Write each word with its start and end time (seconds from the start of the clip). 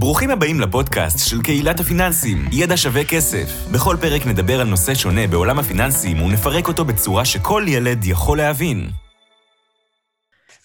ברוכים 0.00 0.30
הבאים 0.30 0.60
לפודקאסט 0.60 1.30
של 1.30 1.42
קהילת 1.42 1.80
הפיננסים, 1.80 2.38
ידע 2.52 2.76
שווה 2.76 3.04
כסף. 3.04 3.46
בכל 3.74 3.96
פרק 4.00 4.26
נדבר 4.26 4.60
על 4.60 4.66
נושא 4.66 4.94
שונה 4.94 5.26
בעולם 5.26 5.58
הפיננסים 5.58 6.22
ונפרק 6.22 6.68
אותו 6.68 6.84
בצורה 6.84 7.24
שכל 7.24 7.62
ילד 7.68 8.04
יכול 8.04 8.38
להבין. 8.38 8.86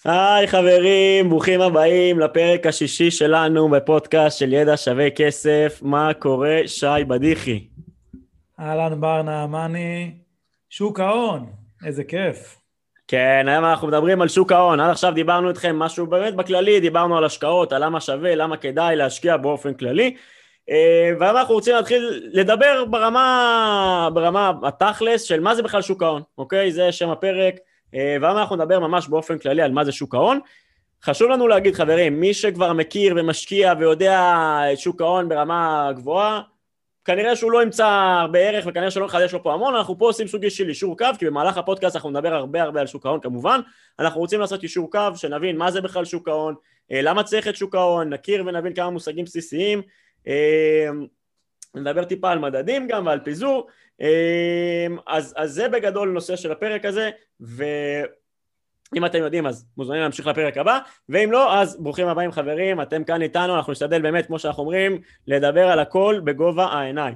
היי 0.04 0.48
חברים, 0.48 1.28
ברוכים 1.28 1.60
הבאים 1.60 2.18
לפרק 2.20 2.66
השישי 2.66 3.10
שלנו 3.10 3.68
בפודקאסט 3.68 4.38
של 4.38 4.52
ידע 4.52 4.76
שווה 4.76 5.10
כסף. 5.10 5.78
מה 5.82 6.14
קורה, 6.18 6.58
שי 6.66 7.04
בדיחי? 7.08 7.66
אהלן 8.60 9.00
בר 9.00 9.22
נעמני, 9.22 10.10
שוק 10.70 11.00
ההון, 11.00 11.46
איזה 11.86 12.04
כיף. 12.04 12.63
כן, 13.08 13.46
היום 13.48 13.64
אנחנו 13.64 13.88
מדברים 13.88 14.22
על 14.22 14.28
שוק 14.28 14.52
ההון. 14.52 14.80
עד 14.80 14.90
עכשיו 14.90 15.12
דיברנו 15.14 15.48
איתכם 15.48 15.78
משהו 15.78 16.06
באמת 16.06 16.34
בכללי, 16.34 16.80
דיברנו 16.80 17.16
על 17.16 17.24
השקעות, 17.24 17.72
על 17.72 17.84
למה 17.84 18.00
שווה, 18.00 18.34
למה 18.34 18.56
כדאי 18.56 18.96
להשקיע 18.96 19.36
באופן 19.36 19.74
כללי. 19.74 20.16
אה, 20.70 21.10
והיום 21.20 21.36
אנחנו 21.36 21.54
רוצים 21.54 21.74
להתחיל 21.74 22.30
לדבר 22.32 22.84
ברמה, 22.84 24.08
ברמה 24.14 24.52
התכלס 24.62 25.22
של 25.22 25.40
מה 25.40 25.54
זה 25.54 25.62
בכלל 25.62 25.82
שוק 25.82 26.02
ההון, 26.02 26.22
אוקיי? 26.38 26.72
זה 26.72 26.92
שם 26.92 27.10
הפרק. 27.10 27.54
אה, 27.94 28.16
והיום 28.20 28.38
אנחנו 28.38 28.56
נדבר 28.56 28.80
ממש 28.80 29.08
באופן 29.08 29.38
כללי 29.38 29.62
על 29.62 29.72
מה 29.72 29.84
זה 29.84 29.92
שוק 29.92 30.14
ההון. 30.14 30.40
חשוב 31.04 31.30
לנו 31.30 31.48
להגיד, 31.48 31.74
חברים, 31.74 32.20
מי 32.20 32.34
שכבר 32.34 32.72
מכיר 32.72 33.14
ומשקיע 33.16 33.72
ויודע 33.78 34.36
את 34.72 34.78
שוק 34.78 35.00
ההון 35.00 35.28
ברמה 35.28 35.90
גבוהה, 35.94 36.40
כנראה 37.04 37.36
שהוא 37.36 37.52
לא 37.52 37.62
ימצא 37.62 37.86
הרבה 38.20 38.38
ערך 38.38 38.66
וכנראה 38.66 38.90
שלא 38.90 39.06
נחדש 39.06 39.32
לו 39.32 39.42
פה 39.42 39.54
המון, 39.54 39.74
אנחנו 39.74 39.98
פה 39.98 40.06
עושים 40.06 40.26
סוג 40.26 40.48
של 40.48 40.68
אישור 40.68 40.98
קו, 40.98 41.06
כי 41.18 41.26
במהלך 41.26 41.58
הפודקאסט 41.58 41.96
אנחנו 41.96 42.10
נדבר 42.10 42.34
הרבה 42.34 42.62
הרבה 42.62 42.80
על 42.80 42.86
שוק 42.86 43.06
ההון 43.06 43.20
כמובן, 43.20 43.60
אנחנו 43.98 44.20
רוצים 44.20 44.40
לעשות 44.40 44.62
אישור 44.62 44.90
קו, 44.90 45.00
שנבין 45.16 45.56
מה 45.56 45.70
זה 45.70 45.80
בכלל 45.80 46.04
שוק 46.04 46.28
ההון, 46.28 46.54
אה, 46.92 47.02
למה 47.02 47.22
צריך 47.22 47.48
את 47.48 47.56
שוק 47.56 47.74
ההון, 47.74 48.12
נכיר 48.12 48.44
ונבין 48.46 48.74
כמה 48.74 48.90
מושגים 48.90 49.24
בסיסיים, 49.24 49.82
אה, 50.26 50.88
נדבר 51.74 52.04
טיפה 52.04 52.30
על 52.30 52.38
מדדים 52.38 52.88
גם 52.88 53.06
ועל 53.06 53.20
פיזור, 53.24 53.66
אה, 54.00 54.86
אז, 55.06 55.34
אז 55.36 55.52
זה 55.52 55.68
בגדול 55.68 56.08
נושא 56.08 56.36
של 56.36 56.52
הפרק 56.52 56.84
הזה, 56.84 57.10
ו... 57.40 57.64
אם 58.96 59.06
אתם 59.06 59.18
יודעים 59.18 59.46
אז 59.46 59.66
מוזמנים 59.76 60.02
להמשיך 60.02 60.26
לפרק 60.26 60.56
הבא, 60.56 60.78
ואם 61.08 61.32
לא 61.32 61.58
אז 61.58 61.76
ברוכים 61.82 62.08
הבאים 62.08 62.32
חברים, 62.32 62.80
אתם 62.80 63.04
כאן 63.04 63.22
איתנו, 63.22 63.56
אנחנו 63.56 63.72
נשתדל 63.72 64.02
באמת 64.02 64.26
כמו 64.26 64.38
שאנחנו 64.38 64.62
אומרים 64.62 65.00
לדבר 65.26 65.68
על 65.68 65.78
הכל 65.78 66.20
בגובה 66.24 66.64
העיניים. 66.64 67.14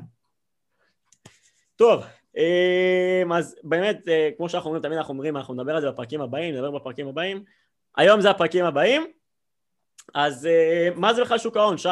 טוב, 1.76 2.04
אמ, 2.36 3.32
אז 3.32 3.56
באמת 3.62 4.08
אה, 4.08 4.28
כמו 4.36 4.48
שאנחנו 4.48 4.68
אומרים 4.68 4.82
תמיד 4.82 4.98
אנחנו 4.98 5.12
אומרים 5.12 5.36
אנחנו 5.36 5.54
נדבר 5.54 5.74
על 5.74 5.80
זה 5.80 5.90
בפרקים 5.90 6.20
הבאים, 6.20 6.54
נדבר 6.54 6.70
בפרקים 6.70 7.08
הבאים, 7.08 7.44
היום 7.96 8.20
זה 8.20 8.30
הפרקים 8.30 8.64
הבאים, 8.64 9.06
אז 10.14 10.46
אה, 10.46 10.88
מה 10.96 11.14
זה 11.14 11.24
בכלל 11.24 11.38
שוק 11.38 11.56
ההון 11.56 11.78
שי? 11.78 11.88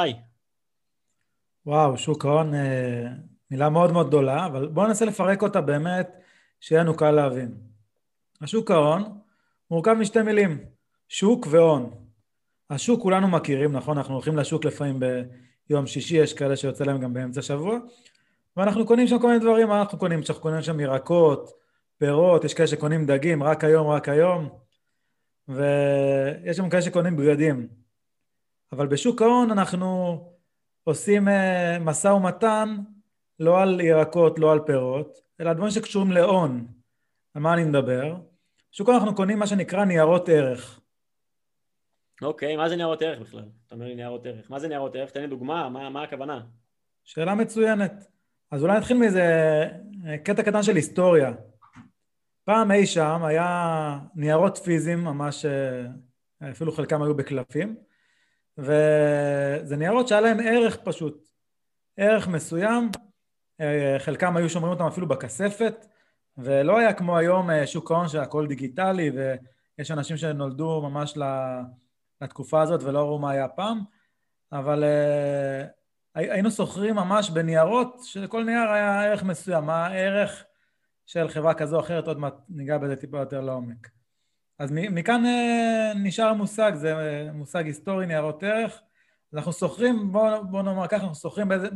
וואו, 1.67 1.97
שוק 1.97 2.25
ההון 2.25 2.55
אה, 2.55 3.06
מילה 3.50 3.69
מאוד 3.69 3.93
מאוד 3.93 4.09
גדולה, 4.09 4.47
אבל 4.47 4.69
בואו 4.69 4.87
ננסה 4.87 5.05
לפרק 5.05 5.43
אותה 5.43 5.61
באמת, 5.61 6.17
שיהיה 6.61 6.83
לנו 6.83 6.97
קל 6.97 7.11
להבין. 7.11 7.55
השוק 8.43 8.71
ההון 8.71 9.19
מורכב 9.70 9.92
משתי 9.92 10.22
מילים, 10.22 10.59
שוק 11.09 11.47
והון. 11.50 12.06
השוק 12.70 13.03
כולנו 13.03 13.28
מכירים, 13.28 13.72
נכון? 13.72 13.98
אנחנו 13.98 14.14
הולכים 14.14 14.36
לשוק 14.36 14.64
לפעמים 14.64 15.00
ביום 15.69 15.86
שישי, 15.86 16.17
יש 16.17 16.34
כאלה 16.34 16.56
שיוצא 16.56 16.84
להם 16.84 17.00
גם 17.00 17.14
באמצע 17.14 17.42
שבוע, 17.42 17.78
ואנחנו 18.56 18.87
קונים 18.87 19.06
שם 19.06 19.19
כל 19.19 19.27
מיני 19.27 19.39
דברים, 19.39 19.69
מה 19.69 19.81
אנחנו 19.81 19.98
קונים? 19.98 20.20
אנחנו 20.28 20.42
קונים 20.42 20.62
שם 20.62 20.81
ירקות, 20.81 21.50
פירות, 21.98 22.44
יש 22.44 22.55
כאלה 22.55 22.67
שקונים 22.67 23.06
דגים, 23.06 23.42
רק 23.42 23.64
היום, 23.64 23.89
רק 23.89 24.09
היום, 24.09 24.48
ויש 25.48 26.56
שם 26.56 26.70
כאלה 26.70 26.83
שקונים 26.83 27.17
בגדים. 27.17 27.69
אבל 28.72 28.87
בשוק 28.87 29.22
ההון 29.22 29.50
אנחנו 29.50 30.20
עושים 30.84 31.28
אה, 31.28 31.78
משא 31.81 32.09
ומתן 32.09 32.77
לא 33.41 33.62
על 33.62 33.81
ירקות, 33.81 34.39
לא 34.39 34.53
על 34.53 34.61
פירות, 34.67 35.19
אלא 35.41 35.53
דברים 35.53 35.70
שקשורים 35.70 36.12
להון. 36.12 36.67
על 37.34 37.42
מה 37.42 37.55
אני 37.55 37.64
מדבר? 37.64 38.16
בשוק 38.76 38.88
אנחנו 38.88 39.14
קונים 39.14 39.38
מה 39.38 39.47
שנקרא 39.47 39.84
ניירות 39.84 40.28
ערך. 40.28 40.81
אוקיי, 42.22 42.56
מה 42.56 42.69
זה 42.69 42.76
ניירות 42.76 43.03
ערך 43.03 43.20
בכלל? 43.20 43.44
אתה 43.66 43.75
אומר 43.75 43.87
לי 43.87 43.94
ניירות 43.94 44.26
ערך. 44.26 44.50
מה 44.50 44.59
זה 44.59 44.69
ניירות 44.69 44.97
ערך? 44.97 45.10
תן 45.10 45.20
לי 45.20 45.26
דוגמה, 45.26 45.69
מה, 45.69 45.91
מה 45.91 46.03
הכוונה? 46.03 46.41
שאלה 47.04 47.34
מצוינת. 47.34 47.92
אז 48.50 48.62
אולי 48.62 48.78
נתחיל 48.78 48.97
מאיזה 48.97 49.22
קטע 50.25 50.42
קטן 50.42 50.62
של 50.62 50.76
היסטוריה. 50.76 51.32
פעם 52.44 52.72
אי 52.72 52.87
שם 52.87 53.25
היה 53.25 53.98
ניירות 54.14 54.59
פיזיים, 54.59 55.04
ממש, 55.04 55.44
אה, 55.44 56.50
אפילו 56.50 56.72
חלקם 56.72 57.03
היו 57.03 57.16
בקלפים, 57.16 57.76
וזה 58.58 59.76
ניירות 59.76 60.08
שהיה 60.08 60.20
להם 60.20 60.41
ערך 60.41 60.76
פשוט, 60.76 61.28
ערך 61.97 62.28
מסוים, 62.28 62.91
אה, 63.60 63.97
חלקם 63.98 64.37
היו 64.37 64.50
שומרים 64.50 64.72
אותם 64.72 64.84
אפילו 64.84 65.08
בכספת, 65.08 65.87
ולא 66.39 66.79
היה 66.79 66.93
כמו 66.93 67.19
היום 67.19 67.51
אה, 67.51 67.67
שוק 67.67 67.91
ההון 67.91 68.09
שהכל 68.09 68.47
דיגיטלי 68.47 69.11
ויש 69.11 69.91
אנשים 69.91 70.17
שנולדו 70.17 70.83
ממש 70.83 71.19
לתקופה 72.21 72.63
הזאת 72.63 72.83
ולא 72.83 72.99
ראו 72.99 73.19
מה 73.19 73.31
היה 73.31 73.49
פעם, 73.49 73.81
אבל 74.53 74.85
אה, 74.85 75.65
היינו 76.15 76.51
שוכרים 76.51 76.95
ממש 76.95 77.31
בניירות 77.31 77.97
שלכל 78.03 78.45
נייר 78.45 78.71
היה 78.71 79.03
ערך 79.03 79.23
מסוים, 79.23 79.65
מה 79.65 79.87
הערך 79.87 80.45
של 81.07 81.29
חברה 81.29 81.55
כזו 81.55 81.77
או 81.77 81.81
אחרת, 81.81 82.07
עוד 82.09 82.19
מעט 82.19 82.35
ניגע 82.49 82.79
בזה 82.79 82.97
טיפה 82.97 83.19
יותר 83.19 83.41
לעומק. 83.41 83.89
אז 84.59 84.71
מכאן 84.73 85.27
אה, 85.27 85.93
נשאר 85.95 86.27
המושג, 86.27 86.73
זה 86.75 86.95
מושג 87.35 87.67
היסטורי, 87.67 88.07
ניירות 88.07 88.43
ערך. 88.43 88.81
אנחנו 89.35 89.53
שוכרים, 89.53 90.13
בואו 90.13 90.45
בוא 90.45 90.63
נאמר 90.63 90.87
ככה, 90.87 91.03
אנחנו 91.03 91.15
שוכרים 91.15 91.49
באיזה 91.49 91.69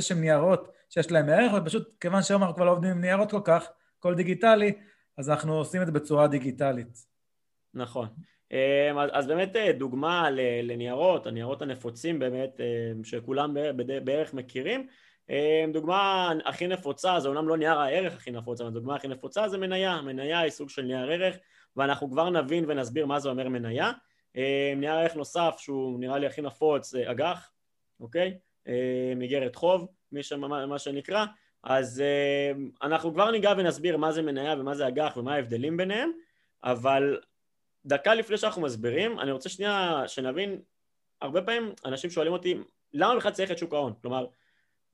שהם 0.00 0.20
ניירות 0.20 0.72
שיש 0.90 1.10
להם 1.10 1.28
ערך, 1.28 1.52
ופשוט 1.56 1.88
כיוון 2.00 2.22
שהיום 2.22 2.42
אנחנו 2.42 2.56
כבר 2.56 2.64
לא 2.64 2.70
עובדים 2.70 2.90
עם 2.90 3.00
ניירות 3.00 3.30
כל 3.30 3.40
כך, 3.44 3.68
הכל 3.98 4.14
דיגיטלי, 4.14 4.72
אז 5.18 5.30
אנחנו 5.30 5.54
עושים 5.54 5.82
את 5.82 5.86
זה 5.86 5.92
בצורה 5.92 6.28
דיגיטלית. 6.28 7.06
נכון. 7.74 8.08
אמ, 8.52 8.98
אז 9.12 9.26
באמת 9.26 9.56
אה, 9.56 9.72
דוגמה 9.72 10.30
לניירות, 10.62 11.26
הניירות 11.26 11.62
הנפוצים 11.62 12.18
באמת, 12.18 12.60
אמ, 12.60 13.04
שכולם 13.04 13.56
בערך 14.04 14.34
מכירים, 14.34 14.86
אמ, 15.30 15.72
דוגמה 15.72 16.32
הכי 16.44 16.66
נפוצה, 16.66 17.20
זה 17.20 17.28
אומנם 17.28 17.48
לא 17.48 17.56
נייר 17.56 17.78
הערך 17.78 18.14
הכי 18.14 18.30
נפוץ, 18.30 18.60
אבל 18.60 18.70
דוגמה 18.70 18.96
הכי 18.96 19.08
נפוצה 19.08 19.48
זה 19.48 19.58
מניה, 19.58 20.02
מניה 20.02 20.38
היא 20.38 20.50
סוג 20.50 20.70
של 20.70 20.82
נייר 20.82 21.10
ערך, 21.10 21.36
ואנחנו 21.76 22.10
כבר 22.10 22.30
נבין 22.30 22.64
ונסביר 22.68 23.06
מה 23.06 23.20
זה 23.20 23.28
אומר 23.28 23.48
מניה. 23.48 23.92
נייר 24.76 24.92
ערך 24.92 25.16
נוסף 25.16 25.54
שהוא 25.58 26.00
נראה 26.00 26.18
לי 26.18 26.26
הכי 26.26 26.42
נפוץ 26.42 26.90
זה 26.90 27.10
אג"ח, 27.10 27.50
אוקיי? 28.00 28.38
איגרת 29.20 29.56
חוב, 29.56 29.86
מי 30.12 30.22
שמה, 30.22 30.66
מה 30.66 30.78
שנקרא, 30.78 31.24
אז 31.62 32.02
uh, 32.02 32.86
אנחנו 32.86 33.14
כבר 33.14 33.30
ניגע 33.30 33.52
ונסביר 33.56 33.96
מה 33.96 34.12
זה 34.12 34.22
מניה 34.22 34.54
ומה 34.58 34.74
זה 34.74 34.88
אג"ח 34.88 35.16
ומה 35.16 35.34
ההבדלים 35.34 35.76
ביניהם, 35.76 36.10
אבל 36.64 37.20
דקה 37.86 38.14
לפני 38.14 38.36
שאנחנו 38.36 38.62
מסבירים, 38.62 39.20
אני 39.20 39.32
רוצה 39.32 39.48
שנייה 39.48 40.02
שנבין, 40.06 40.60
הרבה 41.20 41.42
פעמים 41.42 41.72
אנשים 41.84 42.10
שואלים 42.10 42.32
אותי, 42.32 42.54
למה 42.92 43.16
בכלל 43.16 43.32
צריך 43.32 43.50
את 43.50 43.58
שוק 43.58 43.74
ההון? 43.74 43.92
כלומר, 44.02 44.26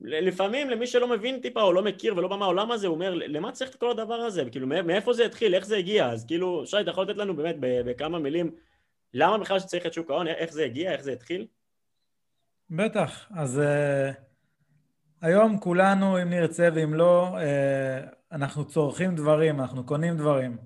לפעמים 0.00 0.70
למי 0.70 0.86
שלא 0.86 1.08
מבין 1.08 1.40
טיפה 1.40 1.62
או 1.62 1.72
לא 1.72 1.82
מכיר 1.82 2.16
ולא 2.16 2.28
בא 2.28 2.36
מהעולם 2.36 2.70
הזה, 2.70 2.86
הוא 2.86 2.94
אומר, 2.94 3.14
למה 3.14 3.52
צריך 3.52 3.70
את 3.70 3.74
כל 3.74 3.90
הדבר 3.90 4.14
הזה? 4.14 4.44
כאילו, 4.50 4.66
מאיפה 4.66 5.12
זה 5.12 5.26
התחיל? 5.26 5.54
איך 5.54 5.66
זה 5.66 5.76
הגיע? 5.76 6.08
אז 6.08 6.24
כאילו, 6.26 6.66
שי, 6.66 6.80
אתה 6.80 6.90
יכול 6.90 7.04
לתת 7.04 7.16
לנו 7.16 7.36
באמת 7.36 7.56
בכמה 7.58 8.18
מילים, 8.18 8.54
למה 9.14 9.38
בכלל 9.38 9.58
שצריך 9.58 9.86
את 9.86 9.92
שוק 9.92 10.10
ההון? 10.10 10.28
איך 10.28 10.52
זה 10.52 10.64
הגיע? 10.64 10.92
איך 10.92 11.02
זה 11.02 11.12
התחיל? 11.12 11.46
בטח. 12.72 13.28
אז... 13.34 13.60
Uh... 13.60 14.32
היום 15.22 15.58
כולנו, 15.58 16.22
אם 16.22 16.30
נרצה 16.30 16.68
ואם 16.74 16.94
לא, 16.94 17.38
אה, 17.38 18.00
אנחנו 18.32 18.64
צורכים 18.64 19.14
דברים, 19.14 19.60
אנחנו 19.60 19.86
קונים 19.86 20.16
דברים. 20.16 20.56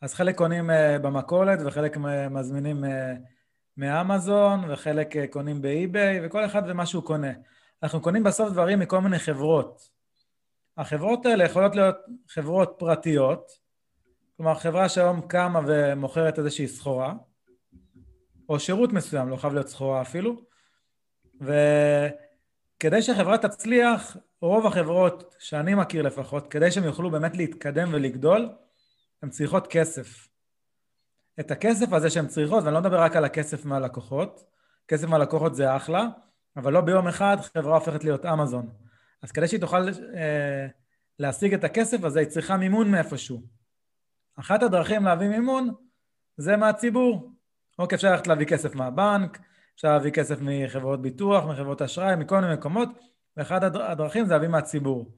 אז 0.00 0.14
חלק 0.14 0.36
קונים 0.36 0.70
אה, 0.70 0.98
במכולת 0.98 1.58
וחלק 1.64 1.96
מזמינים 2.30 2.84
אה, 2.84 3.14
מאמזון 3.76 4.70
וחלק 4.70 5.30
קונים 5.30 5.62
באי-ביי 5.62 6.26
וכל 6.26 6.44
אחד 6.44 6.62
ומה 6.66 6.86
שהוא 6.86 7.02
קונה. 7.02 7.32
אנחנו 7.82 8.00
קונים 8.00 8.22
בסוף 8.22 8.52
דברים 8.52 8.78
מכל 8.78 9.00
מיני 9.00 9.18
חברות. 9.18 9.88
החברות 10.76 11.26
האלה 11.26 11.44
יכולות 11.44 11.76
להיות 11.76 11.96
חברות 12.28 12.74
פרטיות, 12.78 13.50
כלומר 14.36 14.54
חברה 14.54 14.88
שהיום 14.88 15.20
קמה 15.20 15.60
ומוכרת 15.66 16.38
איזושהי 16.38 16.68
סחורה, 16.68 17.14
או 18.48 18.60
שירות 18.60 18.92
מסוים, 18.92 19.28
לא 19.28 19.36
חייב 19.36 19.54
להיות 19.54 19.68
סחורה 19.68 20.02
אפילו, 20.02 20.49
ו... 21.40 21.52
כדי 22.80 23.02
שהחברה 23.02 23.38
תצליח, 23.38 24.16
רוב 24.42 24.66
החברות 24.66 25.34
שאני 25.38 25.74
מכיר 25.74 26.02
לפחות, 26.02 26.46
כדי 26.46 26.70
שהם 26.70 26.84
יוכלו 26.84 27.10
באמת 27.10 27.36
להתקדם 27.36 27.88
ולגדול, 27.92 28.48
הן 29.22 29.30
צריכות 29.30 29.66
כסף. 29.66 30.28
את 31.40 31.50
הכסף 31.50 31.92
הזה 31.92 32.10
שהן 32.10 32.26
צריכות, 32.26 32.64
ואני 32.64 32.74
לא 32.74 32.80
מדבר 32.80 33.00
רק 33.00 33.16
על 33.16 33.24
הכסף 33.24 33.64
מהלקוחות, 33.64 34.44
כסף 34.88 35.08
מהלקוחות 35.08 35.54
זה 35.54 35.76
אחלה, 35.76 36.06
אבל 36.56 36.72
לא 36.72 36.80
ביום 36.80 37.08
אחד 37.08 37.36
חברה 37.40 37.74
הופכת 37.74 38.04
להיות 38.04 38.26
אמזון. 38.26 38.68
אז 39.22 39.32
כדי 39.32 39.48
שהיא 39.48 39.60
תוכל 39.60 39.88
אה, 39.88 40.66
להשיג 41.18 41.54
את 41.54 41.64
הכסף 41.64 42.04
הזה, 42.04 42.20
היא 42.20 42.28
צריכה 42.28 42.56
מימון 42.56 42.90
מאיפשהו. 42.90 43.42
אחת 44.36 44.62
הדרכים 44.62 45.04
להביא 45.04 45.28
מימון 45.28 45.74
זה 46.36 46.56
מהציבור. 46.56 47.32
אוקיי, 47.78 47.96
אפשר 47.96 48.10
ללכת 48.10 48.26
להביא 48.26 48.46
כסף 48.46 48.74
מהבנק, 48.74 49.38
אפשר 49.80 49.92
להביא 49.92 50.10
כסף 50.10 50.38
מחברות 50.40 51.02
ביטוח, 51.02 51.44
מחברות 51.44 51.82
אשראי, 51.82 52.16
מכל 52.16 52.40
מיני 52.40 52.54
מקומות, 52.54 52.88
ואחד 53.36 53.64
הדרכים 53.64 54.26
זה 54.26 54.32
להביא 54.32 54.48
מהציבור. 54.48 55.12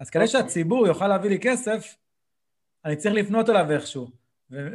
אז 0.00 0.10
כדי 0.10 0.24
אוקיי. 0.24 0.40
שהציבור 0.40 0.86
יוכל 0.86 1.08
להביא 1.08 1.30
לי 1.30 1.38
כסף, 1.42 1.96
אני 2.84 2.96
צריך 2.96 3.14
לפנות 3.14 3.50
אליו 3.50 3.70
איכשהו. 3.70 4.10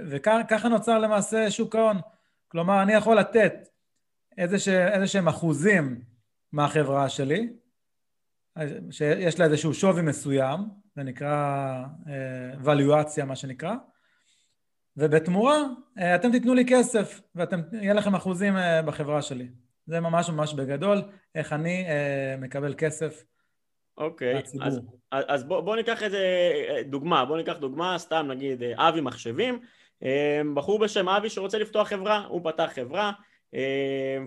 וככה 0.10 0.70
נוצר 0.70 1.00
למעשה 1.00 1.52
שוק 1.52 1.76
ההון. 1.76 1.98
כלומר, 2.48 2.82
אני 2.82 2.94
יכול 2.94 3.20
לתת 3.20 3.54
איזה, 4.38 4.60
ש... 4.60 4.68
איזה 4.68 5.08
שהם 5.08 5.28
אחוזים 5.28 6.02
מהחברה 6.52 7.10
שלי, 7.10 7.54
שיש 8.92 9.40
לה 9.40 9.46
איזשהו 9.46 9.74
שווי 9.74 10.02
מסוים, 10.02 10.60
זה 10.96 11.04
נקרא 11.04 11.84
ואליואציה, 12.64 13.26
מה 13.26 13.36
שנקרא, 13.36 13.76
ובתמורה 14.98 15.64
אה, 16.00 16.16
אתם 16.16 16.32
תיתנו 16.32 16.54
לי 16.54 16.66
כסף 16.70 17.22
ואתם, 17.36 17.62
יהיה 17.82 17.94
לכם 17.94 18.16
אחוזים 18.16 18.58
אה, 18.58 18.82
בחברה 18.82 19.22
שלי. 19.22 19.48
זה 19.86 20.00
ממש 20.00 20.30
ממש 20.30 20.54
בגדול, 20.54 21.02
איך 21.36 21.54
אני 21.54 21.86
אה, 21.90 22.36
מקבל 22.38 22.74
כסף 22.78 23.24
אוקיי, 23.98 24.42
אז, 24.62 24.82
אז 25.12 25.44
בוא, 25.44 25.62
בוא 25.62 25.76
ניקח 25.76 26.04
איזה 26.04 26.20
דוגמה, 26.86 27.26
בוא 27.26 27.38
ניקח 27.38 27.58
דוגמה, 27.58 27.98
סתם 27.98 28.26
נגיד 28.30 28.64
אבי 28.64 29.02
מחשבים, 29.02 29.60
בחור 30.54 30.80
בשם 30.80 31.10
אבי 31.10 31.30
שרוצה 31.30 31.58
לפתוח 31.58 31.88
חברה, 31.88 32.26
הוא 32.28 32.52
פתח 32.52 32.72
חברה 32.76 33.12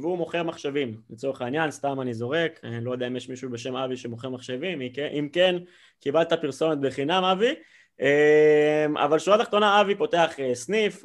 והוא 0.03 0.19
מוכר 0.19 0.43
מחשבים, 0.43 1.01
לצורך 1.11 1.43
העניין, 1.43 1.71
סתם 1.71 2.01
אני 2.01 2.15
זורק, 2.15 2.61
אני 2.65 2.85
לא 2.85 2.93
יודע 2.93 3.07
אם 3.07 3.17
יש 3.17 3.29
מישהו 3.29 3.51
בשם 3.51 3.77
אבי 3.77 3.97
שמוכר 3.97 4.29
מחשבים, 4.29 4.81
אם 5.19 5.29
כן, 5.33 5.57
קיבלת 6.01 6.33
פרסומת 6.33 6.79
בחינם 6.79 7.25
אבי, 7.25 7.55
אמ, 8.01 8.97
אבל 8.97 9.19
שורה 9.19 9.39
תחתונה 9.39 9.81
אבי 9.81 9.95
פותח 9.95 10.35
אה, 10.41 10.55
סניף 10.55 11.03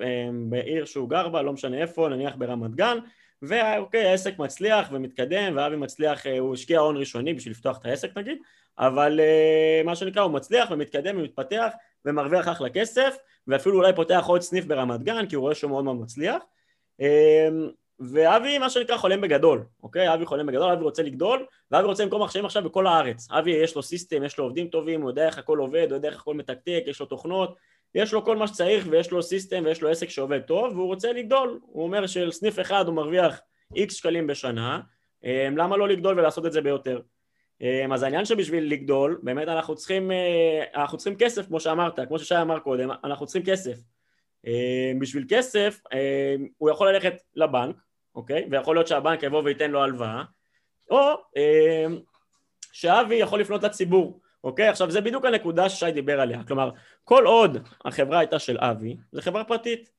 בעיר 0.50 0.86
שהוא 0.86 1.10
גר 1.10 1.30
בה, 1.30 1.42
לא 1.42 1.54
משנה 1.54 1.82
איפה, 1.82 2.10
נניח 2.10 2.36
ברמת 2.38 2.76
גן 2.76 2.98
ואוקיי 3.42 4.08
העסק 4.08 4.40
מצליח 4.40 4.90
ומתקדם 4.92 5.54
ואבי 5.58 5.76
מצליח, 5.76 6.28
אה, 6.28 6.40
הוא 6.40 6.54
השקיע 6.54 6.80
הון 6.80 6.98
ראשוני 6.98 7.34
בשביל 7.34 7.52
לפתוח 7.52 7.78
את 7.78 7.86
העסק 7.86 8.18
נגיד 8.18 8.38
אבל 8.80 9.20
אה, 9.20 9.82
מה 9.86 9.96
שנקרא 9.96 10.22
הוא 10.22 10.32
מצליח 10.32 10.72
ומתקדם 10.72 11.18
ומתפתח 11.18 11.68
ומרוויח 12.06 12.48
אחלה 12.48 12.70
כסף 12.70 13.18
ואפילו 13.48 13.76
אולי 13.76 13.96
פותח 13.96 14.24
עוד 14.28 14.42
סניף 14.42 14.66
ברמת 14.66 15.04
גן 15.04 15.26
כי 15.26 15.36
הוא 15.36 15.42
רואה 15.42 15.56
שהוא 15.56 15.72
מאוד 15.72 15.84
מאוד 15.84 15.96
מצליח 15.96 16.44
ואבי 18.00 18.58
מה 18.58 18.70
שנקרא 18.70 18.98
חולם 18.98 19.22
בגדול, 19.22 19.64
אוקיי? 19.84 20.14
אבי 20.14 20.26
חולם 20.26 20.46
בגדול, 20.46 20.72
אבי 20.72 20.84
רוצה 20.84 21.04
לגדול, 21.04 21.46
ואבי 21.72 21.88
רוצה 21.88 22.04
למכור 22.04 22.24
מחשבים 22.24 22.46
עכשיו 22.46 22.64
בכל 22.64 22.88
הארץ. 22.88 23.28
אבי 23.32 23.52
יש 23.52 23.76
לו 23.76 23.84
system, 23.84 24.24
יש 24.24 24.38
לו 24.38 24.44
עובדים 24.44 24.68
טובים, 24.68 25.02
הוא 25.02 25.10
יודע 25.10 25.26
איך 25.28 25.38
הכל 25.38 25.58
עובד, 25.58 25.86
הוא 25.90 25.96
יודע 25.96 26.10
איך 26.10 26.22
הכל 26.22 26.34
מתקתק, 26.34 26.84
יש 26.88 27.00
לו 27.00 27.06
תוכנות, 27.06 27.56
יש 27.96 28.14
לו 28.14 28.26
כל 28.26 28.38
מה 28.38 28.48
שצריך 28.48 28.88
ויש 28.90 29.12
לו 29.12 29.24
system 29.24 29.64
ויש 29.66 29.82
לו 29.82 29.90
עסק 29.90 30.10
שעובד 30.10 30.40
טוב, 30.40 30.74
והוא 30.74 30.88
רוצה 30.88 31.14
לגדול. 31.14 31.60
הוא 31.62 31.84
אומר 31.84 32.08
של 32.08 32.32
סניף 32.32 32.60
אחד 32.60 32.88
הוא 32.88 32.96
מרוויח 32.96 33.40
איקס 33.76 33.96
שקלים 33.96 34.28
בשנה, 34.28 34.80
אמ, 35.24 35.58
למה 35.58 35.78
לא 35.78 35.88
לגדול 35.88 36.20
ולעשות 36.20 36.46
את 36.46 36.52
זה 36.52 36.62
ביותר? 36.62 37.02
אמ, 37.62 37.94
אז 37.94 38.04
העניין 38.04 38.26
שבשביל 38.26 38.72
לגדול, 38.72 39.20
באמת 39.24 39.48
אנחנו 39.48 39.76
צריכים, 39.76 40.12
אה, 40.12 40.64
אנחנו 40.76 40.98
צריכים 40.98 41.16
כסף, 41.18 41.48
כמו 41.48 41.60
שאמרת, 41.60 42.00
כמו 42.08 42.20
ששי 42.20 42.42
אמר 42.42 42.60
קודם, 42.60 42.90
אנחנו 43.04 43.26
צריכים 43.26 43.44
כסף. 43.46 43.78
בשביל 45.00 45.26
כסף 45.30 45.82
הוא 46.58 46.70
יכול 46.70 46.92
ללכת 46.92 47.14
לבנק, 47.36 47.76
אוקיי? 48.16 48.48
ויכול 48.52 48.76
להיות 48.76 48.88
שהבנק 48.88 49.24
יבוא 49.24 49.42
וייתן 49.44 49.72
לו 49.72 49.84
הלוואה, 49.84 50.24
או 50.90 51.14
אה, 51.38 51.86
שאבי 52.72 53.16
יכול 53.16 53.40
לפנות 53.40 53.64
לציבור, 53.64 54.20
אוקיי? 54.44 54.68
עכשיו 54.68 54.92
זה 54.92 55.02
בדיוק 55.02 55.26
הנקודה 55.26 55.70
ששי 55.70 55.92
דיבר 55.92 56.22
עליה, 56.22 56.44
כלומר 56.44 56.72
כל 57.04 57.26
עוד 57.26 57.58
החברה 57.86 58.20
הייתה 58.20 58.40
של 58.40 58.58
אבי, 58.60 58.98
זו 59.12 59.22
חברה 59.22 59.44
פרטית, 59.44 59.90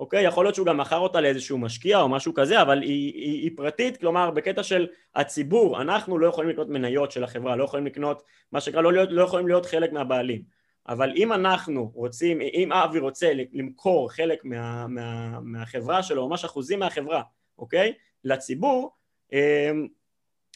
אוקיי? 0.00 0.24
יכול 0.24 0.44
להיות 0.44 0.54
שהוא 0.54 0.66
גם 0.66 0.76
מכר 0.76 0.98
אותה 0.98 1.20
לאיזשהו 1.20 1.58
משקיע 1.58 2.00
או 2.00 2.08
משהו 2.08 2.34
כזה, 2.34 2.62
אבל 2.62 2.82
היא, 2.82 3.12
היא, 3.14 3.42
היא 3.42 3.50
פרטית, 3.56 3.96
כלומר 3.96 4.30
בקטע 4.30 4.62
של 4.62 4.86
הציבור, 5.14 5.82
אנחנו 5.82 6.18
לא 6.18 6.26
יכולים 6.26 6.50
לקנות 6.50 6.68
מניות 6.68 7.12
של 7.12 7.24
החברה, 7.24 7.56
לא 7.56 7.64
יכולים 7.64 7.86
לקנות, 7.86 8.22
מה 8.52 8.60
שנקרא, 8.60 8.82
לא, 8.82 8.92
לא 8.92 9.22
יכולים 9.22 9.48
להיות 9.48 9.66
חלק 9.66 9.92
מהבעלים. 9.92 10.42
אבל 10.88 11.12
אם 11.16 11.32
אנחנו 11.32 11.90
רוצים, 11.94 12.40
אם 12.40 12.72
אבי 12.72 12.98
רוצה 12.98 13.32
למכור 13.52 14.12
חלק 14.12 14.44
מה, 14.44 14.86
מה, 14.86 15.40
מהחברה 15.40 16.02
שלו, 16.02 16.28
ממש 16.28 16.44
אחוזים 16.44 16.78
מהחברה, 16.78 17.22
אוקיי? 17.58 17.92
לציבור, 18.24 18.90
אמ, 19.32 19.88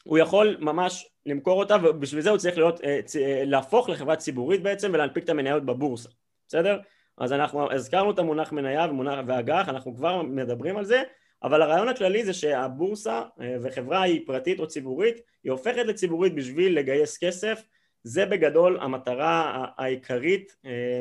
הוא 0.04 0.18
יכול 0.18 0.56
ממש 0.60 1.08
למכור 1.26 1.58
אותה 1.58 1.76
ובשביל 1.82 2.22
זה 2.22 2.30
הוא 2.30 2.38
צריך 2.38 2.56
להיות, 2.56 2.80
אה, 2.84 3.00
אה, 3.20 3.42
להפוך 3.44 3.88
לחברה 3.88 4.16
ציבורית 4.16 4.62
בעצם 4.62 4.90
ולהנפיק 4.94 5.24
את 5.24 5.28
המניות 5.28 5.64
בבורסה, 5.64 6.08
בסדר? 6.48 6.78
אז 7.18 7.32
אנחנו 7.32 7.72
הזכרנו 7.72 8.10
את 8.10 8.18
המונח 8.18 8.52
מניה 8.52 8.86
ומונח 8.90 9.18
ואג"ח, 9.26 9.68
אנחנו 9.68 9.96
כבר 9.96 10.22
מדברים 10.22 10.76
על 10.76 10.84
זה, 10.84 11.02
אבל 11.42 11.62
הרעיון 11.62 11.88
הכללי 11.88 12.24
זה 12.24 12.32
שהבורסה 12.34 13.22
אה, 13.40 13.56
וחברה 13.62 14.02
היא 14.02 14.26
פרטית 14.26 14.60
או 14.60 14.66
ציבורית, 14.66 15.20
היא 15.44 15.52
הופכת 15.52 15.86
לציבורית 15.86 16.34
בשביל 16.34 16.78
לגייס 16.78 17.18
כסף, 17.18 17.62
זה 18.06 18.26
בגדול 18.26 18.78
המטרה 18.80 19.64
העיקרית 19.78 20.56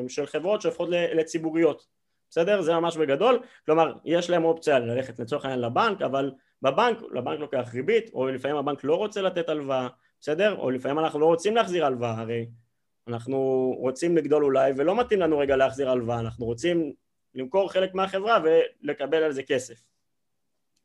של 0.07 0.25
חברות 0.25 0.61
שהופכות 0.61 0.89
לציבוריות, 0.91 1.87
בסדר? 2.29 2.61
זה 2.61 2.73
ממש 2.73 2.97
בגדול, 2.97 3.39
כלומר 3.65 3.93
יש 4.05 4.29
להם 4.29 4.43
אופציה 4.43 4.79
ללכת 4.79 5.19
לצורך 5.19 5.45
העניין 5.45 5.61
לבנק, 5.61 6.01
אבל 6.01 6.31
בבנק, 6.61 6.97
לבנק 7.13 7.39
לוקח 7.39 7.69
ריבית, 7.73 8.09
או 8.13 8.27
לפעמים 8.27 8.57
הבנק 8.57 8.83
לא 8.83 8.95
רוצה 8.95 9.21
לתת 9.21 9.49
הלוואה, 9.49 9.87
בסדר? 10.21 10.55
או 10.57 10.69
לפעמים 10.69 10.99
אנחנו 10.99 11.19
לא 11.19 11.25
רוצים 11.25 11.55
להחזיר 11.55 11.85
הלוואה, 11.85 12.19
הרי 12.19 12.45
אנחנו 13.07 13.37
רוצים 13.79 14.17
לגדול 14.17 14.43
אולי 14.43 14.71
ולא 14.77 14.99
מתאים 14.99 15.19
לנו 15.19 15.37
רגע 15.37 15.55
להחזיר 15.55 15.91
הלוואה, 15.91 16.19
אנחנו 16.19 16.45
רוצים 16.45 16.93
למכור 17.35 17.71
חלק 17.71 17.93
מהחברה 17.93 18.39
ולקבל 18.43 19.23
על 19.23 19.31
זה 19.31 19.43
כסף, 19.43 19.83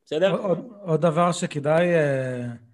בסדר? 0.05 0.37
עוד, 0.37 0.73
עוד 0.81 1.01
דבר 1.01 1.33
שכדאי 1.33 1.87
uh, 1.95 2.70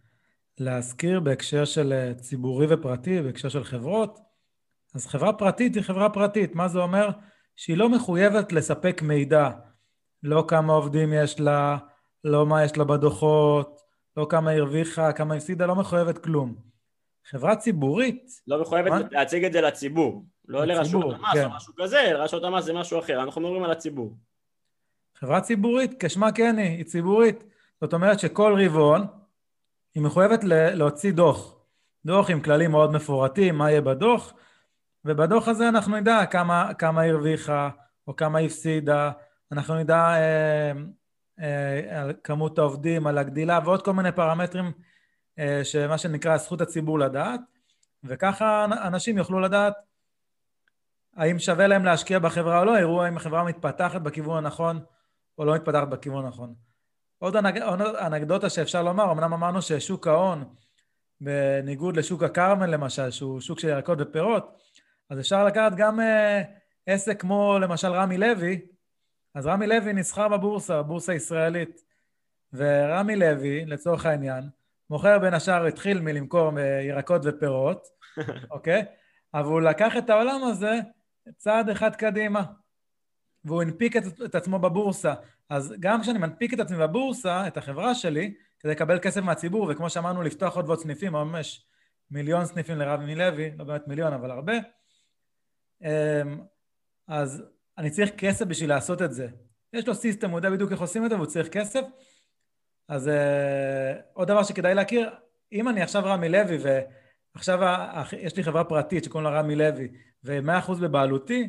להזכיר 0.61 1.21
בהקשר 1.21 1.65
של 1.65 1.93
uh, 1.93 2.21
ציבורי 2.21 2.67
ופרטי, 2.71 3.23
בהקשר 3.23 3.49
של 3.49 3.65
חברות, 3.65 4.19
אז 4.95 5.07
חברה 5.07 5.33
פרטית 5.33 5.75
היא 5.75 5.83
חברה 5.83 6.11
פרטית, 6.11 6.55
מה 6.55 6.69
זה 6.69 6.79
אומר? 6.79 7.09
שהיא 7.57 7.77
לא 7.77 7.89
מחויבת 7.89 8.53
לספק 8.53 9.03
מידע, 9.03 9.51
לא 10.23 10.45
כמה 10.49 10.73
עובדים 10.73 11.13
יש 11.13 11.41
לה, 11.41 11.77
לא 12.25 12.47
מה 12.47 12.65
יש 12.65 12.77
לה 12.77 12.85
בדוחות, 12.85 13.81
לא 14.17 14.27
כמה 14.31 14.51
הרוויחה, 14.51 15.13
כמה 15.13 15.35
הפסידה, 15.35 15.67
לא 15.67 15.75
מחויבת 15.75 16.19
כלום. 16.19 16.55
חברה 17.31 17.57
ציבורית... 17.57 18.31
לא 18.47 18.61
מחויבת 18.61 18.91
מה? 18.91 19.01
להציג 19.11 19.45
את 19.45 19.53
זה 19.53 19.61
לציבור, 19.61 20.25
לא 20.49 20.65
לרשות 20.65 21.05
המס 21.05 21.33
כן. 21.33 21.45
או 21.45 21.51
משהו 21.51 21.73
כזה, 21.79 22.15
רשות 22.15 22.45
המס 22.45 22.65
זה 22.65 22.73
משהו 22.73 22.99
אחר, 22.99 23.23
אנחנו 23.23 23.41
מדברים 23.41 23.63
על 23.63 23.71
הציבור. 23.71 24.17
חברה 25.19 25.41
ציבורית, 25.41 26.05
כשמה 26.05 26.33
כן 26.33 26.59
היא, 26.59 26.77
היא 26.77 26.85
ציבורית. 26.85 27.45
זאת 27.81 27.93
אומרת 27.93 28.21
שכל 28.21 28.63
רבעון 28.65 29.07
היא 29.97 30.03
מחויבת 30.03 30.41
להוציא 30.45 31.13
דוח. 31.13 31.55
דוח 32.07 32.31
עם 32.31 32.41
כללים 32.41 32.71
מאוד 32.71 32.93
מפורטים, 32.93 33.59
מה 33.59 33.71
יהיה 33.71 33.81
בדוח, 33.81 34.33
ובדוח 35.05 35.49
הזה 35.49 35.69
אנחנו 35.69 35.97
נדע 35.97 36.27
כמה, 36.27 36.75
כמה 36.75 37.03
הרוויחה 37.03 37.71
או 38.07 38.17
כמה 38.17 38.39
הפסידה, 38.39 39.11
אנחנו 39.53 39.75
נדע 39.75 39.97
אה, 39.97 40.73
אה, 41.41 42.01
על 42.01 42.13
כמות 42.25 42.59
העובדים, 42.59 43.07
על 43.07 43.19
הגדילה 43.19 43.61
ועוד 43.65 43.85
כל 43.85 43.93
מיני 43.93 44.13
פרמטרים 44.13 44.73
אה, 45.39 45.61
שמה 45.65 45.99
שנקרא 45.99 46.37
זכות 46.37 46.61
הציבור 46.61 46.99
לדעת, 46.99 47.41
וככה 48.05 48.65
אנשים 48.65 49.19
יוכלו 49.19 49.41
לדעת 49.41 49.75
האם 51.17 51.39
שווה 51.39 51.67
להם 51.67 51.85
להשקיע 51.85 52.19
בחברה 52.19 52.59
או 52.59 52.65
לא, 52.65 52.79
יראו 52.79 53.03
האם 53.03 53.17
החברה 53.17 53.45
מתפתחת 53.45 54.01
בכיוון 54.01 54.45
הנכון 54.45 54.81
או 55.39 55.45
לא 55.45 55.55
מתפתחת 55.55 55.89
בכיוון 55.89 56.25
הנכון. 56.25 56.55
עוד 57.19 57.37
אנקדוטה 57.97 58.51
שאפשר 58.51 58.83
לומר, 58.83 59.13
אמנם 59.13 59.33
אמרנו 59.33 59.63
ששוק 59.63 60.07
ההון, 60.07 60.45
בניגוד 61.21 61.97
לשוק 61.97 62.23
הכרמל 62.23 62.67
למשל, 62.67 63.11
שהוא 63.11 63.41
שוק 63.41 63.61
של 63.61 63.69
ירקות 63.69 63.99
ופירות, 64.01 64.57
אז 65.11 65.21
אפשר 65.21 65.45
לקחת 65.45 65.73
גם 65.77 66.01
אה, 66.01 66.43
עסק 66.87 67.21
כמו 67.21 67.59
למשל 67.59 67.93
רמי 67.93 68.19
לוי, 68.19 68.61
אז 69.35 69.47
רמי 69.47 69.67
לוי 69.67 69.93
נסחר 69.93 70.29
בבורסה, 70.29 70.83
בבורסה 70.83 71.13
הישראלית, 71.13 71.81
ורמי 72.53 73.17
לוי, 73.17 73.65
לצורך 73.65 74.07
העניין, 74.07 74.45
מוכר 74.91 75.19
בין 75.19 75.35
השאר, 75.35 75.67
התחיל 75.67 76.01
מלמכור 76.01 76.59
אה, 76.59 76.83
ירקות 76.83 77.23
ופירות, 77.25 77.87
אוקיי? 78.51 78.85
אבל 79.35 79.45
הוא 79.45 79.61
לקח 79.61 79.97
את 79.99 80.11
העולם 80.11 80.45
הזה 80.45 80.81
צעד 81.37 81.71
אחד 81.71 81.97
קדימה, 81.97 82.45
והוא 83.47 83.63
הנפיק 83.63 83.97
את, 83.97 84.03
את 84.25 84.35
עצמו 84.35 84.59
בבורסה. 84.59 85.15
אז 85.49 85.75
גם 85.81 86.03
כשאני 86.03 86.19
מנפיק 86.19 86.55
את 86.55 86.61
עצמי 86.61 86.79
בבורסה, 86.79 87.47
את 87.47 87.57
החברה 87.57 87.95
שלי, 87.95 88.35
כדי 88.61 88.73
לקבל 88.73 88.99
כסף 88.99 89.21
מהציבור, 89.21 89.69
וכמו 89.71 89.91
שאמרנו, 89.91 90.23
לפתוח 90.23 90.57
עוד 90.57 90.65
ועוד 90.67 90.79
סניפים, 90.79 91.13
ממש 91.13 91.67
מיליון 92.11 92.45
סניפים 92.45 92.79
לרמי 92.79 93.15
לוי, 93.15 93.51
לא 93.59 93.65
באמת 93.65 93.89
מיליון, 93.89 94.13
אבל 94.13 94.31
הרבה, 94.31 94.53
אמ, 95.83 96.41
אז 97.09 97.43
אני 97.79 97.91
צריך 97.91 98.11
כסף 98.19 98.47
בשביל 98.47 98.69
לעשות 98.69 99.03
את 99.03 99.13
זה. 99.13 99.29
יש 99.73 99.89
לו 99.89 99.95
סיסטם, 99.95 100.31
הוא 100.31 100.39
יודע 100.39 100.51
בדיוק 100.51 100.73
איך 100.73 100.81
עושים 100.81 101.05
את 101.05 101.11
זה 101.11 101.17
והוא 101.17 101.27
צריך 101.27 101.49
כסף. 101.49 101.81
אז 102.89 103.09
uh, 103.09 103.11
עוד 104.13 104.29
דבר 104.29 104.43
שכדאי 104.43 104.75
להכיר, 104.75 105.11
אם 105.53 105.69
אני 105.69 105.83
עכשיו 105.83 106.03
רמי 106.05 106.29
לוי 106.29 106.59
ועכשיו 107.35 107.59
יש 108.19 108.37
לי 108.37 108.43
חברה 108.43 108.65
פרטית 108.65 109.05
שקוראים 109.05 109.31
לה 109.31 109.41
רמי 109.41 109.57
לוי 109.57 109.89
ו-100% 110.25 110.75
בבעלותי, 110.81 111.49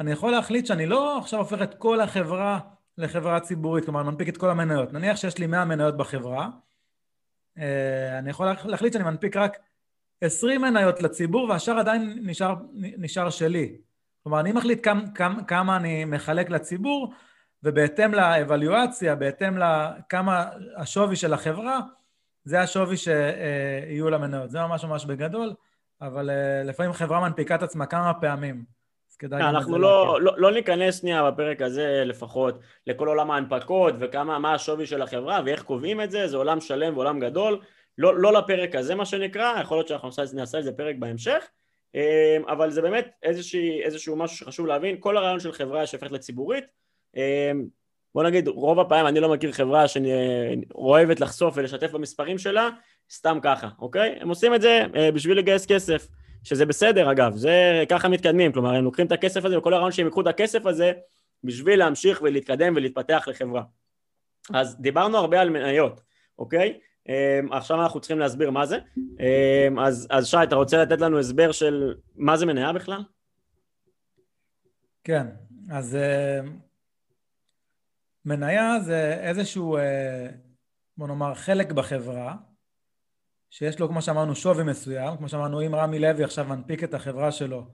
אני 0.00 0.12
יכול 0.12 0.30
להחליט 0.30 0.66
שאני 0.66 0.86
לא 0.86 1.18
עכשיו 1.18 1.38
הופך 1.38 1.62
את 1.62 1.74
כל 1.74 2.00
החברה 2.00 2.60
לחברה 2.98 3.40
ציבורית, 3.40 3.84
כלומר, 3.84 4.00
אני 4.00 4.08
מנפיק 4.10 4.28
את 4.28 4.36
כל 4.36 4.50
המניות. 4.50 4.92
נניח 4.92 5.16
שיש 5.16 5.38
לי 5.38 5.46
100 5.46 5.64
מניות 5.64 5.96
בחברה, 5.96 6.48
אה, 7.58 8.18
אני 8.18 8.30
יכול 8.30 8.46
להחליט 8.64 8.92
שאני 8.92 9.04
מנפיק 9.04 9.36
רק 9.36 9.58
20 10.20 10.60
מניות 10.60 11.02
לציבור 11.02 11.48
והשאר 11.48 11.78
עדיין 11.78 12.18
נשאר, 12.22 12.54
נשאר 12.74 13.30
שלי. 13.30 13.76
כלומר, 14.22 14.40
אני 14.40 14.52
מחליט 14.52 14.84
כמה, 14.84 15.02
כמה, 15.14 15.44
כמה 15.44 15.76
אני 15.76 16.04
מחלק 16.04 16.50
לציבור, 16.50 17.12
ובהתאם 17.62 18.14
לאבליואציה, 18.14 19.14
בהתאם 19.14 19.58
לכמה 19.58 20.50
השווי 20.76 21.16
של 21.16 21.32
החברה, 21.32 21.80
זה 22.44 22.60
השווי 22.60 22.96
שיהיו 22.96 24.10
למניות. 24.10 24.50
זה 24.50 24.60
ממש 24.60 24.84
ממש 24.84 25.04
בגדול, 25.04 25.54
אבל 26.00 26.30
אה, 26.30 26.62
לפעמים 26.64 26.92
חברה 26.92 27.20
מנפיקה 27.20 27.54
את 27.54 27.62
עצמה 27.62 27.86
כמה 27.86 28.14
פעמים. 28.14 28.64
אז 29.14 29.18
כדאי... 29.18 29.42
אנחנו 29.42 29.78
לא, 29.78 30.20
לא, 30.20 30.32
לא 30.36 30.52
ניכנס 30.52 31.00
שנייה 31.00 31.30
בפרק 31.30 31.62
הזה 31.62 32.02
לפחות 32.06 32.58
לכל 32.86 33.08
עולם 33.08 33.30
ההנפקות 33.30 33.94
וכמה, 34.00 34.38
מה 34.38 34.54
השווי 34.54 34.86
של 34.86 35.02
החברה 35.02 35.40
ואיך 35.44 35.62
קובעים 35.62 36.00
את 36.00 36.10
זה, 36.10 36.28
זה 36.28 36.36
עולם 36.36 36.60
שלם 36.60 36.96
ועולם 36.96 37.20
גדול. 37.20 37.60
לא, 37.98 38.18
לא 38.18 38.32
לפרק 38.32 38.74
הזה 38.74 38.94
מה 38.94 39.06
שנקרא, 39.06 39.60
יכול 39.60 39.76
להיות 39.76 39.88
שאנחנו 39.88 40.08
נעשה 40.34 40.58
איזה 40.58 40.72
פרק 40.72 40.96
בהמשך, 40.98 41.44
אה, 41.94 42.36
אבל 42.48 42.70
זה 42.70 42.82
באמת 42.82 43.08
איזושהי, 43.22 43.82
איזשהו 43.82 44.16
משהו 44.16 44.36
שחשוב 44.36 44.66
להבין, 44.66 44.96
כל 45.00 45.16
הרעיון 45.16 45.40
של 45.40 45.52
חברה 45.52 45.86
שהופכת 45.86 46.12
לציבורית, 46.12 46.64
אה, 47.16 47.52
בוא 48.14 48.22
נגיד 48.22 48.48
רוב 48.48 48.80
הפעמים 48.80 49.06
אני 49.06 49.20
לא 49.20 49.32
מכיר 49.32 49.52
חברה 49.52 49.84
שאוהבת 49.88 51.20
לחשוף 51.20 51.54
ולשתף 51.56 51.90
במספרים 51.90 52.38
שלה 52.38 52.68
סתם 53.12 53.38
ככה, 53.42 53.68
אוקיי? 53.78 54.18
הם 54.20 54.28
עושים 54.28 54.54
את 54.54 54.62
זה 54.62 54.84
אה, 54.96 55.12
בשביל 55.12 55.38
לגייס 55.38 55.66
כסף, 55.66 56.08
שזה 56.44 56.66
בסדר 56.66 57.12
אגב, 57.12 57.36
זה 57.36 57.84
ככה 57.88 58.08
מתקדמים, 58.08 58.52
כלומר 58.52 58.74
הם 58.74 58.84
לוקחים 58.84 59.06
את 59.06 59.12
הכסף 59.12 59.44
הזה 59.44 59.58
וכל 59.58 59.74
הרעיון 59.74 59.92
שהם 59.92 60.06
ייקחו 60.06 60.20
את 60.20 60.26
הכסף 60.26 60.66
הזה 60.66 60.92
בשביל 61.44 61.78
להמשיך 61.78 62.22
ולהתקדם 62.22 62.72
ולהתפתח 62.76 63.24
לחברה. 63.26 63.62
אז 64.54 64.76
דיברנו 64.80 65.18
הרבה 65.18 65.40
על 65.40 65.50
מניות, 65.50 66.00
אוקיי? 66.38 66.78
Um, 67.08 67.54
עכשיו 67.54 67.82
אנחנו 67.82 68.00
צריכים 68.00 68.18
להסביר 68.18 68.50
מה 68.50 68.66
זה. 68.66 68.78
Um, 68.96 69.80
אז, 69.80 70.06
אז 70.10 70.26
שי, 70.26 70.36
אתה 70.42 70.56
רוצה 70.56 70.82
לתת 70.82 71.00
לנו 71.00 71.18
הסבר 71.18 71.52
של 71.52 71.94
מה 72.16 72.36
זה 72.36 72.46
מניה 72.46 72.72
בכלל? 72.72 73.02
כן, 75.04 75.26
אז 75.70 75.96
uh, 75.96 76.46
מניה 78.24 78.80
זה 78.80 79.18
איזשהו, 79.20 79.78
uh, 79.78 79.80
בוא 80.96 81.08
נאמר, 81.08 81.34
חלק 81.34 81.72
בחברה, 81.72 82.34
שיש 83.54 83.78
לו, 83.78 83.88
כמו 83.88 84.02
שאמרנו, 84.02 84.34
שווי 84.34 84.64
מסוים, 84.64 85.16
כמו 85.16 85.28
שאמרנו, 85.28 85.66
אם 85.66 85.74
רמי 85.74 85.98
לוי 85.98 86.24
עכשיו 86.24 86.44
מנפיק 86.44 86.84
את 86.84 86.94
החברה 86.94 87.32
שלו 87.32 87.66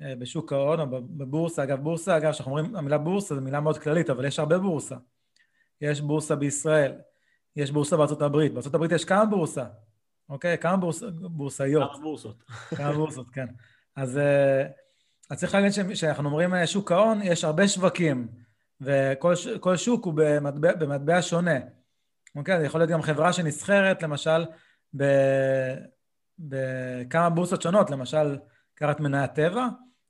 uh, 0.00 0.04
בשוק 0.18 0.52
ההון 0.52 0.80
או 0.80 0.86
בבורסה, 0.90 1.62
אגב, 1.62 1.80
בורסה, 1.80 2.16
אגב, 2.16 2.32
כשאנחנו 2.32 2.52
אומרים, 2.52 2.76
המילה 2.76 2.98
בורסה 2.98 3.34
זו 3.34 3.40
מילה 3.40 3.60
מאוד 3.60 3.78
כללית, 3.78 4.10
אבל 4.10 4.24
יש 4.24 4.38
הרבה 4.38 4.58
בורסה. 4.58 4.96
יש 5.80 6.00
בורסה 6.00 6.36
בישראל. 6.36 6.92
יש 7.56 7.70
בורסה 7.70 7.96
בארצות 7.96 8.22
הברית. 8.22 8.52
בארצות 8.52 8.74
הברית 8.74 8.92
יש 8.92 9.04
כמה 9.04 9.24
בורסה, 9.24 9.64
אוקיי? 10.28 10.58
כמה 10.58 10.76
בורס, 10.76 11.02
בורסאיות. 11.20 11.90
כמה 11.92 12.02
בורסות. 12.02 12.44
כמה 12.78 12.92
בורסות, 12.92 13.30
כן. 13.30 13.46
אז, 13.96 14.18
אה, 14.18 14.66
אז 15.30 15.38
צריך 15.38 15.54
להגיד 15.54 15.72
שאנחנו 15.94 16.28
אומרים 16.28 16.54
אה, 16.54 16.66
שוק 16.66 16.92
ההון, 16.92 17.22
יש 17.22 17.44
הרבה 17.44 17.68
שווקים, 17.68 18.28
וכל 18.80 19.76
שוק 19.76 20.04
הוא 20.04 20.14
במטבע, 20.16 20.74
במטבע 20.74 21.22
שונה. 21.22 21.58
אוקיי? 22.36 22.60
זה 22.60 22.66
יכול 22.66 22.80
להיות 22.80 22.90
גם 22.90 23.02
חברה 23.02 23.32
שנסחרת, 23.32 24.02
למשל, 24.02 24.44
בכמה 26.38 27.30
בורסות 27.30 27.62
שונות, 27.62 27.90
למשל, 27.90 28.36
קראת 28.74 29.00
מניית 29.00 29.34
טבע, 29.34 29.66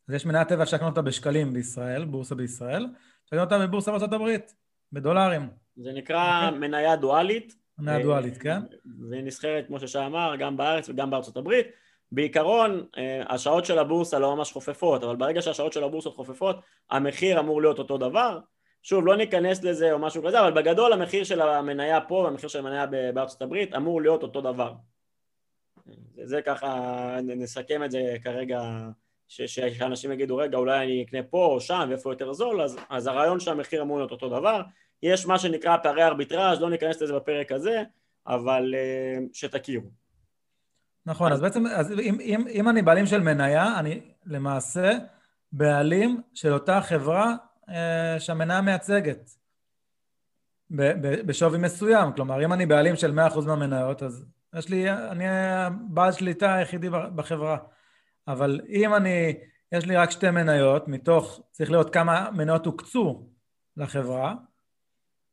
אז 0.09 0.15
יש 0.15 0.27
מניית 0.27 0.49
טבע, 0.49 0.63
אפשר 0.63 0.77
לקנות 0.77 0.91
אותה 0.91 1.03
בשקלים 1.03 1.53
בישראל, 1.53 2.05
בורסה 2.05 2.35
בישראל, 2.35 2.87
אפשר 3.25 3.37
לקנות 3.37 3.53
אותה 3.53 3.67
בבורסה 3.67 3.91
בארצות 3.91 4.13
הברית, 4.13 4.55
בדולרים. 4.93 5.49
זה 5.77 5.93
נקרא 5.93 6.49
okay. 6.49 6.55
מניה 6.55 6.97
דואלית. 6.97 7.55
מניה 7.79 8.03
דואלית, 8.03 8.39
כן. 8.39 8.61
והיא 9.11 9.23
נסחרת, 9.25 9.67
כמו 9.67 9.81
ששי 9.81 9.99
אמר, 9.99 10.37
גם 10.39 10.57
בארץ 10.57 10.89
וגם 10.89 11.11
בארצות 11.11 11.37
הברית. 11.37 11.67
בעיקרון, 12.13 12.87
אה, 12.99 13.23
השעות 13.29 13.65
של 13.65 13.79
הבורסה 13.79 14.19
לא 14.19 14.37
ממש 14.37 14.53
חופפות, 14.53 15.05
אבל 15.05 15.17
ברגע 15.17 15.43
שהשעות 15.43 15.73
של 15.73 15.85
הבורסות 15.85 16.15
חופפות, 16.15 16.57
המחיר 16.91 17.41
אמור 17.41 17.63
להיות 17.63 17.79
אותו 17.79 17.99
דבר. 17.99 18.41
שוב, 18.85 19.07
לא 19.07 19.17
ניכנס 19.17 19.65
לזה 19.65 19.93
או 19.93 19.99
משהו 19.99 20.23
כזה, 20.23 20.41
אבל 20.41 20.53
בגדול 20.53 20.93
המחיר 20.93 21.25
של 21.25 21.41
המניה 21.41 22.01
פה 22.01 22.15
והמחיר 22.15 22.49
של 22.49 22.59
המניה 22.59 22.87
בארצות 23.15 23.43
הברית 23.43 23.75
אמור 23.75 24.03
להיות 24.03 24.23
אותו 24.23 24.41
דבר. 24.41 24.73
זה 26.25 26.43
ככה, 26.43 27.17
נסכם 27.23 27.85
את 27.85 27.91
זה 27.91 28.17
כרגע, 28.25 28.63
שאנשים 29.29 30.13
יגידו, 30.13 30.37
רגע, 30.37 30.59
אולי 30.59 30.85
אני 30.85 31.03
אקנה 31.03 31.23
פה 31.23 31.47
או 31.47 31.61
שם 31.61 31.87
ואיפה 31.89 32.13
יותר 32.13 32.33
זול, 32.33 32.63
אז, 32.63 32.77
אז 32.89 33.07
הרעיון 33.07 33.41
שהמחיר 33.41 33.83
אמור 33.83 33.99
להיות 33.99 34.11
אותו 34.11 34.29
דבר. 34.29 34.63
יש 35.03 35.27
מה 35.27 35.39
שנקרא 35.39 35.77
פערי 35.83 36.05
ארביטראז', 36.05 36.61
לא 36.61 36.71
ניכנס 36.71 37.03
לזה 37.03 37.13
בפרק 37.15 37.53
הזה, 37.53 37.83
אבל 38.27 38.75
uh, 38.75 39.29
שתכירו. 39.33 39.87
נכון, 41.07 41.33
אז, 41.33 41.39
אז 41.39 41.43
בעצם, 41.43 41.67
אז 41.67 41.93
אם, 41.93 42.21
אם, 42.21 42.45
אם 42.49 42.69
אני 42.69 42.83
בעלים 42.83 43.07
של 43.07 43.21
מניה, 43.21 43.79
אני 43.79 44.01
למעשה 44.27 44.93
בעלים 45.53 46.21
של 46.35 46.53
אותה 46.53 46.81
חברה 46.81 47.35
שהמניה 48.19 48.61
מייצגת. 48.61 49.31
בשווי 51.27 51.59
מסוים, 51.59 52.13
כלומר 52.13 52.45
אם 52.45 52.53
אני 52.53 52.67
בעלים 52.67 52.97
של 52.97 53.19
100% 53.19 53.47
מהמניות 53.47 54.03
אז 54.03 54.27
יש 54.55 54.69
לי, 54.69 54.91
אני 54.91 55.25
בעל 55.89 56.13
שליטה 56.13 56.55
היחידי 56.55 56.91
בחברה 56.91 57.59
אבל 58.29 58.61
אם 58.69 58.95
אני, 58.95 59.35
יש 59.73 59.87
לי 59.87 59.97
רק 59.97 60.11
שתי 60.11 60.31
מניות 60.31 60.89
מתוך, 60.89 61.41
צריך 61.51 61.71
לראות 61.71 61.95
כמה 61.95 62.31
מניות 62.31 62.67
הוקצו 62.67 63.27
לחברה 63.77 64.35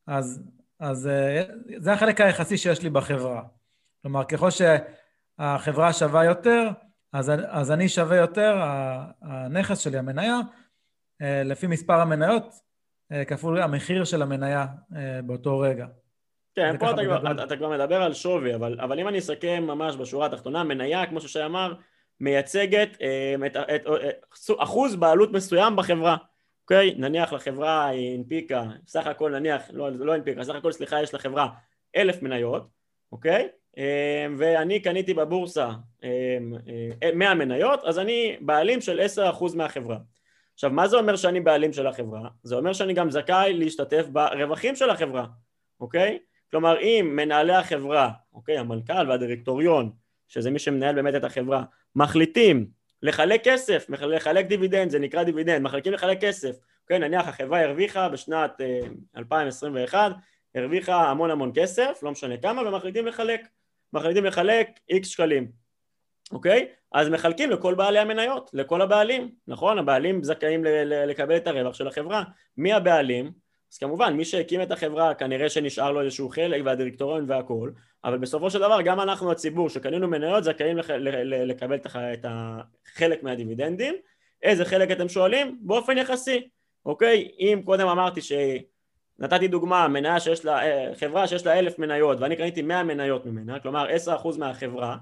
אז, 0.07 0.43
אז 0.79 1.07
אה, 1.07 1.43
זה 1.77 1.93
החלק 1.93 2.21
היחסי 2.21 2.57
שיש 2.57 2.81
לי 2.81 2.89
בחברה. 2.89 3.43
כלומר, 4.01 4.23
ככל 4.23 4.50
שהחברה 4.51 5.93
שווה 5.93 6.25
יותר, 6.25 6.69
אז, 7.13 7.31
אז 7.47 7.71
אני 7.71 7.89
שווה 7.89 8.17
יותר, 8.17 8.61
הנכס 9.21 9.77
שלי, 9.77 9.97
המניה, 9.97 10.35
אה, 10.35 10.41
לפי 11.21 11.67
מספר 11.67 11.93
המניות, 11.93 12.53
אה, 13.11 13.25
כפול 13.25 13.61
המחיר 13.61 14.03
של 14.03 14.21
המניה 14.21 14.65
באותו 15.23 15.59
רגע. 15.59 15.85
כן, 16.55 16.77
פה 16.77 16.91
אתה 16.91 17.03
כבר, 17.03 17.43
אתה 17.43 17.57
כבר 17.57 17.69
מדבר 17.69 18.01
על 18.01 18.13
שווי, 18.13 18.55
אבל, 18.55 18.79
אבל 18.79 18.99
אם 18.99 19.07
אני 19.07 19.19
אסכם 19.19 19.63
ממש 19.63 19.95
בשורה 19.95 20.25
התחתונה, 20.25 20.63
מניה, 20.63 21.05
כמו 21.05 21.21
ששי 21.21 21.45
אמר, 21.45 21.73
מייצגת 22.19 22.89
את, 23.45 23.57
את, 23.57 23.57
את, 23.75 23.87
את 23.87 24.51
אחוז 24.59 24.95
בעלות 24.95 25.31
מסוים 25.31 25.75
בחברה. 25.75 26.17
אוקיי? 26.71 26.93
נניח 26.97 27.33
לחברה 27.33 27.85
היא 27.87 28.15
הנפיקה, 28.17 28.63
סך 28.87 29.07
הכל 29.07 29.31
נניח, 29.31 29.61
לא, 29.73 29.89
לא 29.89 30.13
הנפיקה, 30.13 30.43
סך 30.43 30.55
הכל 30.55 30.71
סליחה 30.71 31.03
יש 31.03 31.13
לחברה 31.13 31.47
אלף 31.95 32.21
מניות, 32.21 32.67
אוקיי? 33.11 33.47
אמ, 33.77 34.35
ואני 34.37 34.79
קניתי 34.79 35.13
בבורסה 35.13 35.69
100 37.13 37.31
אמ, 37.31 37.37
מניות, 37.37 37.83
אז 37.83 37.99
אני 37.99 38.37
בעלים 38.41 38.81
של 38.81 38.99
10% 38.99 39.55
מהחברה. 39.55 39.97
עכשיו, 40.61 40.71
מה 40.71 40.87
זה 40.87 40.97
אומר 40.97 41.15
שאני 41.15 41.39
בעלים 41.39 41.73
של 41.73 41.87
החברה? 41.87 42.29
זה 42.43 42.55
אומר 42.55 42.73
שאני 42.73 42.93
גם 42.93 43.11
זכאי 43.11 43.53
להשתתף 43.53 44.05
ברווחים 44.11 44.75
של 44.75 44.89
החברה, 44.89 45.25
אוקיי? 45.79 46.19
כלומר, 46.51 46.79
אם 46.79 47.11
מנהלי 47.15 47.53
החברה, 47.53 48.09
אוקיי, 48.33 48.57
המנכ"ל 48.57 49.09
והדירקטוריון, 49.09 49.91
שזה 50.27 50.51
מי 50.51 50.59
שמנהל 50.59 50.95
באמת 50.95 51.15
את 51.15 51.23
החברה, 51.23 51.63
מחליטים 51.95 52.67
לחלק 53.01 53.43
כסף, 53.43 53.85
לחלק 53.89 54.45
דיבידנד, 54.45 54.91
זה 54.91 54.99
נקרא 54.99 55.23
דיבידנד, 55.23 55.61
מחלקים 55.61 55.93
לחלק 55.93 56.21
כסף. 56.21 56.55
אוקיי, 56.83 56.99
נניח 56.99 57.27
החברה 57.27 57.61
הרוויחה 57.61 58.09
בשנת 58.09 58.61
2021, 59.17 60.11
אה, 60.11 60.61
הרוויחה 60.61 61.09
המון 61.09 61.31
המון 61.31 61.51
כסף, 61.55 61.99
לא 62.03 62.11
משנה 62.11 62.37
כמה, 62.37 62.61
ומחליטים 62.61 63.07
לחלק. 63.07 63.41
מחליטים 63.93 64.25
לחלק 64.25 64.67
איקס 64.89 65.07
שקלים, 65.07 65.51
אוקיי? 66.31 66.67
אז 66.91 67.10
מחלקים 67.10 67.51
לכל 67.51 67.74
בעלי 67.74 68.00
המניות, 68.00 68.50
לכל 68.53 68.81
הבעלים, 68.81 69.31
נכון? 69.48 69.79
הבעלים 69.79 70.24
זכאים 70.24 70.63
לקבל 70.86 71.38
את 71.38 71.48
הרווח 71.48 71.75
של 71.75 71.88
החברה. 71.88 72.24
מי 72.57 72.74
הבעלים? 72.74 73.31
אז 73.74 73.77
כמובן, 73.77 74.13
מי 74.13 74.25
שהקים 74.25 74.62
את 74.62 74.71
החברה 74.71 75.13
כנראה 75.13 75.50
שנשאר 75.50 75.91
לו 75.91 76.01
איזשהו 76.01 76.29
חלק 76.29 76.62
והדירקטוריון 76.65 77.25
והכל, 77.27 77.71
אבל 78.03 78.17
בסופו 78.17 78.50
של 78.50 78.60
דבר 78.60 78.81
גם 78.81 79.00
אנחנו 79.00 79.31
הציבור 79.31 79.69
שקנינו 79.69 80.07
מניות 80.07 80.43
זכאים 80.43 80.77
לח... 80.77 80.89
לקבל 81.25 81.77
את 81.95 82.25
החלק 82.25 83.24
מהדיבידנדים. 83.24 83.95
איזה 84.43 84.65
חלק 84.65 84.91
אתם 84.91 85.10
שואלים? 85.10 85.60
באופן 85.62 85.98
יחסי, 85.98 86.50
אוקיי? 86.86 87.31
אם 87.39 87.62
קודם 87.65 87.88
אמרתי 87.88 88.21
ש... 88.21 88.31
נתתי 89.19 89.48
דוגמה, 89.48 89.88
מניה 89.88 90.19
שיש 90.19 90.45
לה, 90.45 90.63
אה, 90.63 90.91
חברה 90.95 91.27
שיש 91.27 91.45
לה 91.45 91.60
אלף 91.60 91.79
מניות 91.79 92.19
ואני 92.19 92.36
קניתי 92.36 92.62
מאה 92.62 92.83
מניות 92.83 93.25
ממנה, 93.25 93.60
כלומר 93.60 93.88
עשר 93.89 94.15
אחוז 94.15 94.38
מהחברה 94.38 94.98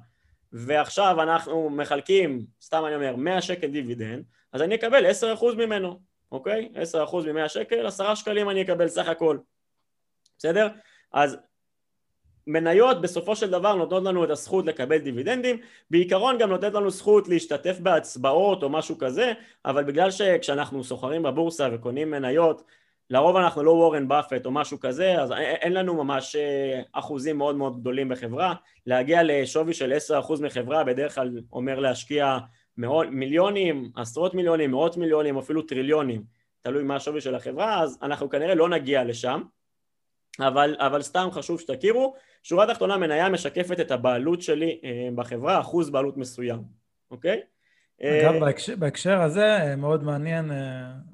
ועכשיו 0.51 1.21
אנחנו 1.21 1.69
מחלקים, 1.69 2.45
סתם 2.61 2.83
אני 2.85 2.95
אומר, 2.95 3.15
מאה 3.15 3.41
שקל 3.41 3.67
דיבידנד, 3.67 4.23
אז 4.53 4.61
אני 4.61 4.75
אקבל 4.75 5.05
עשר 5.05 5.33
אחוז 5.33 5.55
ממנו, 5.55 5.99
אוקיי? 6.31 6.69
עשר 6.75 7.03
אחוז 7.03 7.25
ממאה 7.25 7.49
שקל, 7.49 7.85
עשרה 7.85 8.15
שקלים 8.15 8.49
אני 8.49 8.61
אקבל 8.61 8.87
סך 8.87 9.07
הכל, 9.07 9.37
בסדר? 10.37 10.67
אז 11.13 11.37
מניות 12.47 13.01
בסופו 13.01 13.35
של 13.35 13.49
דבר 13.49 13.75
נותנות 13.75 14.03
לנו 14.03 14.23
את 14.23 14.29
הזכות 14.29 14.65
לקבל 14.65 14.97
דיבידנדים, 14.97 15.57
בעיקרון 15.91 16.37
גם 16.37 16.49
נותנת 16.49 16.73
לנו 16.73 16.89
זכות 16.89 17.27
להשתתף 17.27 17.79
בהצבעות 17.79 18.63
או 18.63 18.69
משהו 18.69 18.97
כזה, 18.97 19.33
אבל 19.65 19.83
בגלל 19.83 20.11
שכשאנחנו 20.11 20.83
סוחרים 20.83 21.23
בבורסה 21.23 21.67
וקונים 21.71 22.11
מניות 22.11 22.63
לרוב 23.09 23.35
אנחנו 23.35 23.63
לא 23.63 23.71
וורן 23.71 24.07
באפט 24.07 24.45
או 24.45 24.51
משהו 24.51 24.79
כזה, 24.79 25.21
אז 25.21 25.31
אין 25.31 25.73
לנו 25.73 26.03
ממש 26.03 26.35
אה, 26.35 26.81
אחוזים 26.93 27.37
מאוד 27.37 27.55
מאוד 27.55 27.79
גדולים 27.79 28.09
בחברה. 28.09 28.53
להגיע 28.85 29.21
לשווי 29.23 29.73
של 29.73 29.93
10% 30.27 30.41
מחברה 30.41 30.83
בדרך 30.83 31.15
כלל 31.15 31.41
אומר 31.53 31.79
להשקיע 31.79 32.37
מאות, 32.77 33.07
מיליונים, 33.11 33.91
עשרות 33.95 34.33
מיליונים, 34.33 34.71
מאות 34.71 34.97
מיליונים, 34.97 35.37
אפילו 35.37 35.61
טריליונים, 35.61 36.23
תלוי 36.61 36.83
מה 36.83 36.95
השווי 36.95 37.21
של 37.21 37.35
החברה, 37.35 37.83
אז 37.83 37.97
אנחנו 38.01 38.29
כנראה 38.29 38.55
לא 38.55 38.69
נגיע 38.69 39.03
לשם. 39.03 39.41
אבל, 40.39 40.75
אבל 40.79 41.01
סתם 41.01 41.27
חשוב 41.31 41.59
שתכירו, 41.59 42.15
שורה 42.43 42.67
תחתונה 42.67 42.97
מניה 42.97 43.29
משקפת 43.29 43.79
את 43.79 43.91
הבעלות 43.91 44.41
שלי 44.41 44.79
אה, 44.83 45.09
בחברה, 45.15 45.59
אחוז 45.59 45.89
בעלות 45.89 46.17
מסוים, 46.17 46.59
אוקיי? 47.11 47.41
אגב, 48.03 48.33
אה, 48.33 48.39
בהקשר, 48.39 48.75
בהקשר 48.75 49.21
הזה, 49.21 49.75
מאוד 49.77 50.03
מעניין 50.03 50.51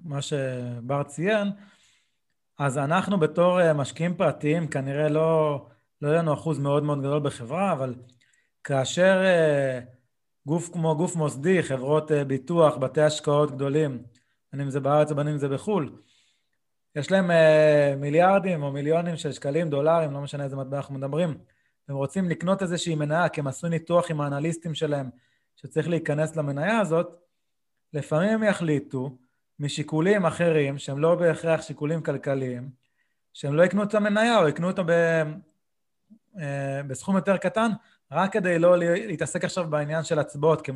מה 0.04 0.22
שבר 0.22 1.04
ציין, 1.04 1.48
אז 2.60 2.78
אנחנו 2.78 3.20
בתור 3.20 3.74
משקיעים 3.74 4.16
פרטיים, 4.18 4.68
כנראה 4.68 5.10
לא, 5.10 5.60
לא 6.02 6.08
יהיה 6.10 6.20
לנו 6.20 6.34
אחוז 6.34 6.60
מאוד 6.60 6.84
מאוד 6.84 7.00
גדול 7.00 7.20
בחברה, 7.20 7.72
אבל 7.72 7.96
כאשר 8.64 9.24
גוף 10.46 10.70
כמו 10.74 10.96
גוף 10.98 11.16
מוסדי, 11.16 11.64
חברות 11.64 12.12
ביטוח, 12.12 12.78
בתי 12.78 13.02
השקעות 13.02 13.52
גדולים, 13.52 14.04
בין 14.54 14.62
אם 14.62 14.70
זה 14.70 14.80
בארץ 14.80 15.12
ובין 15.12 15.28
אם 15.28 15.38
זה 15.38 15.50
בחו"ל, 15.50 15.96
יש 16.96 17.12
להם 17.12 17.32
מיליארדים 18.02 18.64
או 18.64 18.72
מיליונים 18.72 19.18
של 19.18 19.32
שקלים, 19.32 19.70
דולרים, 19.70 20.12
לא 20.12 20.22
משנה 20.22 20.44
איזה 20.44 20.56
מטבע 20.56 20.78
אנחנו 20.78 20.96
מדברים, 20.96 21.38
הם 21.90 21.96
רוצים 21.96 22.30
לקנות 22.30 22.62
איזושהי 22.62 22.96
מניה, 22.96 23.30
כי 23.30 23.40
הם 23.40 23.48
עשו 23.48 23.68
ניתוח 23.68 24.12
עם 24.12 24.22
האנליסטים 24.22 24.74
שלהם 24.76 25.10
שצריך 25.56 25.88
להיכנס 25.90 26.36
למניה 26.36 26.80
הזאת, 26.80 27.08
לפעמים 27.94 28.30
הם 28.30 28.44
יחליטו 28.44 29.18
משיקולים 29.60 30.26
אחרים, 30.26 30.78
שהם 30.78 31.00
לא 31.00 31.16
בהכרח 31.16 31.62
שיקולים 31.62 32.02
כלכליים, 32.02 32.70
שהם 33.34 33.56
לא 33.56 33.64
יקנו 33.64 33.84
את 33.84 33.94
המניה 33.94 34.40
או 34.40 34.48
יקנו 34.48 34.68
אותה 34.68 34.84
ב, 34.84 34.92
uh, 36.36 36.40
בסכום 36.88 37.16
יותר 37.16 37.38
קטן, 37.38 37.70
רק 38.12 38.34
כדי 38.34 38.60
לא 38.60 38.78
להתעסק 38.78 39.44
עכשיו 39.44 39.70
בעניין 39.70 40.04
של 40.04 40.20
הצבעות, 40.20 40.62
כי 40.62 40.72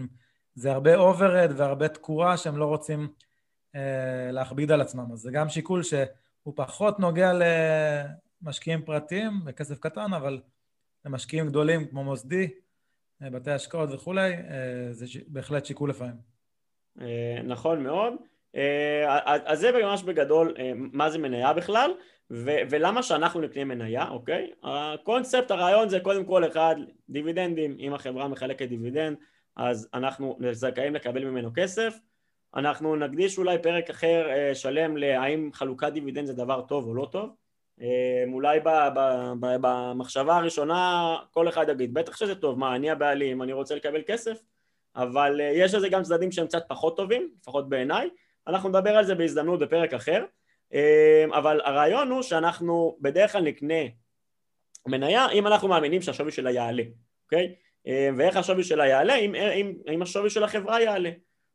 זה 0.55 0.71
הרבה 0.71 0.95
overhead 0.95 1.51
והרבה 1.57 1.87
תקורה 1.87 2.37
שהם 2.37 2.57
לא 2.57 2.65
רוצים 2.65 3.07
אה, 3.75 4.31
להכביד 4.31 4.71
על 4.71 4.81
עצמם. 4.81 5.11
אז 5.11 5.19
זה 5.19 5.31
גם 5.31 5.49
שיקול 5.49 5.83
שהוא 5.83 6.53
פחות 6.55 6.99
נוגע 6.99 7.31
למשקיעים 8.41 8.81
פרטיים 8.81 9.45
בכסף 9.45 9.79
קטן, 9.79 10.13
אבל 10.13 10.41
למשקיעים 11.05 11.47
גדולים 11.47 11.87
כמו 11.87 12.03
מוסדי, 12.03 12.47
אה, 13.21 13.29
בתי 13.29 13.51
השקעות 13.51 13.89
וכולי, 13.91 14.33
אה, 14.33 14.87
זה 14.91 15.05
בהחלט 15.27 15.65
שיקול 15.65 15.89
לפעמים. 15.89 16.29
נכון 17.43 17.83
מאוד. 17.83 18.13
אז 19.45 19.59
זה 19.59 19.71
ממש 19.71 20.03
בגדול 20.03 20.53
מה 20.75 21.09
זה 21.09 21.17
מניה 21.17 21.53
בכלל 21.53 21.91
ו- 22.31 22.59
ולמה 22.69 23.03
שאנחנו 23.03 23.41
נקנה 23.41 23.63
מניה, 23.63 24.09
אוקיי? 24.09 24.51
הקונספט, 24.63 25.51
הרעיון 25.51 25.89
זה 25.89 25.99
קודם 25.99 26.25
כל 26.25 26.47
אחד, 26.47 26.75
דיבידנדים, 27.09 27.77
אם 27.79 27.93
החברה 27.93 28.27
מחלקת 28.27 28.67
דיבידנד 28.67 29.17
אז 29.55 29.89
אנחנו 29.93 30.37
זכאים 30.51 30.95
לקבל 30.95 31.25
ממנו 31.25 31.49
כסף. 31.55 31.99
אנחנו 32.55 32.95
נקדיש 32.95 33.37
אולי 33.37 33.57
פרק 33.61 33.89
אחר 33.89 34.29
אה, 34.29 34.55
שלם 34.55 34.97
להאם 34.97 35.49
חלוקת 35.53 35.91
דיבידנד 35.93 36.25
זה 36.25 36.33
דבר 36.33 36.61
טוב 36.61 36.87
או 36.87 36.93
לא 36.93 37.07
טוב. 37.11 37.29
אה, 37.81 38.23
אולי 38.33 38.59
במחשבה 39.39 40.37
הראשונה 40.37 41.15
כל 41.31 41.49
אחד 41.49 41.69
יגיד 41.69 41.93
בטח 41.93 42.17
שזה 42.17 42.35
טוב, 42.35 42.59
מה 42.59 42.75
אני 42.75 42.89
הבעלים, 42.89 43.41
אני 43.41 43.53
רוצה 43.53 43.75
לקבל 43.75 44.01
כסף? 44.07 44.41
אבל 44.95 45.41
אה, 45.41 45.51
יש 45.55 45.73
לזה 45.73 45.89
גם 45.89 46.03
צדדים 46.03 46.31
שהם 46.31 46.47
קצת 46.47 46.63
פחות 46.67 46.97
טובים, 46.97 47.29
לפחות 47.41 47.69
בעיניי 47.69 48.09
אנחנו 48.47 48.69
נדבר 48.69 48.89
על 48.89 49.05
זה 49.05 49.15
בהזדמנות 49.15 49.59
בפרק 49.59 49.93
אחר 49.93 50.25
אבל 51.31 51.61
הרעיון 51.63 52.11
הוא 52.11 52.21
שאנחנו 52.21 52.97
בדרך 53.01 53.31
כלל 53.31 53.41
נקנה 53.41 53.83
מניה 54.87 55.29
אם 55.29 55.47
אנחנו 55.47 55.67
מאמינים 55.67 56.01
שהשווי 56.01 56.31
שלה 56.31 56.51
יעלה, 56.51 56.83
אוקיי? 57.23 57.55
ואיך 58.17 58.37
השווי 58.37 58.63
שלה 58.63 58.87
יעלה? 58.87 59.15
אם, 59.15 59.35
אם, 59.35 59.73
אם 59.93 60.01
השווי 60.01 60.29
של 60.29 60.43
החברה 60.43 60.81
יעלה 60.81 61.09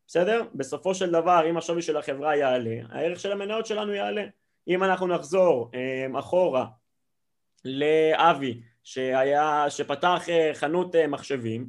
בסדר? 0.07 0.43
בסופו 0.55 0.95
של 0.95 1.11
דבר 1.11 1.51
אם 1.51 1.57
השווי 1.57 1.83
של 1.83 1.97
החברה 1.97 2.37
יעלה, 2.37 2.77
הערך 2.89 3.21
של 3.21 3.33
המניות 3.33 3.67
שלנו 3.67 3.93
יעלה. 3.93 4.25
אם 4.69 4.85
אנחנו 4.85 5.07
נחזור 5.07 5.71
אה, 5.75 6.19
אחורה 6.19 6.67
לאבי 7.65 8.61
שהיה, 8.85 9.67
שפתח 9.69 10.27
אה, 10.29 10.51
חנות 10.55 10.95
אה, 10.95 11.07
מחשבים 11.07 11.67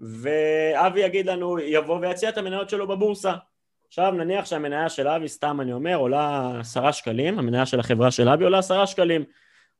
ואבי 0.00 1.00
יגיד 1.00 1.26
לנו, 1.26 1.58
יבוא 1.58 1.98
ויציע 2.00 2.28
את 2.28 2.38
המניות 2.38 2.70
שלו 2.70 2.88
בבורסה. 2.88 3.34
עכשיו 3.88 4.12
נניח 4.12 4.44
שהמניה 4.44 4.88
של 4.88 5.08
אבי, 5.08 5.28
סתם 5.28 5.60
אני 5.60 5.72
אומר, 5.72 5.96
עולה 5.96 6.52
עשרה 6.60 6.92
שקלים, 6.92 7.38
המניה 7.38 7.66
של 7.66 7.80
החברה 7.80 8.10
של 8.10 8.28
אבי 8.28 8.44
עולה 8.44 8.58
עשרה 8.58 8.86
שקלים. 8.86 9.24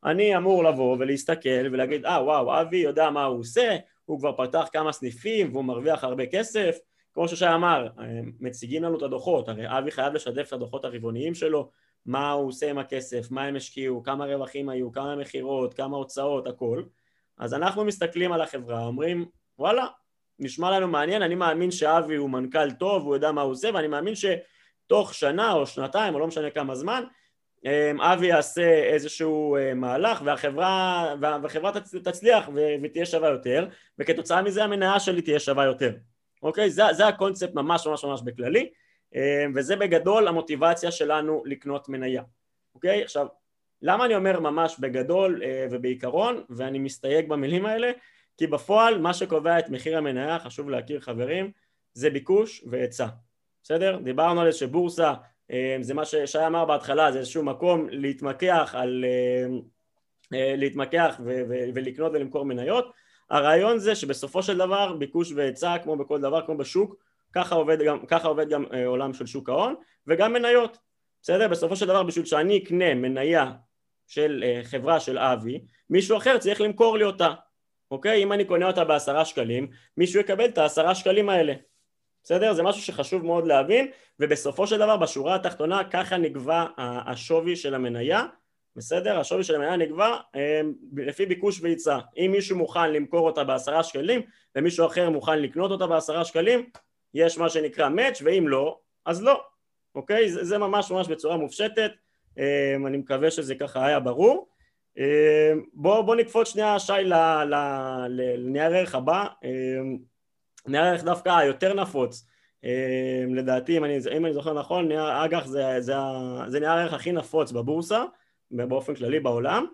אני 0.05 0.37
אמור 0.37 0.65
לבוא 0.65 0.97
ולהסתכל 0.99 1.67
ולהגיד, 1.73 2.07
אה 2.07 2.25
וואו, 2.25 2.61
אבי 2.61 2.77
יודע 2.77 3.11
מה 3.11 3.25
הוא 3.25 3.41
עושה, 3.41 3.77
הוא 4.05 4.19
כבר 4.19 4.33
פתח 4.37 4.69
כמה 4.73 4.93
סניפים 4.93 5.53
והוא 5.53 5.65
מרוויח 5.65 6.05
הרבה 6.05 6.27
כסף, 6.27 6.79
כמו 7.15 7.29
ששי 7.29 7.49
אמר, 7.49 7.89
מציגים 8.41 8.83
לנו 8.83 8.99
את 8.99 9.03
הדוחות, 9.03 9.49
הרי 9.49 9.79
אבי 9.79 9.91
חייב 9.91 10.15
לשתף 10.15 10.49
את 10.49 10.53
הדוחות 10.53 10.85
הרבעוניים 10.85 11.35
שלו, 11.35 11.71
מה 12.07 12.31
הוא 12.31 12.49
עושה 12.49 12.71
עם 12.71 12.79
הכסף, 12.79 13.31
מה 13.31 13.45
הם 13.45 13.57
השקיעו, 13.57 14.03
כמה 14.03 14.25
רווחים 14.25 14.69
היו, 14.69 14.93
כמה 14.93 15.17
מכירות, 15.17 15.75
כמה 15.75 15.97
הוצאות, 15.97 16.47
הכל. 16.47 16.83
אז 17.39 17.55
אנחנו 17.55 17.85
מסתכלים 17.85 18.33
על 18.33 18.41
החברה, 18.41 18.87
אומרים, 18.87 19.27
וואלה, 19.59 19.87
נשמע 20.39 20.71
לנו 20.71 20.89
מעניין, 20.89 21.23
אני 21.23 21.35
מאמין 21.35 21.71
שאבי 21.71 22.17
הוא 22.17 22.31
מנכ"ל 22.31 22.71
טוב, 22.71 23.03
הוא 23.03 23.15
יודע 23.15 23.33
מה 23.33 23.43
הוא 23.43 23.53
עושה, 23.53 23.71
ואני 23.75 23.89
מאמין 23.89 24.15
שתוך 24.15 25.15
שנה 25.15 25.53
או 25.53 25.67
שנתיים, 25.67 26.15
או 26.15 26.19
לא 26.19 26.27
משנה 26.27 26.51
כמה 26.51 26.75
זמן, 26.75 27.05
אבי 28.01 28.27
יעשה 28.27 28.85
איזשהו 28.85 29.57
אה, 29.57 29.75
מהלך 29.75 30.23
והחברה, 30.25 31.15
והחברה 31.21 31.73
תצליח 32.05 32.49
ותהיה 32.83 33.07
שווה 33.07 33.29
יותר, 33.29 33.69
וכתוצאה 33.99 34.43
מזה 34.43 34.65
המניה 34.65 35.01
שלי 35.01 35.23
תהיה 35.23 35.41
שווה 35.41 35.65
יותר. 35.65 35.93
אוקיי? 36.43 36.71
זה, 36.71 36.83
זה 36.93 37.07
הקונספט 37.07 37.55
ממש 37.55 37.87
ממש 37.87 38.05
ממש 38.05 38.21
בכללי 38.25 38.71
אה, 39.17 39.45
וזה 39.55 39.77
בגדול 39.77 40.29
המוטיבציה 40.29 40.91
שלנו 40.91 41.43
לקנות 41.47 41.89
מניה, 41.89 42.23
אוקיי? 42.75 43.03
עכשיו, 43.03 43.27
למה 43.83 44.05
אני 44.05 44.17
אומר 44.17 44.41
ממש 44.41 44.77
בגדול 44.81 45.43
אה, 45.45 45.67
ובעיקרון 45.71 46.45
ואני 46.51 46.79
מסתייג 46.79 47.29
במילים 47.29 47.67
האלה? 47.67 47.91
כי 48.39 48.47
בפועל 48.47 48.99
מה 48.99 49.15
שקובע 49.15 49.59
את 49.59 49.69
מחיר 49.69 49.99
המניה, 49.99 50.39
חשוב 50.39 50.71
להכיר 50.71 51.01
חברים, 51.01 51.51
זה 51.93 52.11
ביקוש 52.11 52.65
והיצע, 52.71 53.07
בסדר? 53.63 53.99
דיברנו 54.03 54.41
על 54.41 54.51
זה 54.53 54.59
שבורסה 54.59 55.15
אה, 55.51 55.77
זה 55.81 55.95
מה 55.95 56.05
ששי 56.05 56.47
אמר 56.47 56.65
בהתחלה, 56.65 57.13
זה 57.13 57.19
איזשהו 57.19 57.43
מקום 57.43 57.89
להתמקח 57.91 58.75
על... 58.79 59.05
להתמקח 60.31 61.21
ולקנות 61.75 62.13
ולמכור 62.15 62.45
מניות 62.45 62.93
הרעיון 63.31 63.79
זה 63.79 63.95
שבסופו 63.95 64.43
של 64.43 64.59
דבר 64.59 64.93
ביקוש 64.93 65.33
והיצע 65.33 65.79
כמו 65.79 65.97
בכל 65.97 66.21
דבר 66.21 66.47
כמו 66.47 66.57
בשוק 66.57 66.97
ככה 67.33 67.55
עובד 67.55 67.83
גם, 67.83 68.07
ככה 68.07 68.29
עובד 68.29 68.49
גם 68.49 68.65
אה, 68.73 68.87
עולם 68.87 69.15
של 69.15 69.27
שוק 69.27 69.49
ההון 69.49 69.75
וגם 70.07 70.33
מניות 70.33 70.79
בסדר? 71.23 71.49
בסופו 71.49 71.77
של 71.77 71.87
דבר 71.87 72.03
בשביל 72.03 72.25
שאני 72.25 72.59
אקנה 72.59 72.95
מניה 72.95 73.53
של 74.07 74.45
אה, 74.47 74.61
חברה 74.65 75.01
של 75.01 75.19
אבי 75.19 75.61
מישהו 75.91 76.17
אחר 76.17 76.39
צריך 76.39 76.61
למכור 76.61 76.99
לי 76.99 77.05
אותה 77.05 77.29
אוקיי? 77.91 78.23
אם 78.23 78.33
אני 78.33 78.45
קונה 78.45 78.67
אותה 78.67 78.85
בעשרה 78.85 79.25
שקלים 79.25 79.69
מישהו 79.97 80.21
יקבל 80.21 80.45
את 80.45 80.59
העשרה 80.59 80.95
שקלים 80.95 81.29
האלה 81.29 81.55
בסדר? 82.25 82.53
זה 82.53 82.63
משהו 82.63 82.83
שחשוב 82.83 83.25
מאוד 83.25 83.47
להבין 83.47 83.91
ובסופו 84.21 84.67
של 84.67 84.79
דבר 84.79 84.97
בשורה 84.97 85.35
התחתונה 85.35 85.85
ככה 85.85 86.17
נגבה 86.17 86.67
השווי 86.79 87.57
של 87.57 87.75
המניה 87.75 88.25
בסדר? 88.77 89.19
השווי 89.19 89.45
של 89.45 89.55
המניה 89.55 89.77
נקבע 89.77 90.17
אה, 90.37 90.61
לפי 90.97 91.27
ביקוש 91.27 91.61
והיצע. 91.61 91.99
אם 92.17 92.31
מישהו 92.33 92.57
מוכן 92.57 92.93
למכור 92.93 93.27
אותה 93.27 93.45
בעשרה 93.45 93.83
שקלים 93.83 94.23
ומישהו 94.57 94.87
אחר 94.87 95.11
מוכן 95.11 95.43
לקנות 95.43 95.71
אותה 95.71 95.87
בעשרה 95.87 96.25
שקלים, 96.25 96.71
יש 97.15 97.39
מה 97.39 97.49
שנקרא 97.49 97.89
match, 97.89 98.21
ואם 98.25 98.49
לא, 98.49 98.79
אז 99.07 99.23
לא, 99.23 99.43
אוקיי? 99.95 100.31
זה, 100.31 100.45
זה 100.45 100.59
ממש 100.59 100.91
ממש 100.91 101.09
בצורה 101.09 101.37
מופשטת, 101.37 101.91
אה, 102.39 102.75
אני 102.87 102.97
מקווה 102.97 103.31
שזה 103.31 103.55
ככה 103.55 103.87
היה 103.87 104.01
ברור. 104.01 104.49
אה, 104.99 105.53
בוא, 105.75 106.17
נקפוץ 106.17 106.49
שנייה 106.49 106.79
שי 106.79 106.93
לנייר 108.09 108.75
ערך 108.75 108.95
הבא, 108.95 109.27
נייר 110.67 110.85
ערך 110.85 111.05
דווקא 111.05 111.29
היותר 111.29 111.75
נפוץ, 111.75 112.27
לדעתי 113.37 113.79
אם 113.79 113.85
אני, 113.85 113.99
אם 114.17 114.27
אני 114.27 114.35
זוכר 114.35 114.53
נכון, 114.53 114.89
נייר 114.89 115.25
אג"ח 115.25 115.47
זה, 115.47 115.81
זה, 115.81 115.95
זה 116.47 116.61
נייר 116.61 116.73
הערך 116.73 116.93
הכי 116.93 117.13
נפוץ 117.13 117.53
בבורסה 117.53 118.05
באופן 118.51 118.95
כללי 118.95 119.21
בעולם. 119.21 119.67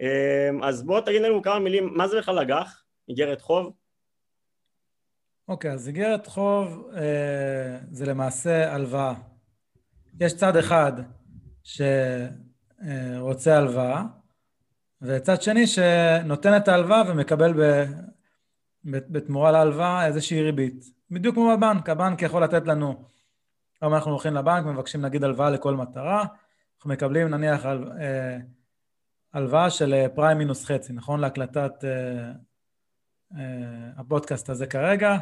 אמ, 0.00 0.64
אז 0.64 0.82
בוא 0.82 1.00
תגיד 1.00 1.22
לנו 1.22 1.42
כמה 1.42 1.58
מילים, 1.58 1.94
מה 1.94 2.08
זה 2.08 2.18
בכלל 2.18 2.38
אג"ח? 2.38 2.82
איגרת 3.08 3.40
חוב? 3.40 3.72
אוקיי, 5.48 5.70
okay, 5.70 5.74
אז 5.74 5.88
איגרת 5.88 6.26
חוב 6.26 6.90
אה, 6.96 7.78
זה 7.90 8.06
למעשה 8.06 8.74
הלוואה. 8.74 9.14
יש 10.20 10.36
צד 10.36 10.56
אחד 10.56 10.92
שרוצה 11.62 13.56
הלוואה, 13.56 14.02
וצד 15.02 15.42
שני 15.42 15.66
שנותן 15.66 16.56
את 16.56 16.68
ההלוואה 16.68 17.02
ומקבל 17.08 17.52
ב, 17.52 17.84
בתמורה 18.84 19.52
להלוואה 19.52 20.06
איזושהי 20.06 20.42
ריבית. 20.42 20.84
בדיוק 21.10 21.34
כמו 21.34 21.56
בבנק, 21.56 21.88
הבנק 21.88 22.22
יכול 22.22 22.44
לתת 22.44 22.66
לנו, 22.66 23.04
היום 23.80 23.94
אנחנו 23.94 24.10
הולכים 24.10 24.34
לבנק, 24.34 24.66
מבקשים 24.66 25.02
נגיד 25.02 25.24
הלוואה 25.24 25.50
לכל 25.50 25.76
מטרה, 25.76 26.24
אנחנו 26.76 26.90
מקבלים 26.90 27.28
נניח 27.28 27.66
על, 27.66 27.92
אה, 28.00 28.38
הלוואה 29.32 29.70
של 29.70 29.94
אה, 29.94 30.06
פריים 30.14 30.38
מינוס 30.38 30.64
חצי, 30.64 30.92
נכון? 30.92 31.20
להקלטת 31.20 31.84
אה, 31.84 32.32
הפודקאסט 33.96 34.50
הזה 34.50 34.66
כרגע, 34.66 35.16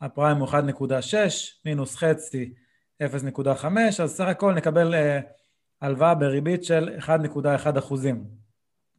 הפריים 0.00 0.36
הוא 0.36 0.48
1.6, 0.48 0.54
מינוס 1.64 1.96
חצי 1.96 2.54
0.5, 3.02 3.66
אז 4.02 4.16
סך 4.16 4.24
הכל 4.24 4.54
נקבל 4.54 4.94
אה, 4.94 5.20
הלוואה 5.80 6.14
בריבית 6.14 6.64
של 6.64 6.98
1.1 6.98 7.78
אחוזים. 7.78 8.43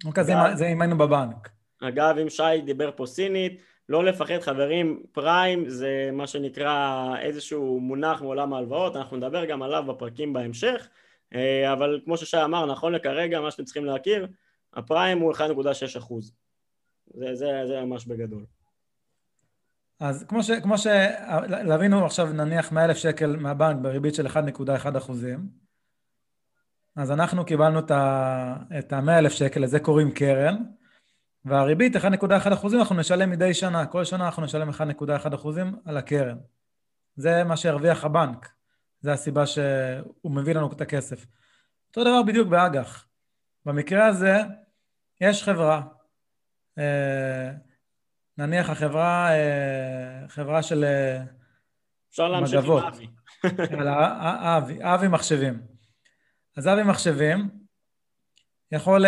אוקיי, 0.06 0.24
זה, 0.24 0.34
זה 0.54 0.68
אם 0.68 0.82
היינו 0.82 0.98
בבנק. 0.98 1.50
אגב, 1.82 2.18
אם 2.18 2.30
שי 2.30 2.62
דיבר 2.65 2.91
פה 2.96 3.06
סינית, 3.06 3.62
לא 3.89 4.06
לפחד 4.06 4.39
חברים, 4.39 5.04
פריים 5.12 5.70
זה 5.70 6.10
מה 6.13 6.28
שנקרא 6.28 7.06
איזשהו 7.20 7.80
מונח 7.80 8.22
מעולם 8.22 8.54
ההלוואות, 8.54 8.96
אנחנו 8.96 9.18
נדבר 9.18 9.46
גם 9.46 9.63
עליו 9.63 9.84
בפרקים 9.88 10.34
בהמשך, 10.34 10.88
אה, 11.36 11.74
אבל 11.74 12.02
כמו 12.06 12.18
ששי 12.18 12.44
אמר, 12.44 12.65
נכון 12.65 12.94
לכרגע, 12.94 13.41
מה 13.41 13.52
שאתם 13.52 13.63
צריכים 13.63 13.86
להכיר, 13.86 14.28
הפריים 14.74 15.20
הוא 15.20 15.34
1.6 15.34 15.98
אחוז. 15.98 16.34
זה, 17.13 17.36
זה, 17.36 17.62
זה 17.68 17.82
ממש 17.82 18.06
בגדול. 18.06 18.46
אז 20.00 20.26
כמו, 20.28 20.44
ש, 20.44 20.52
כמו 20.52 20.76
שלווינו 20.78 22.06
עכשיו 22.06 22.34
נניח 22.34 22.72
100 22.72 22.86
אלף 22.86 22.98
שקל 22.98 23.36
מהבנק 23.36 23.78
בריבית 23.82 24.15
של 24.15 24.28
1.1 24.28 24.98
אחוזים, 24.98 25.64
אז 26.96 27.12
אנחנו 27.12 27.46
קיבלנו 27.46 27.80
את 27.80 27.92
ה-100 28.94 29.12
אלף 29.12 29.32
שקל, 29.32 29.60
לזה 29.60 29.80
קוראים 29.80 30.12
קרן, 30.12 30.56
והריבית 31.46 31.96
1.1 31.96 32.54
אחוזים 32.54 32.80
אנחנו 32.80 32.96
נשלם 32.96 33.30
מדי 33.30 33.54
שנה, 33.54 33.86
כל 33.86 34.06
שנה 34.06 34.26
אנחנו 34.26 34.44
נשלם 34.44 34.70
1.1 34.70 35.36
אחוזים 35.36 35.76
על 35.86 35.98
הקרן. 35.98 36.38
זה 37.16 37.44
מה 37.44 37.58
שהרוויח 37.58 38.06
הבנק, 38.06 38.50
זה 39.00 39.14
הסיבה 39.14 39.46
שהוא 39.46 40.32
מביא 40.32 40.54
לנו 40.54 40.72
את 40.72 40.82
הכסף. 40.82 41.26
אותו 41.88 42.02
דבר 42.02 42.24
בדיוק 42.24 42.48
באג"ח. 42.48 43.08
במקרה 43.66 44.06
הזה 44.06 44.38
יש 45.22 45.44
חברה, 45.44 45.82
אה, 46.78 47.52
נניח 48.38 48.70
החברה, 48.70 49.32
אה, 49.32 50.28
חברה 50.28 50.64
של 50.64 50.84
אה, 50.84 51.24
אפשר 52.10 52.28
להמשיך 52.28 52.66
עם 52.66 52.72
אבי. 52.72 53.08
אבי, 54.58 54.80
אבי 54.82 55.08
מחשבים. 55.08 55.75
אז 56.56 56.68
אבי 56.68 56.84
מחשבים 56.84 57.50
יכול 58.72 59.06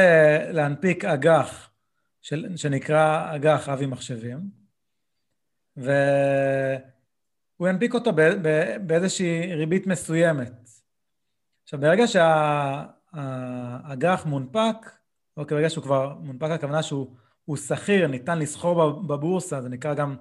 להנפיק 0.52 1.06
אג"ח 1.06 1.70
של, 2.22 2.48
שנקרא 2.56 3.36
אג"ח 3.36 3.70
אבי 3.70 3.86
מחשבים, 3.86 4.40
והוא 5.78 7.68
ינפיק 7.70 7.94
אותו 7.94 8.12
באיזושהי 8.86 9.54
ריבית 9.56 9.88
מסוימת. 9.88 10.70
עכשיו, 11.64 11.80
ברגע 11.80 12.04
שהאג"ח 12.08 13.06
מונפק, 14.26 14.92
או 15.38 15.46
ברגע 15.46 15.70
שהוא 15.70 15.84
כבר 15.84 16.16
מונפק, 16.20 16.50
הכוונה 16.52 16.84
שהוא 16.84 17.58
שכיר, 17.58 18.08
ניתן 18.08 18.40
לסחור 18.40 19.02
בבורסה, 19.02 19.62
זה 19.62 19.70
נקרא 19.70 19.94
גם 19.94 20.16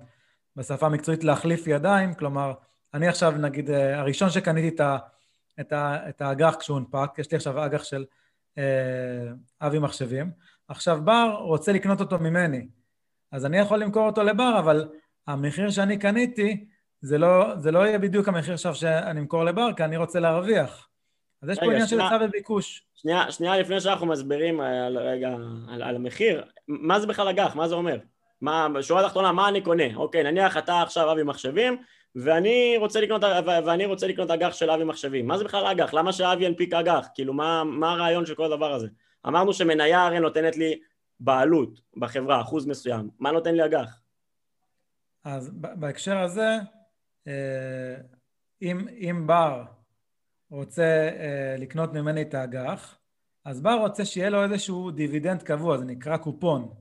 בשפה 0.57 0.87
המקצועית 0.87 1.25
להחליף 1.25 1.67
ידיים, 1.67 2.15
כלומר, 2.15 2.53
אני 2.95 3.09
עכשיו, 3.09 3.31
נגיד, 3.31 3.71
הראשון 3.71 4.31
שקניתי 4.31 4.69
את 4.69 4.81
האג"ח 6.21 6.57
כשהוא 6.61 6.75
הונפק, 6.75 7.19
יש 7.19 7.31
לי 7.31 7.37
עכשיו 7.37 7.65
אג"ח 7.65 7.85
של 7.85 8.05
אה, 8.59 9.33
אבי 9.61 9.79
מחשבים, 9.79 10.31
עכשיו 10.69 10.99
בר 11.05 11.37
רוצה 11.41 11.73
לקנות 11.73 12.01
אותו 12.01 12.19
ממני, 12.19 12.67
אז 13.33 13.47
אני 13.47 13.59
יכול 13.59 13.79
למכור 13.79 14.07
אותו 14.07 14.23
לבר, 14.23 14.59
אבל 14.59 14.89
המחיר 15.27 15.71
שאני 15.71 15.99
קניתי, 15.99 16.67
זה 17.01 17.19
לא, 17.19 17.57
זה 17.57 17.71
לא 17.71 17.79
יהיה 17.79 17.99
בדיוק 17.99 18.29
המחיר 18.29 18.55
עכשיו 18.55 18.75
שאני 18.75 19.21
אמכור 19.21 19.45
לבר, 19.45 19.73
כי 19.77 19.85
אני 19.85 19.97
רוצה 19.97 20.21
להרוויח. 20.21 20.89
אז 21.43 21.49
יש 21.49 21.59
רגע, 21.59 21.67
פה 21.67 21.73
עניין 21.73 21.87
של 21.87 22.01
היצע 22.01 22.19
וביקוש. 22.25 22.85
שנייה, 22.95 23.33
שנייה 23.33 23.59
לפני 23.59 23.81
שאנחנו 23.81 24.07
מסבירים 24.07 24.61
על, 24.61 24.99
רגע, 24.99 25.29
על, 25.69 25.83
על 25.83 25.97
המחיר, 25.97 26.45
מה 26.69 27.01
זה 27.01 27.07
בכלל 27.07 27.29
אג"ח? 27.29 27.57
מה 27.57 27.69
זה 27.69 27.75
אומר? 27.75 27.99
מה, 28.41 28.69
בשורה 28.69 29.01
התחתונה, 29.01 29.33
מה 29.33 29.49
אני 29.49 29.61
קונה? 29.61 29.97
אוקיי, 29.97 30.23
נניח 30.23 30.57
אתה 30.57 30.83
עכשיו 30.83 31.13
אבי 31.13 31.23
מחשבים, 31.23 31.77
ואני 32.17 32.77
רוצה 32.79 33.01
לקנות, 33.01 33.23
ואני 33.47 33.87
רוצה 33.87 34.07
לקנות 34.07 34.31
אג"ח 34.31 34.53
של 34.53 34.71
אבי 34.71 34.85
מחשבים. 34.85 35.27
מה 35.27 35.39
זה 35.39 35.45
בכלל 35.45 35.67
אג"ח? 35.67 35.95
למה 35.95 36.13
שאבי 36.13 36.45
ינפיק 36.45 36.75
אג"ח? 36.75 37.09
כאילו, 37.15 37.33
מה, 37.33 37.65
מה 37.65 37.93
הרעיון 37.93 38.27
של 38.27 38.35
כל 38.35 38.53
הדבר 38.53 38.73
הזה? 38.73 38.89
אמרנו 39.27 39.53
שמניה 39.53 40.07
הרי 40.07 40.21
נותנת 40.21 40.57
לי 40.57 40.81
בעלות 41.21 41.81
בחברה, 41.97 42.41
אחוז 42.41 42.67
מסוים. 42.67 43.11
מה 43.19 43.33
נותן 43.33 43.55
לי 43.55 43.65
אג"ח? 43.65 44.01
אז 45.25 45.51
בהקשר 45.55 46.19
הזה, 46.19 46.59
אה, 47.27 47.97
אם, 48.63 48.89
אם 48.89 49.27
בר 49.27 49.65
רוצה 50.51 51.11
אה, 51.19 51.57
לקנות 51.59 51.93
ממני 51.93 52.23
את 52.23 52.35
האג"ח, 52.35 52.99
אז 53.45 53.61
בר 53.61 53.75
רוצה 53.81 54.05
שיהיה 54.05 54.31
לו 54.31 54.43
איזשהו 54.43 54.91
דיבידנד 54.91 55.43
קבוע, 55.43 55.79
זה 55.79 55.85
נקרא 55.85 56.17
קופון, 56.17 56.75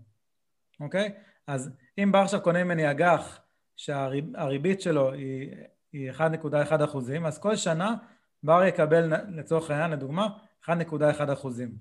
אוקיי? 0.79 1.13
אז 1.47 1.71
אם 1.97 2.11
בר 2.11 2.19
עכשיו 2.19 2.41
קונה 2.41 2.63
ממני 2.63 2.91
אג"ח 2.91 3.44
שהריבית 3.77 4.81
שלו 4.81 5.11
היא, 5.11 5.51
היא 5.93 6.11
1.1 6.11 6.83
אחוזים, 6.83 7.25
אז 7.25 7.39
כל 7.39 7.55
שנה 7.55 7.95
בר 8.43 8.63
יקבל 8.63 9.13
לצורך 9.35 9.71
העניין, 9.71 9.91
לדוגמה, 9.91 10.27
1.1 10.65 11.33
אחוזים. 11.33 11.71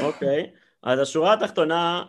אוקיי, 0.00 0.50
אז 0.82 0.98
השורה 0.98 1.32
התחתונה, 1.32 2.04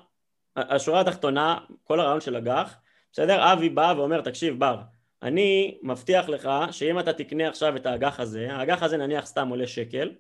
השורה 0.56 1.02
התחתונה, 1.02 1.58
כל 1.84 1.99
הרעיון 1.99 2.21
של 2.21 2.36
אג"ח, 2.36 2.76
בסדר? 3.12 3.54
אבי 3.54 3.69
בא 3.69 3.93
ואומר, 3.97 4.21
תקשיב 4.21 4.60
בר, 4.60 4.82
אני 5.23 5.80
מבטיח 5.84 6.30
לך 6.30 6.49
שאם 6.71 6.99
אתה 6.99 7.13
תקנה 7.13 7.47
עכשיו 7.47 7.76
את 7.76 7.86
האג"ח 7.86 8.19
הזה, 8.19 8.54
האג"ח 8.54 8.84
הזה 8.84 8.97
נניח 8.97 9.26
סתם 9.26 9.47
עולה 9.49 9.67
שקל, 9.67 10.12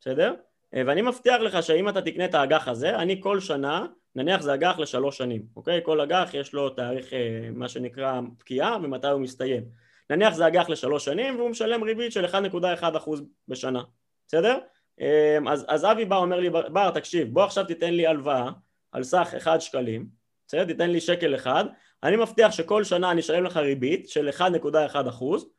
בסדר? 0.00 0.34
ואני 0.72 1.02
מבטיח 1.02 1.40
לך 1.40 1.62
שאם 1.62 1.88
אתה 1.88 2.02
תקנה 2.02 2.24
את 2.24 2.34
האג"ח 2.34 2.68
הזה, 2.68 2.96
אני 2.96 3.20
כל 3.22 3.40
שנה, 3.40 3.86
נניח 4.14 4.40
זה 4.40 4.54
אג"ח 4.54 4.78
לשלוש 4.78 5.18
שנים, 5.18 5.42
אוקיי? 5.56 5.80
כל 5.84 6.00
אג"ח 6.00 6.30
יש 6.32 6.52
לו 6.52 6.70
תאריך 6.70 7.12
אה, 7.12 7.48
מה 7.52 7.68
שנקרא 7.68 8.20
פקיעה 8.38 8.76
ומתי 8.82 9.06
הוא 9.06 9.20
מסתיים. 9.20 9.64
נניח 10.10 10.34
זה 10.34 10.46
אג"ח 10.46 10.68
לשלוש 10.68 11.04
שנים 11.04 11.36
והוא 11.36 11.50
משלם 11.50 11.82
ריבית 11.82 12.12
של 12.12 12.24
1.1% 12.24 13.10
בשנה, 13.48 13.82
בסדר? 14.26 14.58
אמ, 15.00 15.48
אז, 15.48 15.64
אז 15.68 15.84
אבי 15.84 16.04
בא 16.04 16.16
אומר 16.16 16.40
לי, 16.40 16.50
בר 16.50 16.90
תקשיב 16.90 17.28
בוא 17.32 17.44
עכשיו 17.44 17.64
תיתן 17.64 17.94
לי 17.94 18.06
הלוואה 18.06 18.50
על 18.92 19.02
סך 19.02 19.34
1 19.36 19.60
שקלים, 19.60 20.06
בסדר? 20.46 20.64
תיתן 20.64 20.90
לי 20.90 21.00
שקל 21.00 21.34
אחד, 21.34 21.64
אני 22.02 22.16
מבטיח 22.16 22.52
שכל 22.52 22.84
שנה 22.84 23.10
אני 23.10 23.20
אשלם 23.20 23.44
לך 23.44 23.56
ריבית 23.56 24.08
של 24.08 24.28
1.1 24.28 25.08
אחוז, 25.08 25.50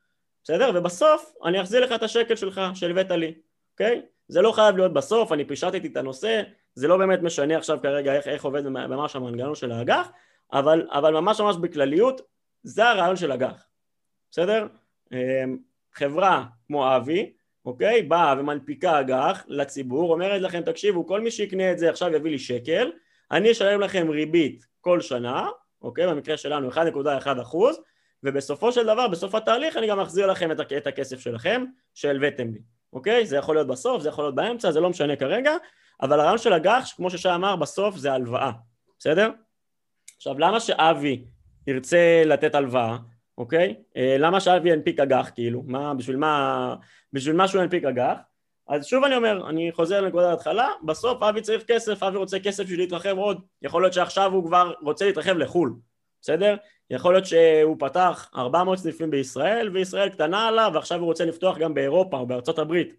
בסדר? 0.44 0.72
ובסוף 0.76 1.34
אני 1.46 1.62
אחזיר 1.62 1.86
לך 1.86 1.92
את 1.92 2.04
השקל 2.04 2.36
שלך 2.36 2.62
שהלווית 2.74 3.12
לי, 3.12 3.34
אוקיי? 3.74 4.02
זה 4.32 4.42
לא 4.42 4.52
חייב 4.52 4.78
להיות 4.78 4.94
בסוף, 4.94 5.32
אני 5.32 5.46
פישטתי 5.46 5.88
את 5.88 5.98
הנושא, 5.98 6.42
זה 6.74 6.88
לא 6.88 6.98
באמת 6.98 7.22
משנה 7.22 7.58
עכשיו 7.58 7.80
כרגע 7.82 8.14
איך, 8.14 8.28
איך 8.28 8.46
עובד 8.46 8.68
ממש 8.68 9.16
המנגנון 9.16 9.56
של 9.56 9.72
האג"ח, 9.72 10.12
אבל, 10.54 10.88
אבל 10.92 11.14
ממש 11.14 11.42
ממש 11.42 11.56
בכלליות 11.56 12.22
זה 12.64 12.90
הרעיון 12.90 13.16
של 13.16 13.32
אג"ח, 13.32 13.68
בסדר? 14.32 14.68
אמ, 15.12 15.58
חברה 15.94 16.46
כמו 16.68 16.96
אבי 16.96 17.34
אוקיי? 17.66 18.02
באה 18.02 18.36
ומנפיקה 18.40 19.00
אג"ח 19.00 19.44
לציבור, 19.48 20.14
אומרת 20.14 20.42
לכם 20.42 20.62
תקשיבו 20.62 21.08
כל 21.08 21.22
מי 21.22 21.32
שיקנה 21.32 21.72
את 21.72 21.80
זה 21.80 21.90
עכשיו 21.90 22.16
יביא 22.16 22.32
לי 22.32 22.40
שקל, 22.40 22.92
אני 23.32 23.52
אשלם 23.52 23.82
לכם 23.82 24.10
ריבית 24.10 24.66
כל 24.82 25.02
שנה, 25.02 25.48
אוקיי? 25.82 26.08
במקרה 26.08 26.38
שלנו 26.38 26.72
1.1 26.72 27.42
אחוז, 27.42 27.82
ובסופו 28.24 28.72
של 28.72 28.84
דבר, 28.84 29.08
בסוף 29.08 29.36
התהליך 29.36 29.78
אני 29.78 29.88
גם 29.88 30.00
אחזיר 30.00 30.28
לכם 30.28 30.52
את 30.52 30.88
הכסף 30.88 31.20
שלכם 31.20 31.66
שהלוויתם 31.94 32.54
לי, 32.54 32.60
אוקיי? 32.94 33.26
זה 33.26 33.38
יכול 33.38 33.56
להיות 33.56 33.68
בסוף, 33.68 34.02
זה 34.02 34.10
יכול 34.10 34.24
להיות 34.24 34.36
באמצע, 34.36 34.72
זה 34.72 34.80
לא 34.80 34.90
משנה 34.90 35.16
כרגע, 35.16 35.52
אבל 36.02 36.20
הרעיון 36.20 36.38
של 36.38 36.54
אג"ח, 36.54 36.94
כמו 36.96 37.10
ששי 37.10 37.30
אמר, 37.36 37.56
בסוף 37.56 37.98
זה 37.98 38.14
הלוואה, 38.14 38.52
בסדר? 39.00 39.32
עכשיו 40.18 40.40
למה 40.40 40.60
שאבי 40.60 41.26
ירצה 41.68 42.24
לתת 42.26 42.56
הלוואה, 42.56 42.98
אוקיי? 43.38 43.76
אה, 43.98 44.16
למה 44.20 44.40
שאבי 44.40 44.70
ינפיק 44.70 45.00
אג"ח 45.00 45.30
כאילו? 45.36 45.64
מה, 45.66 45.94
בשביל 45.94 46.18
מה, 46.18 46.76
בשביל 47.14 47.36
מה 47.36 47.48
שהוא 47.48 47.62
ינפיק 47.62 47.84
אג"ח? 47.84 48.18
אז 48.68 48.86
שוב 48.86 49.04
אני 49.04 49.16
אומר, 49.16 49.50
אני 49.50 49.72
חוזר 49.72 50.02
לנקודת 50.02 50.30
ההתחלה, 50.30 50.70
בסוף 50.84 51.24
אבי 51.24 51.42
צריך 51.42 51.64
כסף, 51.68 52.04
אבי 52.04 52.18
רוצה 52.18 52.40
כסף 52.40 52.64
בשביל 52.64 52.80
להתרחב 52.80 53.18
עוד, 53.18 53.42
יכול 53.62 53.82
להיות 53.82 53.94
שעכשיו 53.94 54.32
הוא 54.32 54.46
כבר 54.46 54.74
רוצה 54.82 55.06
להתרחב 55.06 55.38
לחו"ל, 55.38 55.74
בסדר? 56.22 56.56
יכול 56.90 57.14
להיות 57.14 57.26
שהוא 57.26 57.76
פתח 57.80 58.30
400 58.36 58.78
סניפים 58.78 59.12
בישראל 59.12 59.70
וישראל 59.74 60.10
קטנה 60.10 60.48
עליו 60.48 60.72
ועכשיו 60.74 61.00
הוא 61.00 61.06
רוצה 61.06 61.26
לפתוח 61.26 61.58
גם 61.58 61.74
באירופה 61.74 62.18
או 62.18 62.28
בארצות 62.28 62.60
הברית, 62.60 62.96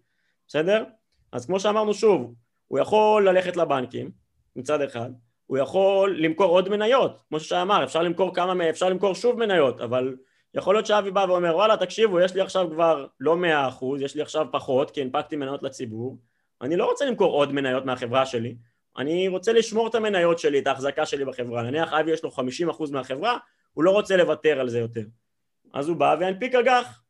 בסדר? 0.47 0.83
אז 1.31 1.45
כמו 1.45 1.59
שאמרנו 1.59 1.93
שוב, 1.93 2.33
הוא 2.67 2.79
יכול 2.79 3.29
ללכת 3.29 3.57
לבנקים 3.57 4.11
מצד 4.55 4.81
אחד, 4.81 5.09
הוא 5.47 5.57
יכול 5.57 6.17
למכור 6.19 6.49
עוד 6.49 6.69
מניות, 6.69 7.23
כמו 7.29 7.39
ששי 7.39 7.61
אמר, 7.61 7.83
אפשר 7.83 8.01
למכור 8.01 8.35
כמה, 8.35 8.69
אפשר 8.69 8.89
למכור 8.89 9.15
שוב 9.15 9.39
מניות, 9.39 9.81
אבל 9.81 10.15
יכול 10.53 10.75
להיות 10.75 10.85
שאבי 10.85 11.11
בא 11.11 11.25
ואומר 11.29 11.55
וואלה 11.55 11.77
תקשיבו 11.77 12.19
יש 12.19 12.33
לי 12.35 12.41
עכשיו 12.41 12.69
כבר 12.71 13.07
לא 13.19 13.37
מאה 13.37 13.67
אחוז, 13.67 14.01
יש 14.01 14.15
לי 14.15 14.21
עכשיו 14.21 14.47
פחות 14.51 14.91
כי 14.91 15.01
הנפקתי 15.01 15.35
מניות 15.35 15.63
לציבור, 15.63 16.17
אני 16.61 16.75
לא 16.75 16.85
רוצה 16.85 17.05
למכור 17.05 17.33
עוד 17.33 17.53
מניות 17.53 17.85
מהחברה 17.85 18.25
שלי, 18.25 18.55
אני 18.97 19.27
רוצה 19.27 19.53
לשמור 19.53 19.87
את 19.87 19.95
המניות 19.95 20.39
שלי, 20.39 20.59
את 20.59 20.67
ההחזקה 20.67 21.05
שלי 21.05 21.25
בחברה, 21.25 21.61
נניח 21.61 21.93
אבי 21.93 22.11
יש 22.11 22.23
לו 22.23 22.31
חמישים 22.31 22.69
אחוז 22.69 22.91
מהחברה, 22.91 23.37
הוא 23.73 23.83
לא 23.83 23.91
רוצה 23.91 24.17
לוותר 24.17 24.59
על 24.59 24.69
זה 24.69 24.79
יותר, 24.79 25.03
אז 25.73 25.89
הוא 25.89 25.97
בא 25.97 26.15
והנפיק 26.19 26.55
אג"ח, 26.55 27.01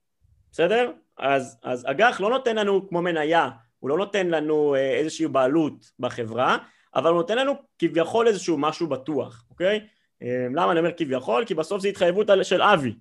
בסדר? 0.52 0.91
אז, 1.17 1.58
אז 1.63 1.86
אג"ח 1.86 2.22
לא 2.22 2.30
נותן 2.30 2.56
לנו 2.56 2.89
כמו 2.89 3.02
מניה, 3.02 3.50
הוא 3.80 3.89
לא 3.89 3.98
נותן 3.98 4.28
לנו 4.28 4.76
אה, 4.76 4.91
איזושהי 4.91 5.28
בעלות 5.28 5.91
בחברה, 6.00 6.58
אבל 6.96 7.10
הוא 7.10 7.17
נותן 7.17 7.38
לנו 7.38 7.54
כביכול 7.80 8.28
איזשהו 8.28 8.58
משהו 8.58 8.88
בטוח, 8.88 9.46
אוקיי? 9.50 9.88
אה, 10.22 10.48
למה 10.52 10.72
אני 10.72 10.80
אומר 10.80 10.91
כביכול? 10.98 11.46
כי 11.46 11.54
בסוף 11.54 11.82
זו 11.82 11.88
התחייבות 11.88 12.28
של 12.43 12.62
אבי, 12.62 12.93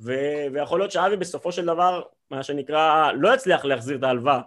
ו- 0.00 0.46
ויכול 0.52 0.80
להיות 0.80 0.90
שאבי 0.90 1.16
בסופו 1.16 1.52
של 1.52 1.64
דבר, 1.66 2.02
מה 2.30 2.42
שנקרא, 2.42 3.12
לא 3.12 3.34
יצליח 3.34 3.64
להחזיר 3.64 3.96
את 3.98 4.02
ההלוואה, 4.02 4.40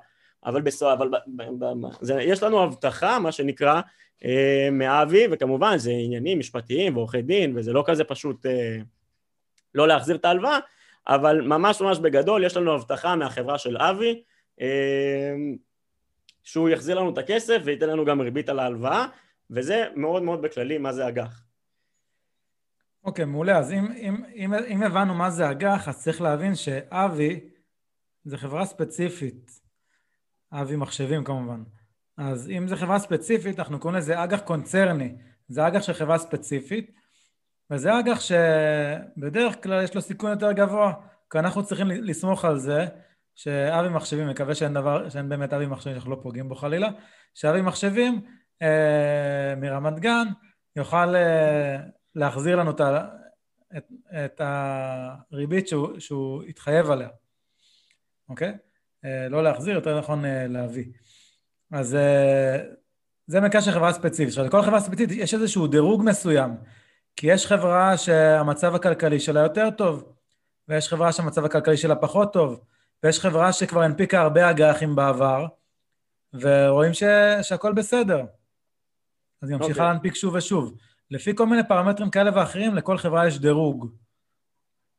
אבל, 0.45 0.62
בסוף, 0.62 0.93
אבל 0.93 1.10
ב- 1.10 1.41
ב- 1.41 1.65
ב- 1.65 1.88
זה, 2.01 2.21
יש 2.21 2.43
לנו 2.43 2.63
הבטחה, 2.63 3.19
מה 3.19 3.32
שנקרא, 3.32 3.82
אה, 4.25 4.69
מאבי, 4.71 5.25
וכמובן 5.32 5.77
זה 5.77 5.91
עניינים 5.91 6.39
משפטיים 6.39 6.97
ועורכי 6.97 7.21
דין, 7.21 7.58
וזה 7.58 7.73
לא 7.73 7.84
כזה 7.88 8.04
פשוט 8.04 8.45
אה, 8.45 8.77
לא 9.75 9.88
להחזיר 9.88 10.15
את 10.15 10.25
ההלוואה, 10.25 10.60
אבל 11.08 11.41
ממש 11.41 11.82
ממש 11.82 11.99
בגדול 11.99 12.43
יש 12.43 12.58
לנו 12.58 12.73
הבטחה 12.73 13.15
מהחברה 13.15 13.58
של 13.58 13.77
אבי, 13.77 14.23
אה, 14.62 15.36
שהוא 16.43 16.69
יחזיר 16.69 16.99
לנו 16.99 17.10
את 17.13 17.17
הכסף 17.17 17.62
וייתן 17.65 17.89
לנו 17.89 18.06
גם 18.06 18.21
ריבית 18.21 18.49
על 18.49 18.60
ההלוואה, 18.60 19.06
וזה 19.49 19.86
מאוד 19.95 20.23
מאוד 20.23 20.41
בכללי 20.41 20.77
מה 20.77 20.93
זה 20.93 21.08
אג"ח. 21.08 21.43
אוקיי, 23.04 23.25
okay, 23.25 23.27
מעולה. 23.27 23.58
אז 23.58 23.71
אם, 23.71 23.91
אם, 23.91 24.23
אם, 24.36 24.54
אם 24.54 24.84
הבנו 24.84 25.13
מה 25.13 25.30
זה 25.30 25.51
אג"ח, 25.51 25.88
אז 25.88 26.04
צריך 26.04 26.21
להבין 26.21 26.56
שאבי 26.56 27.39
זה 28.23 28.38
חברה 28.38 28.65
ספציפית. 28.65 29.61
אבי 30.54 30.76
מחשבים 30.76 31.24
כמובן. 31.24 31.64
אז 32.18 32.50
אם 32.50 32.68
זו 32.68 32.76
חברה 32.76 33.00
ספציפית, 33.00 33.60
אנחנו 33.60 33.80
קוראים 33.80 33.98
לזה 33.98 34.24
אג"ח 34.24 34.40
קונצרני. 34.40 35.16
זה 35.48 35.68
אג"ח 35.68 35.82
של 35.82 35.94
חברה 35.94 36.18
ספציפית, 36.18 36.92
וזה 37.72 38.00
אג"ח 38.00 38.20
שבדרך 38.20 39.64
כלל 39.64 39.84
יש 39.84 39.96
לו 39.96 40.02
סיכון 40.02 40.32
יותר 40.32 40.52
גבוה, 40.52 40.94
כי 41.30 41.40
אנחנו 41.40 41.66
צריכים 41.66 41.88
לסמוך 41.88 42.46
על 42.46 42.60
זה 42.60 42.86
שאבי 43.36 43.90
מחשבים, 43.90 44.30
מקווה 44.30 44.56
שאין 44.56 44.74
דבר, 44.74 45.10
שאין 45.10 45.30
באמת 45.30 45.54
אבי 45.54 45.66
מחשבים 45.66 45.96
שאנחנו 45.96 46.12
לא 46.12 46.20
פוגעים 46.24 46.50
בו 46.50 46.56
חלילה, 46.56 46.90
שאבי 47.34 47.62
מחשבים 47.62 48.22
אה, 48.62 49.54
מרמת 49.58 50.00
גן 50.00 50.28
יוכל 50.76 51.16
אה, 51.16 51.78
להחזיר 52.16 52.56
לנו 52.56 52.72
את, 52.72 52.82
את, 53.78 53.86
את 54.26 54.42
הריבית 54.44 55.68
שהוא, 55.68 56.00
שהוא 56.00 56.44
התחייב 56.44 56.92
עליה, 56.92 57.10
אוקיי? 58.30 58.58
אה, 59.06 59.30
לא 59.30 59.44
להחזיר, 59.44 59.76
יותר 59.76 60.00
נכון 60.00 60.26
אה, 60.26 60.48
להביא. 60.48 60.86
אז 61.72 61.96
אה, 61.96 62.58
זה 63.28 63.42
מקרה 63.42 63.62
של 63.62 63.72
חברה 63.72 63.94
ספציפית. 63.94 64.28
עכשיו, 64.28 64.46
לכל 64.46 64.62
חברה 64.62 64.80
ספציפית 64.80 65.12
יש 65.12 65.34
איזשהו 65.34 65.68
דירוג 65.68 66.04
מסוים, 66.06 66.58
כי 67.16 67.28
יש 67.28 67.48
חברה 67.48 67.98
שהמצב 67.98 68.76
הכלכלי 68.76 69.20
שלה 69.20 69.40
יותר 69.40 69.70
טוב, 69.70 70.14
ויש 70.68 70.90
חברה 70.90 71.12
שהמצב 71.12 71.46
הכלכלי 71.46 71.78
שלה 71.78 71.96
פחות 71.96 72.34
טוב, 72.34 72.62
ויש 73.04 73.20
חברה 73.20 73.54
שכבר 73.54 73.82
הנפיקה 73.82 74.22
הרבה 74.22 74.50
אג"חים 74.50 74.96
בעבר, 74.96 75.46
ורואים 76.34 76.94
ש... 76.94 77.04
שהכל 77.42 77.74
בסדר. 77.74 78.26
אז 79.42 79.50
היא 79.50 79.58
ממשיכה 79.58 79.74
okay. 79.74 79.84
אוקיי. 79.84 79.94
להנפיק 79.94 80.16
שוב 80.16 80.36
ושוב. 80.36 80.78
לפי 81.12 81.36
כל 81.36 81.46
מיני 81.46 81.62
פרמטרים 81.68 82.10
כאלה 82.10 82.32
ואחרים, 82.34 82.76
לכל 82.76 82.98
חברה 82.98 83.28
יש 83.28 83.40
דירוג. 83.40 83.92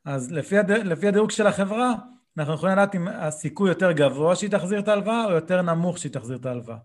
אז 0.04 0.32
לפי, 0.32 0.58
הד... 0.58 0.70
לפי 0.70 1.08
הדירוג 1.08 1.30
של 1.30 1.46
החברה, 1.46 1.94
אנחנו 2.38 2.54
יכולים 2.54 2.76
לדעת 2.76 2.94
אם 2.94 3.08
הסיכוי 3.08 3.68
יותר 3.68 3.92
גבוה 3.92 4.36
שהיא 4.36 4.50
תחזיר 4.50 4.78
את 4.78 4.88
ההלוואה, 4.88 5.24
או 5.24 5.30
יותר 5.30 5.62
נמוך 5.62 5.98
שהיא 5.98 6.12
תחזיר 6.12 6.36
את 6.36 6.46
ההלוואה. 6.46 6.76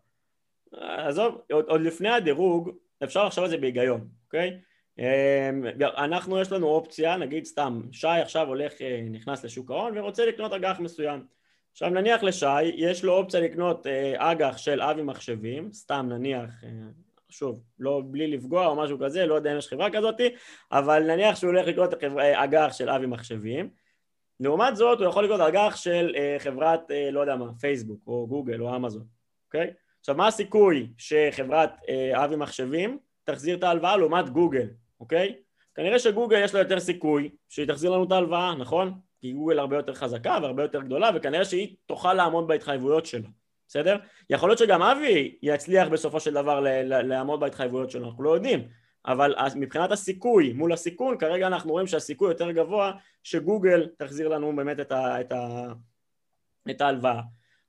עזוב, 0.81 1.41
עוד, 1.51 1.65
עוד 1.67 1.81
לפני 1.81 2.09
הדירוג, 2.09 2.71
אפשר 3.03 3.25
לחשוב 3.25 3.43
על 3.43 3.49
זה 3.49 3.57
בהיגיון, 3.57 4.07
אוקיי? 4.25 4.59
אמ, 4.99 5.65
אנחנו 5.81 6.41
יש 6.41 6.51
לנו 6.51 6.67
אופציה, 6.67 7.17
נגיד 7.17 7.45
סתם, 7.45 7.81
שי 7.91 8.07
עכשיו 8.07 8.47
הולך, 8.47 8.81
אה, 8.81 9.01
נכנס 9.11 9.45
לשוק 9.45 9.71
ההון 9.71 9.97
ורוצה 9.97 10.25
לקנות 10.25 10.53
אג"ח 10.53 10.79
מסוים. 10.79 11.25
עכשיו 11.71 11.89
נניח 11.89 12.23
לשי, 12.23 12.63
יש 12.63 13.03
לו 13.03 13.13
אופציה 13.13 13.39
לקנות 13.39 13.87
אה, 13.87 14.31
אג"ח 14.31 14.57
של 14.57 14.81
אבי 14.81 15.01
מחשבים, 15.01 15.73
סתם 15.73 16.05
נניח, 16.09 16.63
אה, 16.63 16.69
שוב, 17.29 17.63
לא 17.79 18.01
בלי 18.11 18.27
לפגוע 18.27 18.67
או 18.67 18.75
משהו 18.75 18.99
כזה, 18.99 19.25
לא 19.25 19.35
יודע 19.35 19.51
אם 19.53 19.57
יש 19.57 19.67
חברה 19.67 19.89
כזאתי, 19.91 20.29
אבל 20.71 21.03
נניח 21.03 21.35
שהוא 21.35 21.51
הולך 21.51 21.67
לקנות 21.67 21.93
אג"ח 22.35 22.73
של 22.73 22.89
אבי 22.89 23.05
מחשבים, 23.05 23.69
לעומת 24.39 24.75
זאת 24.75 24.99
הוא 24.99 25.07
יכול 25.07 25.23
לקנות 25.23 25.41
אג"ח 25.41 25.75
של 25.75 26.15
חברת, 26.39 26.91
לא 27.11 27.19
יודע 27.19 27.35
מה, 27.35 27.45
פייסבוק 27.59 27.99
או 28.07 28.27
גוגל 28.27 28.61
או 28.61 28.75
אמזון, 28.75 29.05
אוקיי? 29.47 29.73
עכשיו 29.99 30.15
מה 30.15 30.27
הסיכוי 30.27 30.87
שחברת 30.97 31.69
אבי 32.13 32.35
מחשבים 32.35 32.97
תחזיר 33.23 33.57
את 33.57 33.63
ההלוואה 33.63 33.97
לעומת 33.97 34.29
גוגל, 34.29 34.67
אוקיי? 34.99 35.35
כנראה 35.75 35.99
שגוגל 35.99 36.41
יש 36.43 36.53
לה 36.53 36.59
יותר 36.59 36.79
סיכוי 36.79 37.29
שהיא 37.49 37.67
תחזיר 37.67 37.91
לנו 37.91 38.03
את 38.03 38.11
ההלוואה, 38.11 38.55
נכון? 38.55 38.93
כי 39.21 39.31
גוגל 39.31 39.59
הרבה 39.59 39.75
יותר 39.75 39.93
חזקה 39.93 40.37
והרבה 40.41 40.63
יותר 40.63 40.81
גדולה 40.81 41.09
וכנראה 41.15 41.45
שהיא 41.45 41.75
תוכל 41.85 42.13
לעמוד 42.13 42.47
בהתחייבויות 42.47 43.05
שלה, 43.05 43.27
בסדר? 43.67 43.97
יכול 44.29 44.49
להיות 44.49 44.59
שגם 44.59 44.81
אבי 44.81 45.37
יצליח 45.41 45.87
בסופו 45.87 46.19
של 46.19 46.33
דבר 46.33 46.59
לעמוד 46.83 47.39
בהתחייבויות 47.39 47.91
שלו, 47.91 48.05
אנחנו 48.05 48.23
לא 48.23 48.29
יודעים, 48.29 48.67
אבל 49.05 49.35
מבחינת 49.55 49.91
הסיכוי 49.91 50.53
מול 50.53 50.73
הסיכון, 50.73 51.17
כרגע 51.17 51.47
אנחנו 51.47 51.71
רואים 51.71 51.87
שהסיכוי 51.87 52.29
יותר 52.29 52.51
גבוה 52.51 52.91
שגוגל 53.23 53.87
תחזיר 53.97 54.27
לנו 54.27 54.55
באמת 54.55 54.79
את, 54.79 54.91
ה, 54.91 55.21
את, 55.21 55.31
ה, 55.31 55.73
את 56.69 56.81
ההלוואה. 56.81 57.21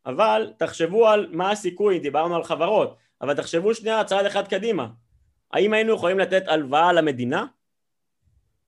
אבל 0.07 0.53
תחשבו 0.57 1.09
על 1.09 1.29
מה 1.33 1.51
הסיכוי, 1.51 1.99
דיברנו 1.99 2.37
על 2.37 2.45
חברות, 2.45 2.97
אבל 3.21 3.35
תחשבו 3.35 3.75
שנייה 3.75 4.05
צעד 4.05 4.27
אחד 4.27 4.49
קדימה, 4.49 4.89
האם 5.53 5.73
היינו 5.73 5.95
יכולים 5.95 6.19
לתת 6.19 6.43
הלוואה 6.47 6.93
למדינה? 6.93 7.47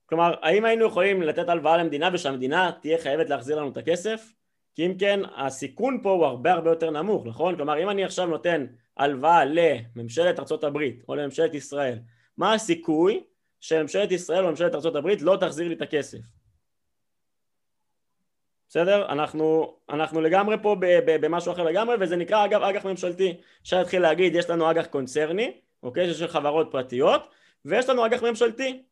כלומר, 0.05 0.33
האם 0.41 0.65
היינו 0.65 0.85
יכולים 0.85 1.21
לתת 1.21 1.49
הלוואה 1.49 1.77
למדינה 1.77 2.09
ושהמדינה 2.13 2.71
תהיה 2.81 2.97
חייבת 2.97 3.29
להחזיר 3.29 3.59
לנו 3.59 3.69
את 3.69 3.77
הכסף? 3.77 4.33
כי 4.75 4.85
אם 4.85 4.97
כן, 4.97 5.19
הסיכון 5.35 5.99
פה 6.03 6.11
הוא 6.11 6.25
הרבה 6.25 6.53
הרבה 6.53 6.69
יותר 6.69 6.89
נמוך, 6.89 7.25
נכון? 7.25 7.55
כלומר, 7.55 7.83
אם 7.83 7.89
אני 7.89 8.03
עכשיו 8.03 8.25
נותן 8.25 8.65
הלוואה 8.97 9.45
לממשלת 9.45 10.39
ארה"ב 10.39 10.77
או 11.07 11.15
לממשלת 11.15 11.53
ישראל, 11.53 11.99
מה 12.37 12.53
הסיכוי 12.53 13.23
שממשלת 13.59 14.11
ישראל 14.11 14.45
או 14.45 14.49
ממשלת 14.49 14.75
ארה"ב 14.75 15.07
לא 15.21 15.37
תחזיר 15.37 15.67
לי 15.67 15.73
את 15.73 15.81
הכסף? 15.81 16.17
בסדר? 18.69 19.05
אנחנו, 19.09 19.75
אנחנו 19.89 20.21
לגמרי 20.21 20.55
פה 20.61 20.75
במשהו 21.05 21.51
אחר 21.51 21.63
לגמרי, 21.63 21.95
וזה 21.99 22.15
נקרא 22.15 22.45
אגב 22.45 22.61
אג"ח 22.61 22.85
ממשלתי. 22.85 23.37
אפשר 23.61 23.79
להתחיל 23.79 24.01
להגיד, 24.01 24.35
יש 24.35 24.49
לנו 24.49 24.71
אג"ח 24.71 24.85
קונצרני, 24.85 25.51
אוקיי? 25.83 26.07
זה 26.07 26.13
של 26.13 26.27
חברות 26.27 26.67
פרטיות, 26.71 27.27
ויש 27.65 27.89
לנו 27.89 28.05
אג"ח 28.05 28.23
ממשלתי. 28.23 28.83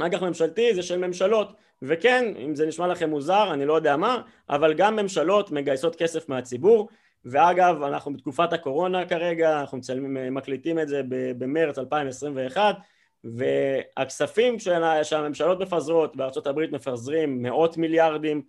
אג"ח 0.00 0.22
ממשלתי 0.22 0.74
זה 0.74 0.82
של 0.82 0.98
ממשלות, 0.98 1.52
וכן, 1.82 2.34
אם 2.36 2.54
זה 2.54 2.66
נשמע 2.66 2.86
לכם 2.86 3.10
מוזר, 3.10 3.52
אני 3.52 3.66
לא 3.66 3.74
יודע 3.74 3.96
מה, 3.96 4.22
אבל 4.50 4.74
גם 4.74 4.96
ממשלות 4.96 5.50
מגייסות 5.50 5.96
כסף 5.96 6.28
מהציבור, 6.28 6.88
ואגב, 7.24 7.82
אנחנו 7.82 8.12
בתקופת 8.12 8.52
הקורונה 8.52 9.06
כרגע, 9.06 9.60
אנחנו 9.60 9.78
מצלמים, 9.78 10.34
מקליטים 10.34 10.78
את 10.78 10.88
זה 10.88 11.02
במרץ 11.38 11.78
2021, 11.78 12.76
והכספים 13.24 14.58
שהממשלות 15.02 15.60
מפזרות, 15.60 16.16
בארצות 16.16 16.46
הברית 16.46 16.72
מפזרים 16.72 17.42
מאות 17.42 17.76
מיליארדים, 17.76 18.42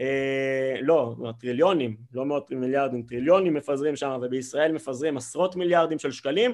אה, 0.00 0.76
לא, 0.82 1.14
טריליונים, 1.40 1.96
לא 2.12 2.24
מאות 2.24 2.50
מיליארדים, 2.50 3.02
טריליונים 3.02 3.54
מפזרים 3.54 3.96
שם, 3.96 4.18
ובישראל 4.22 4.72
מפזרים 4.72 5.16
עשרות 5.16 5.56
מיליארדים 5.56 5.98
של 5.98 6.12
שקלים, 6.12 6.52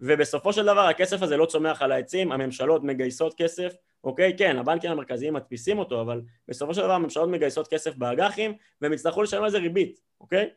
ובסופו 0.00 0.52
של 0.52 0.62
דבר 0.62 0.80
הכסף 0.80 1.22
הזה 1.22 1.36
לא 1.36 1.46
צומח 1.46 1.82
על 1.82 1.92
העצים, 1.92 2.32
הממשלות 2.32 2.84
מגייסות 2.84 3.34
כסף, 3.34 3.74
אוקיי? 4.04 4.36
כן, 4.38 4.56
הבנקים 4.56 4.90
המרכזיים 4.90 5.34
מדפיסים 5.34 5.78
אותו, 5.78 6.00
אבל 6.00 6.22
בסופו 6.48 6.74
של 6.74 6.80
דבר 6.82 6.92
הממשלות 6.92 7.28
מגייסות 7.28 7.68
כסף 7.68 7.96
באג"חים 7.96 8.54
והם 8.80 8.92
יצטרכו 8.92 9.22
לשלם 9.22 9.44
על 9.44 9.50
זה 9.50 9.58
ריבית, 9.58 10.00
אוקיי? 10.20 10.50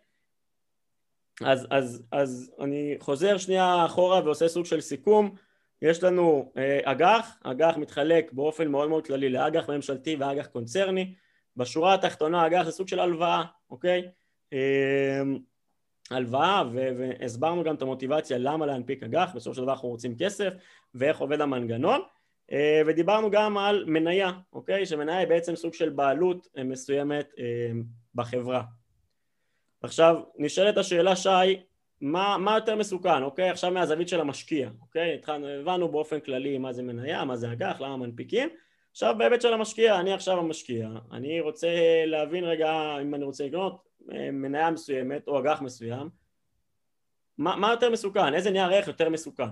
אז, 1.46 1.68
אז, 1.70 2.04
אז 2.12 2.52
אני 2.60 2.96
חוזר 3.00 3.38
שנייה 3.38 3.86
אחורה 3.86 4.22
ועושה 4.24 4.48
סוג 4.48 4.66
של 4.66 4.82
סיכום 4.82 5.36
יש 5.82 6.04
לנו 6.04 6.52
אה, 6.58 6.80
אג"ח, 6.84 7.38
אג"ח 7.44 7.78
מתחלק 7.78 8.34
באופן 8.34 8.68
מאוד 8.68 8.90
מאוד 8.90 9.08
כללי 9.08 9.30
לאג"ח 9.30 9.70
ממשלתי 9.70 10.16
ואג"ח 10.16 10.46
קונצרני 10.46 11.14
בשורה 11.56 11.94
התחתונה 11.94 12.48
אג"ח 12.48 12.64
זה 12.64 12.72
סוג 12.72 12.88
של 12.88 13.00
הלוואה, 13.00 13.44
אוקיי? 13.70 14.08
אה, 14.54 15.22
הלוואה 16.12 16.64
והסברנו 16.74 17.64
גם 17.64 17.76
את 17.76 17.82
המוטיבציה 17.82 18.38
למה 18.38 18.66
להנפיק 18.66 19.04
אג"ח, 19.04 19.32
בסופו 19.36 19.56
של 19.56 19.62
דבר 19.62 19.72
אנחנו 19.72 19.90
רוצים 19.90 20.16
כסף 20.20 20.54
ואיך 20.94 21.20
עובד 21.20 21.42
המנגנון 21.42 22.02
אה, 22.52 22.82
ודיברנו 22.88 23.32
גם 23.32 23.58
על 23.58 23.86
מניה, 23.88 24.32
אוקיי? 24.54 24.86
שמניה 24.86 25.18
היא 25.18 25.28
בעצם 25.28 25.56
סוג 25.56 25.74
של 25.74 25.90
בעלות 25.90 26.48
מסוימת 26.66 27.34
בחברה. 28.16 28.64
עכשיו 29.82 30.22
נשאלת 30.38 30.78
השאלה 30.78 31.16
שי, 31.16 31.30
מה, 32.02 32.38
מה 32.38 32.56
יותר 32.56 32.76
מסוכן, 32.76 33.24
אוקיי? 33.24 33.50
עכשיו 33.50 33.72
מהזווית 33.72 34.10
של 34.10 34.22
המשקיע, 34.22 34.70
אוקיי? 34.82 35.16
התחלנו, 35.16 35.48
הבנו 35.48 35.92
באופן 35.92 36.20
כללי 36.20 36.58
מה 36.58 36.74
זה 36.74 36.84
מניה, 36.84 37.26
מה 37.26 37.36
זה 37.36 37.52
אג"ח, 37.52 37.82
למה 37.82 37.98
מנפיקים 37.98 38.50
עכשיו 38.92 39.16
בהיבט 39.18 39.42
של 39.42 39.54
המשקיע, 39.54 40.00
אני 40.00 40.14
עכשיו 40.14 40.40
המשקיע, 40.40 40.90
אני 41.12 41.42
רוצה 41.42 41.68
להבין 42.06 42.44
רגע 42.44 42.72
אם 43.02 43.16
אני 43.16 43.24
רוצה 43.24 43.46
לקנות 43.46 43.84
מניה 44.32 44.72
מסוימת 44.72 45.28
או 45.28 45.40
אג"ח 45.40 45.62
מסוים, 45.62 46.10
מה, 47.38 47.56
מה 47.56 47.72
יותר 47.72 47.90
מסוכן? 47.90 48.34
איזה 48.34 48.52
נייר 48.52 48.70
ערך 48.70 48.88
יותר 48.88 49.10
מסוכן? 49.10 49.44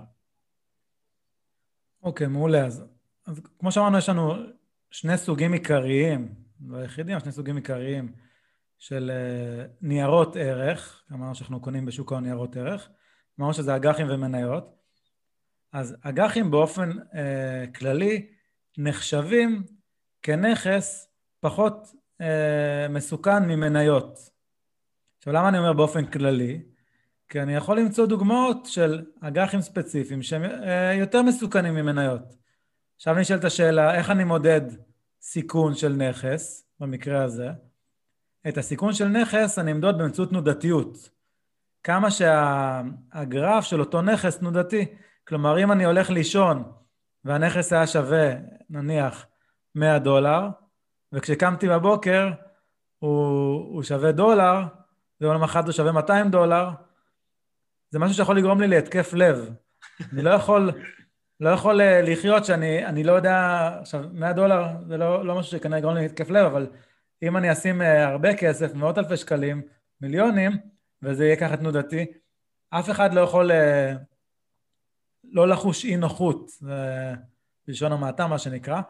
אוקיי, 2.02 2.26
okay, 2.26 2.30
מעולה. 2.30 2.66
אז, 2.66 2.84
אז 3.26 3.40
כמו 3.58 3.72
שאמרנו, 3.72 3.98
יש 3.98 4.08
לנו 4.08 4.34
שני 4.90 5.16
סוגים 5.16 5.52
עיקריים, 5.52 6.34
לא 6.66 6.76
היחידים, 6.76 7.20
שני 7.20 7.32
סוגים 7.32 7.56
עיקריים 7.56 8.12
של 8.78 9.10
אה, 9.14 9.66
ניירות 9.80 10.36
ערך, 10.36 11.04
אמרנו 11.12 11.34
שאנחנו 11.34 11.60
קונים 11.60 11.86
בשוק 11.86 12.12
ההון 12.12 12.24
ניירות 12.24 12.56
ערך, 12.56 12.88
אמרנו 13.40 13.54
שזה 13.54 13.76
אג"חים 13.76 14.06
ומניות, 14.10 14.78
אז 15.72 15.96
אג"חים 16.02 16.50
באופן 16.50 16.90
אה, 17.14 17.64
כללי 17.74 18.26
נחשבים 18.78 19.64
כנכס 20.22 21.08
פחות 21.40 21.94
אה, 22.20 22.86
מסוכן 22.90 23.44
ממניות. 23.44 24.18
עכשיו 25.18 25.32
למה 25.32 25.48
אני 25.48 25.58
אומר 25.58 25.72
באופן 25.72 26.06
כללי? 26.06 26.62
כי 27.28 27.42
אני 27.42 27.54
יכול 27.54 27.78
למצוא 27.78 28.06
דוגמאות 28.06 28.66
של 28.66 29.04
אג"חים 29.20 29.60
ספציפיים 29.60 30.22
שהם 30.22 30.44
אה, 30.44 30.94
יותר 30.94 31.22
מסוכנים 31.22 31.74
ממניות. 31.74 32.34
עכשיו 32.96 33.14
נשאלת 33.14 33.44
השאלה, 33.44 33.94
איך 33.98 34.10
אני 34.10 34.24
מודד 34.24 34.60
סיכון 35.20 35.74
של 35.74 35.92
נכס, 35.92 36.68
במקרה 36.80 37.24
הזה? 37.24 37.48
את 38.48 38.58
הסיכון 38.58 38.92
של 38.92 39.08
נכס 39.08 39.58
אני 39.58 39.72
אמדוד 39.72 39.98
באמצעות 39.98 40.28
תנודתיות. 40.28 41.10
כמה 41.82 42.08
שהגרף 42.10 43.64
של 43.64 43.80
אותו 43.80 44.02
נכס 44.02 44.38
תנודתי. 44.38 44.86
כלומר, 45.28 45.62
אם 45.62 45.72
אני 45.72 45.84
הולך 45.84 46.10
לישון 46.10 46.72
והנכס 47.24 47.72
היה 47.72 47.86
שווה, 47.86 48.34
נניח, 48.70 49.26
100 49.74 49.98
דולר, 49.98 50.48
וכשקמתי 51.12 51.68
בבוקר 51.68 52.30
הוא, 52.98 53.74
הוא 53.74 53.82
שווה 53.82 54.12
דולר, 54.12 54.62
ויום 55.20 55.34
למחרת 55.34 55.64
הוא 55.64 55.72
שווה 55.72 55.92
200 55.92 56.30
דולר, 56.30 56.68
זה 57.90 57.98
משהו 57.98 58.16
שיכול 58.16 58.36
לגרום 58.36 58.60
לי 58.60 58.68
להתקף 58.68 59.12
לב. 59.12 59.50
אני 60.12 60.22
לא 60.22 60.30
יכול, 60.30 60.70
לא 61.40 61.50
יכול 61.50 61.80
אה, 61.80 62.02
לחיות 62.02 62.44
שאני 62.44 62.86
אני 62.86 63.04
לא 63.04 63.12
יודע, 63.12 63.68
עכשיו 63.80 64.04
100 64.12 64.32
דולר 64.32 64.66
זה 64.88 64.96
לא, 64.96 65.26
לא 65.26 65.34
משהו 65.34 65.58
שכנראה 65.58 65.78
יגרום 65.78 65.94
לי 65.94 66.02
להתקף 66.02 66.30
לב, 66.30 66.46
אבל 66.46 66.66
אם 67.22 67.36
אני 67.36 67.52
אשים 67.52 67.82
אה, 67.82 68.08
הרבה 68.08 68.36
כסף, 68.36 68.74
מאות 68.74 68.98
אלפי 68.98 69.16
שקלים, 69.16 69.62
מיליונים, 70.00 70.52
וזה 71.02 71.24
יהיה 71.24 71.36
ככה 71.36 71.56
תנודתי, 71.56 72.06
אף 72.70 72.90
אחד 72.90 73.14
לא 73.14 73.20
יכול 73.20 73.52
אה, 73.52 73.94
לא 75.24 75.48
לחוש 75.48 75.84
אי 75.84 75.96
נוחות, 75.96 76.50
בלשון 77.66 77.92
המעטה 77.92 78.26
מה 78.26 78.38
שנקרא, 78.38 78.80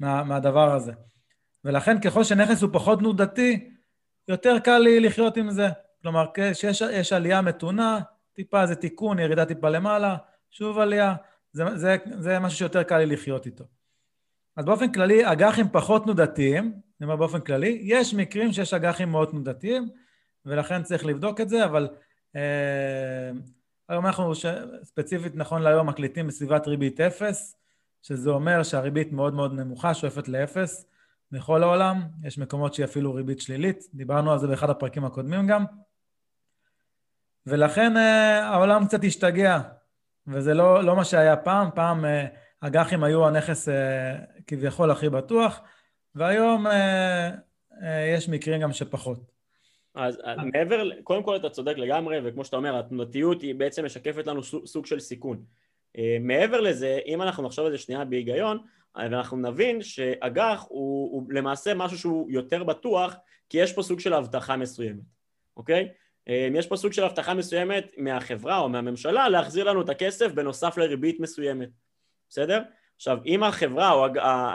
מה, 0.00 0.24
מהדבר 0.24 0.74
הזה. 0.74 0.92
ולכן 1.64 2.00
ככל 2.00 2.24
שנכס 2.24 2.62
הוא 2.62 2.70
פחות 2.72 2.98
תנודתי, 2.98 3.70
יותר 4.28 4.58
קל 4.58 4.78
לי 4.78 5.00
לחיות 5.00 5.36
עם 5.36 5.50
זה. 5.50 5.68
כלומר, 6.02 6.26
כשיש 6.34 7.12
עלייה 7.12 7.40
מתונה, 7.40 8.00
טיפה 8.32 8.66
זה 8.66 8.74
תיקון, 8.74 9.18
ירידה 9.18 9.46
טיפה 9.46 9.68
למעלה, 9.68 10.16
שוב 10.50 10.78
עלייה, 10.78 11.14
זה, 11.52 11.64
זה, 11.76 11.96
זה 12.18 12.38
משהו 12.38 12.58
שיותר 12.58 12.82
קל 12.82 12.98
לי 12.98 13.06
לחיות 13.06 13.46
איתו. 13.46 13.64
אז 14.56 14.64
באופן 14.64 14.92
כללי, 14.92 15.32
אג"חים 15.32 15.66
פחות 15.72 16.04
תנודתיים, 16.04 16.80
אני 17.00 17.04
אומר 17.04 17.16
באופן 17.16 17.40
כללי, 17.40 17.78
יש 17.82 18.14
מקרים 18.14 18.52
שיש 18.52 18.74
אג"חים 18.74 19.10
מאוד 19.10 19.28
תנודתיים, 19.28 19.88
ולכן 20.46 20.82
צריך 20.82 21.04
לבדוק 21.04 21.40
את 21.40 21.48
זה, 21.48 21.64
אבל 21.64 21.88
אה, 22.36 23.30
היום 23.88 24.06
אנחנו 24.06 24.34
ש... 24.34 24.46
ספציפית 24.82 25.36
נכון 25.36 25.62
להיום 25.62 25.88
מקליטים 25.88 26.26
בסביבת 26.26 26.66
ריבית 26.66 27.00
אפס, 27.00 27.56
שזה 28.02 28.30
אומר 28.30 28.62
שהריבית 28.62 29.12
מאוד 29.12 29.34
מאוד 29.34 29.52
נמוכה, 29.52 29.94
שואפת 29.94 30.28
לאפס 30.28 30.86
בכל 31.32 31.62
העולם, 31.62 32.02
יש 32.24 32.38
מקומות 32.38 32.74
שהיא 32.74 32.84
אפילו 32.84 33.14
ריבית 33.14 33.40
שלילית, 33.40 33.84
דיברנו 33.94 34.32
על 34.32 34.38
זה 34.38 34.46
באחד 34.46 34.70
הפרקים 34.70 35.04
הקודמים 35.04 35.46
גם, 35.46 35.64
ולכן 37.46 37.96
אה, 37.96 38.46
העולם 38.46 38.86
קצת 38.86 39.04
השתגע, 39.04 39.60
וזה 40.26 40.54
לא, 40.54 40.84
לא 40.84 40.96
מה 40.96 41.04
שהיה 41.04 41.36
פעם, 41.36 41.68
פעם 41.74 42.04
אה, 42.04 42.26
אג"חים 42.60 43.04
היו 43.04 43.26
הנכס 43.26 43.68
אה, 43.68 44.16
כביכול 44.46 44.90
הכי 44.90 45.08
בטוח, 45.08 45.60
והיום 46.14 46.66
יש 48.16 48.28
מקרים 48.28 48.60
גם 48.60 48.72
שפחות. 48.72 49.18
אז 49.94 50.20
מעבר, 50.52 50.90
קודם 51.02 51.22
כל 51.22 51.36
אתה 51.36 51.50
צודק 51.50 51.74
לגמרי, 51.76 52.18
וכמו 52.24 52.44
שאתה 52.44 52.56
אומר, 52.56 52.78
התנודתיות 52.78 53.42
היא 53.42 53.54
בעצם 53.54 53.84
משקפת 53.84 54.26
לנו 54.26 54.42
סוג 54.42 54.86
של 54.86 55.00
סיכון. 55.00 55.44
מעבר 56.20 56.60
לזה, 56.60 56.98
אם 57.06 57.22
אנחנו 57.22 57.42
נחשוב 57.42 57.66
על 57.66 57.72
זה 57.72 57.78
שנייה 57.78 58.04
בהיגיון, 58.04 58.58
ואנחנו 58.96 59.36
נבין 59.36 59.82
שאג"ח 59.82 60.66
הוא, 60.68 61.12
הוא 61.12 61.32
למעשה 61.32 61.74
משהו 61.74 61.98
שהוא 61.98 62.30
יותר 62.30 62.64
בטוח, 62.64 63.14
כי 63.48 63.58
יש 63.58 63.72
פה 63.72 63.82
סוג 63.82 64.00
של 64.00 64.12
הבטחה 64.12 64.56
מסוימת, 64.56 65.02
אוקיי? 65.56 65.88
אמ, 66.28 66.56
יש 66.56 66.66
פה 66.66 66.76
סוג 66.76 66.92
של 66.92 67.04
הבטחה 67.04 67.34
מסוימת 67.34 67.92
מהחברה 67.96 68.58
או 68.58 68.68
מהממשלה 68.68 69.28
להחזיר 69.28 69.64
לנו 69.64 69.82
את 69.82 69.88
הכסף 69.88 70.32
בנוסף 70.32 70.78
לריבית 70.78 71.20
מסוימת, 71.20 71.68
בסדר? 72.28 72.62
עכשיו 73.00 73.18
אם 73.26 73.42
החברה 73.42 73.92
או 73.92 74.06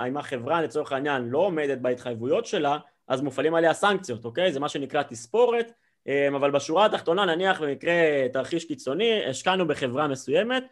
אם 0.08 0.18
החברה 0.18 0.62
לצורך 0.62 0.92
העניין 0.92 1.30
לא 1.30 1.38
עומדת 1.38 1.78
בהתחייבויות 1.78 2.46
שלה 2.46 2.78
אז 3.08 3.22
מופעלים 3.22 3.56
עליה 3.56 3.74
סנקציות, 3.74 4.26
אוקיי? 4.26 4.52
זה 4.52 4.60
מה 4.60 4.70
שנקרא 4.70 5.04
תספורת 5.04 5.72
אמ, 6.08 6.36
אבל 6.36 6.52
בשורה 6.52 6.86
התחתונה 6.86 7.26
נניח 7.26 7.62
במקרה 7.62 7.94
תרחיש 8.34 8.66
קיצוני 8.66 9.26
השקענו 9.26 9.68
בחברה 9.68 10.08
מסוימת 10.08 10.64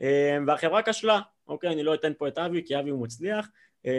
אמ, 0.00 0.06
והחברה 0.46 0.82
כשלה, 0.82 1.20
אוקיי? 1.48 1.72
אני 1.72 1.82
לא 1.82 1.94
אתן 1.94 2.12
פה 2.18 2.28
את 2.28 2.38
אבי 2.38 2.62
כי 2.66 2.78
אבי 2.78 2.90
הוא 2.90 3.04
מצליח 3.04 3.48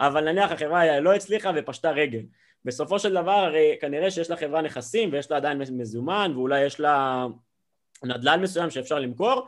אבל 0.00 0.24
נניח 0.24 0.50
החברה 0.50 1.00
לא 1.00 1.14
הצליחה 1.14 1.50
ופשטה 1.56 1.90
רגל 1.90 2.22
בסופו 2.64 2.98
של 2.98 3.12
דבר 3.12 3.30
הרי 3.30 3.76
כנראה 3.80 4.10
שיש 4.10 4.30
לחברה 4.30 4.62
נכסים 4.62 5.12
ויש 5.12 5.30
לה 5.30 5.36
עדיין 5.36 5.58
מזומן 5.58 6.32
ואולי 6.34 6.64
יש 6.64 6.80
לה 6.80 7.26
נדל"ן 8.04 8.40
מסוים 8.42 8.70
שאפשר 8.70 8.98
למכור 8.98 9.46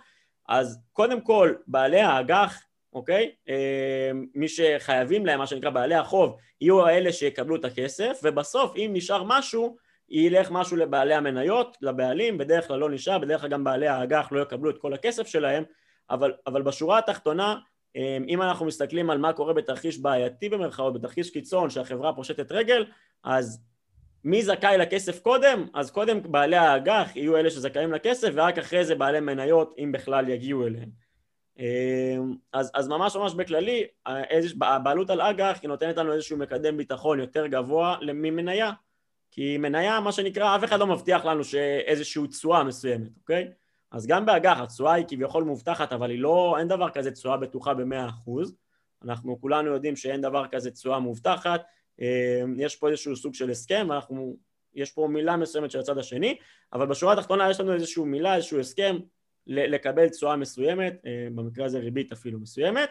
אז 0.48 0.78
קודם 0.92 1.20
כל 1.20 1.54
בעלי 1.66 2.00
האג"ח 2.00 2.62
אוקיי? 2.94 3.30
אה, 3.48 4.10
מי 4.34 4.48
שחייבים 4.48 5.26
להם 5.26 5.38
מה 5.38 5.46
שנקרא 5.46 5.70
בעלי 5.70 5.94
החוב 5.94 6.36
יהיו 6.60 6.86
האלה 6.86 7.12
שיקבלו 7.12 7.56
את 7.56 7.64
הכסף 7.64 8.20
ובסוף 8.22 8.76
אם 8.76 8.90
נשאר 8.94 9.22
משהו 9.26 9.76
ילך 10.08 10.50
משהו 10.50 10.76
לבעלי 10.76 11.14
המניות, 11.14 11.76
לבעלים, 11.80 12.38
בדרך 12.38 12.68
כלל 12.68 12.78
לא 12.78 12.90
נשאר, 12.90 13.18
בדרך 13.18 13.40
כלל 13.40 13.50
גם 13.50 13.64
בעלי 13.64 13.88
האג"ח 13.88 14.28
לא 14.32 14.40
יקבלו 14.42 14.70
את 14.70 14.78
כל 14.78 14.94
הכסף 14.94 15.26
שלהם 15.26 15.64
אבל, 16.10 16.32
אבל 16.46 16.62
בשורה 16.62 16.98
התחתונה 16.98 17.56
אמ, 17.96 18.24
אם 18.28 18.42
אנחנו 18.42 18.66
מסתכלים 18.66 19.10
על 19.10 19.18
מה 19.18 19.32
קורה 19.32 19.52
בתרחיש 19.52 19.98
בעייתי 19.98 20.48
במרכאות, 20.48 20.94
בתרחיש 20.94 21.30
קיצון 21.30 21.70
שהחברה 21.70 22.12
פושטת 22.12 22.52
רגל, 22.52 22.84
אז 23.24 23.64
מי 24.24 24.42
זכאי 24.42 24.78
לכסף 24.78 25.20
קודם? 25.20 25.66
אז 25.74 25.90
קודם 25.90 26.32
בעלי 26.32 26.56
האג"ח 26.56 27.16
יהיו 27.16 27.36
אלה 27.36 27.50
שזכאים 27.50 27.92
לכסף 27.92 28.28
ורק 28.34 28.58
אחרי 28.58 28.84
זה 28.84 28.94
בעלי 28.94 29.20
מניות 29.20 29.74
אם 29.78 29.92
בכלל 29.92 30.28
יגיעו 30.28 30.66
אליהם. 30.66 31.03
אמ, 31.58 32.34
אז, 32.52 32.70
אז 32.74 32.88
ממש 32.88 33.16
ממש 33.16 33.34
בכללי, 33.34 33.84
הבעלות 34.60 35.10
על 35.10 35.20
אג"ח 35.20 35.58
היא 35.62 35.68
נותנת 35.68 35.96
לנו 35.96 36.12
איזשהו 36.12 36.36
מקדם 36.36 36.76
ביטחון 36.76 37.20
יותר 37.20 37.46
גבוה 37.46 37.96
ממניה 38.02 38.72
כי 39.30 39.58
מניה 39.58 40.00
מה 40.00 40.12
שנקרא 40.12 40.56
אף 40.56 40.64
אחד 40.64 40.80
לא 40.80 40.86
מבטיח 40.86 41.24
לנו 41.24 41.44
שאיזושהי 41.44 42.26
תשואה 42.28 42.64
מסוימת, 42.64 43.10
אוקיי? 43.20 43.48
אז 43.90 44.06
גם 44.06 44.26
באג"ח 44.26 44.60
התשואה 44.60 44.92
היא 44.92 45.04
כביכול 45.08 45.44
מובטחת 45.44 45.92
אבל 45.92 46.10
היא 46.10 46.18
לא, 46.18 46.56
אין 46.58 46.68
דבר 46.68 46.90
כזה 46.90 47.10
תשואה 47.10 47.36
בטוחה 47.36 47.74
במאה 47.74 48.08
אחוז. 48.08 48.56
אנחנו 49.04 49.40
כולנו 49.40 49.70
יודעים 49.70 49.96
שאין 49.96 50.20
דבר 50.20 50.46
כזה 50.46 50.70
תשואה 50.70 50.98
מובטחת. 50.98 51.62
אה, 52.00 52.42
יש 52.56 52.76
פה 52.76 52.88
איזשהו 52.88 53.16
סוג 53.16 53.34
של 53.34 53.50
הסכם 53.50 53.86
ואנחנו, 53.90 54.36
יש 54.74 54.90
פה 54.90 55.08
מילה 55.10 55.36
מסוימת 55.36 55.70
של 55.70 55.78
הצד 55.78 55.98
השני 55.98 56.36
אבל 56.72 56.86
בשורה 56.86 57.12
התחתונה 57.12 57.50
יש 57.50 57.60
לנו 57.60 57.74
איזשהו 57.74 58.06
מילה, 58.06 58.36
איזשהו 58.36 58.60
הסכם 58.60 58.96
לקבל 59.46 60.08
תשואה 60.08 60.36
מסוימת, 60.36 60.94
אה, 61.06 61.28
במקרה 61.34 61.66
הזה 61.66 61.78
ריבית 61.78 62.12
אפילו 62.12 62.40
מסוימת 62.40 62.88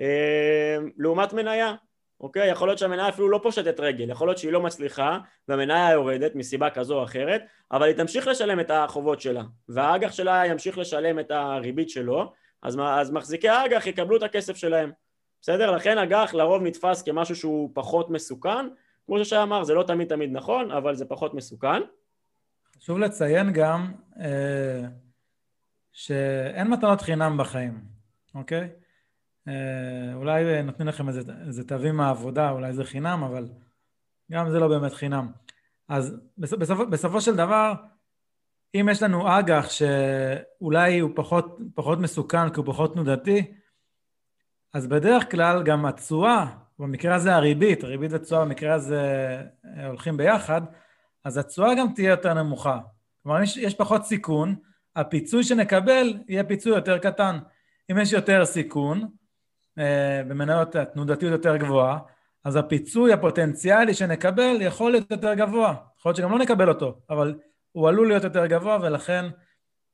אה, 0.00 0.76
לעומת 0.98 1.32
מניה 1.32 1.74
אוקיי? 2.20 2.50
יכול 2.50 2.68
להיות 2.68 2.78
שהמניה 2.78 3.08
אפילו 3.08 3.28
לא 3.28 3.40
פושטת 3.42 3.80
רגל, 3.80 4.10
יכול 4.10 4.28
להיות 4.28 4.38
שהיא 4.38 4.52
לא 4.52 4.60
מצליחה 4.60 5.18
והמניה 5.48 5.90
יורדת 5.92 6.34
מסיבה 6.34 6.70
כזו 6.70 6.98
או 6.98 7.04
אחרת, 7.04 7.42
אבל 7.72 7.86
היא 7.86 7.96
תמשיך 7.96 8.26
לשלם 8.26 8.60
את 8.60 8.70
החובות 8.70 9.20
שלה, 9.20 9.42
והאג"ח 9.68 10.12
שלה 10.12 10.46
ימשיך 10.46 10.78
לשלם 10.78 11.18
את 11.18 11.30
הריבית 11.30 11.90
שלו, 11.90 12.32
אז, 12.62 12.78
אז 12.88 13.10
מחזיקי 13.10 13.48
האג"ח 13.48 13.86
יקבלו 13.86 14.16
את 14.16 14.22
הכסף 14.22 14.56
שלהם, 14.56 14.90
בסדר? 15.40 15.70
לכן 15.70 15.98
אג"ח 15.98 16.34
לרוב 16.34 16.62
נתפס 16.62 17.02
כמשהו 17.02 17.36
שהוא 17.36 17.70
פחות 17.74 18.10
מסוכן, 18.10 18.66
כמו 19.06 19.24
ששי 19.24 19.36
אמר, 19.42 19.64
זה 19.64 19.74
לא 19.74 19.82
תמיד 19.82 20.08
תמיד 20.08 20.30
נכון, 20.32 20.70
אבל 20.70 20.94
זה 20.94 21.04
פחות 21.04 21.34
מסוכן. 21.34 21.82
חשוב 22.78 22.98
לציין 22.98 23.52
גם 23.52 23.92
אה, 24.20 24.88
שאין 25.94 26.68
מתנות 26.68 27.00
חינם 27.00 27.36
בחיים, 27.38 27.80
אוקיי? 28.34 28.68
אה, 29.48 30.14
אולי 30.14 30.62
נותנים 30.62 30.88
לכם 30.88 31.08
איזה, 31.08 31.32
איזה 31.46 31.64
תווים 31.64 31.96
מהעבודה, 31.96 32.50
אולי 32.50 32.72
זה 32.72 32.84
חינם, 32.84 33.22
אבל 33.22 33.48
גם 34.32 34.50
זה 34.50 34.58
לא 34.58 34.68
באמת 34.68 34.92
חינם. 34.92 35.32
אז 35.88 36.16
בסופ, 36.38 36.80
בסופו 36.90 37.20
של 37.20 37.36
דבר, 37.36 37.72
אם 38.74 38.88
יש 38.90 39.02
לנו 39.02 39.38
אג"ח 39.38 39.66
שאולי 39.70 40.98
הוא 40.98 41.10
פחות, 41.14 41.58
פחות 41.74 41.98
מסוכן 41.98 42.50
כי 42.50 42.56
הוא 42.56 42.66
פחות 42.66 42.92
תנודתי, 42.92 43.54
אז 44.72 44.86
בדרך 44.86 45.30
כלל 45.30 45.62
גם 45.62 45.86
התשואה, 45.86 46.46
במקרה 46.78 47.14
הזה 47.14 47.34
הריבית, 47.34 47.84
הריבית 47.84 48.12
והתשואה 48.12 48.44
במקרה 48.44 48.74
הזה 48.74 49.02
אה, 49.64 49.86
הולכים 49.86 50.16
ביחד, 50.16 50.62
אז 51.24 51.38
התשואה 51.38 51.74
גם 51.74 51.86
תהיה 51.94 52.10
יותר 52.10 52.34
נמוכה. 52.34 52.78
כלומר, 53.22 53.42
יש, 53.42 53.56
יש 53.56 53.74
פחות 53.74 54.04
סיכון, 54.04 54.54
הפיצוי 54.96 55.44
שנקבל 55.44 56.14
יהיה 56.28 56.44
פיצוי 56.44 56.72
יותר 56.72 56.98
קטן. 56.98 57.38
אם 57.90 57.98
יש 57.98 58.12
יותר 58.12 58.44
סיכון, 58.44 59.08
אה, 59.78 60.22
במניות 60.28 60.76
התנודתיות 60.76 61.32
יותר 61.32 61.56
גבוהה, 61.56 61.98
אז 62.44 62.56
הפיצוי 62.56 63.12
הפוטנציאלי 63.12 63.94
שנקבל 63.94 64.56
יכול 64.60 64.92
להיות 64.92 65.10
יותר 65.10 65.34
גבוה. 65.34 65.74
יכול 65.98 66.10
להיות 66.10 66.16
שגם 66.16 66.30
לא 66.30 66.38
נקבל 66.38 66.68
אותו, 66.68 66.98
אבל 67.10 67.34
הוא 67.72 67.88
עלול 67.88 68.08
להיות 68.08 68.24
יותר 68.24 68.46
גבוה, 68.46 68.78
ולכן 68.82 69.24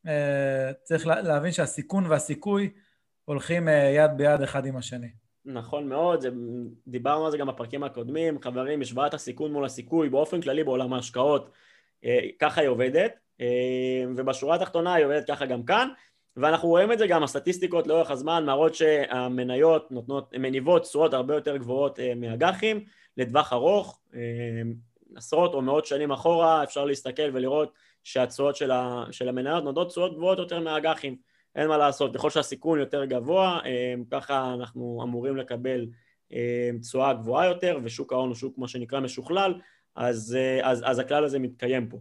אה, 0.06 0.72
צריך 0.82 1.06
להבין 1.06 1.52
שהסיכון 1.52 2.06
והסיכוי 2.06 2.70
הולכים 3.24 3.68
אה, 3.68 3.92
יד 3.96 4.10
ביד 4.16 4.42
אחד 4.42 4.66
עם 4.66 4.76
השני. 4.76 5.10
נכון 5.44 5.88
מאוד, 5.88 6.20
זה, 6.20 6.28
דיברנו 6.86 7.24
על 7.24 7.30
זה 7.30 7.38
גם 7.38 7.46
בפרקים 7.46 7.84
הקודמים, 7.84 8.42
חברים, 8.42 8.80
השוואת 8.80 9.14
הסיכון 9.14 9.52
מול 9.52 9.64
הסיכוי 9.64 10.08
באופן 10.08 10.40
כללי 10.40 10.64
בעולם 10.64 10.92
ההשקעות, 10.92 11.50
אה, 12.04 12.20
ככה 12.38 12.60
היא 12.60 12.68
עובדת, 12.68 13.12
ובשורה 14.16 14.56
התחתונה 14.56 14.94
היא 14.94 15.04
עובדת 15.04 15.26
ככה 15.26 15.46
גם 15.46 15.62
כאן, 15.62 15.88
ואנחנו 16.36 16.68
רואים 16.68 16.92
את 16.92 16.98
זה 16.98 17.06
גם, 17.06 17.22
הסטטיסטיקות 17.22 17.86
לאורך 17.86 18.10
הזמן 18.10 18.44
מראות 18.44 18.74
שהמניות 18.74 19.90
נותנות, 19.90 20.34
מניבות 20.38 20.82
תשואות 20.82 21.14
הרבה 21.14 21.34
יותר 21.34 21.56
גבוהות 21.56 22.00
אה, 22.00 22.14
מאג"חים 22.14 22.84
לטווח 23.16 23.52
ארוך, 23.52 24.00
אה, 24.14 24.20
עשרות 25.16 25.54
או 25.54 25.62
מאות 25.62 25.86
שנים 25.86 26.12
אחורה 26.12 26.62
אפשר 26.62 26.84
להסתכל 26.84 27.30
ולראות 27.32 27.72
שהתשואות 28.04 28.56
של, 28.56 28.70
של 29.10 29.28
המניות 29.28 29.64
נותנות 29.64 29.88
תשואות 29.88 30.16
גבוהות 30.16 30.38
יותר 30.38 30.60
מאג"חים, 30.60 31.16
אין 31.54 31.68
מה 31.68 31.78
לעשות, 31.78 32.16
ככל 32.16 32.30
שהסיכון 32.30 32.78
יותר 32.78 33.04
גבוה, 33.04 33.60
אה, 33.64 33.94
ככה 34.10 34.54
אנחנו 34.54 35.00
אמורים 35.04 35.36
לקבל 35.36 35.86
תשואה 36.80 37.12
גבוהה 37.12 37.46
יותר, 37.46 37.78
ושוק 37.82 38.12
ההון 38.12 38.28
הוא 38.28 38.36
שוק 38.36 38.58
מה 38.58 38.68
שנקרא 38.68 39.00
משוכלל, 39.00 39.54
אז, 39.94 40.36
אז, 40.62 40.82
אז 40.86 40.98
הכלל 40.98 41.24
הזה 41.24 41.38
מתקיים 41.38 41.88
פה. 41.88 41.98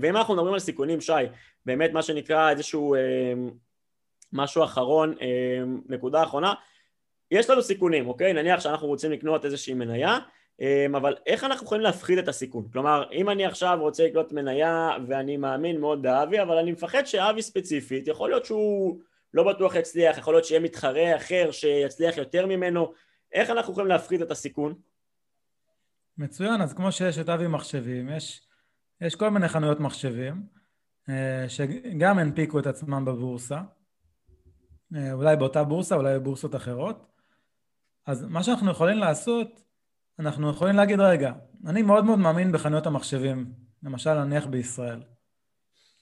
ואם 0.00 0.16
אנחנו 0.16 0.34
מדברים 0.34 0.54
על 0.54 0.60
סיכונים, 0.60 1.00
שי, 1.00 1.12
באמת 1.66 1.92
מה 1.92 2.02
שנקרא 2.02 2.50
איזשהו 2.50 2.94
אה, 2.94 3.00
משהו 4.32 4.64
אחרון, 4.64 5.14
אה, 5.20 5.62
נקודה 5.88 6.22
אחרונה, 6.22 6.54
יש 7.30 7.50
לנו 7.50 7.62
סיכונים, 7.62 8.08
אוקיי? 8.08 8.32
נניח 8.32 8.60
שאנחנו 8.60 8.86
רוצים 8.86 9.12
לקנות 9.12 9.44
איזושהי 9.44 9.74
מניה, 9.74 10.18
אבל 10.96 11.16
איך 11.26 11.44
אנחנו 11.44 11.66
יכולים 11.66 11.84
להפחית 11.84 12.18
את 12.18 12.28
הסיכון? 12.28 12.68
כלומר, 12.72 13.04
אם 13.12 13.30
אני 13.30 13.46
עכשיו 13.46 13.78
רוצה 13.80 14.06
לקנות 14.06 14.32
מניה 14.32 14.90
ואני 15.08 15.36
מאמין 15.36 15.80
מאוד 15.80 16.02
באבי, 16.02 16.42
אבל 16.42 16.56
אני 16.56 16.72
מפחד 16.72 17.04
שאבי 17.04 17.42
ספציפית, 17.42 18.08
יכול 18.08 18.30
להיות 18.30 18.44
שהוא 18.44 19.00
לא 19.34 19.42
בטוח 19.42 19.74
יצליח, 19.74 20.18
יכול 20.18 20.34
להיות 20.34 20.44
שיהיה 20.44 20.60
מתחרה 20.60 21.16
אחר 21.16 21.50
שיצליח 21.50 22.16
יותר 22.16 22.46
ממנו, 22.46 22.92
איך 23.32 23.50
אנחנו 23.50 23.72
יכולים 23.72 23.88
להפחית 23.88 24.22
את 24.22 24.30
הסיכון? 24.30 24.74
מצוין, 26.18 26.60
אז 26.60 26.74
כמו 26.74 26.92
שיש 26.92 27.18
את 27.18 27.28
אבי 27.28 27.46
מחשבים, 27.46 28.08
יש, 28.08 28.42
יש 29.00 29.14
כל 29.14 29.28
מיני 29.30 29.48
חנויות 29.48 29.80
מחשבים, 29.80 30.46
אה, 31.08 31.48
שגם 31.48 32.18
הנפיקו 32.18 32.58
את 32.58 32.66
עצמם 32.66 33.04
בבורסה, 33.04 33.60
אה, 34.94 35.12
אולי 35.12 35.36
באותה 35.36 35.64
בורסה, 35.64 35.94
אולי 35.94 36.18
בבורסות 36.18 36.56
אחרות. 36.56 37.06
אז 38.06 38.24
מה 38.24 38.42
שאנחנו 38.42 38.70
יכולים 38.70 38.98
לעשות, 38.98 39.62
אנחנו 40.18 40.50
יכולים 40.50 40.76
להגיד, 40.76 41.00
רגע, 41.00 41.32
אני 41.66 41.82
מאוד 41.82 42.04
מאוד 42.04 42.18
מאמין 42.18 42.52
בחנויות 42.52 42.86
המחשבים, 42.86 43.52
למשל 43.82 44.24
נניח 44.24 44.46
בישראל. 44.46 45.02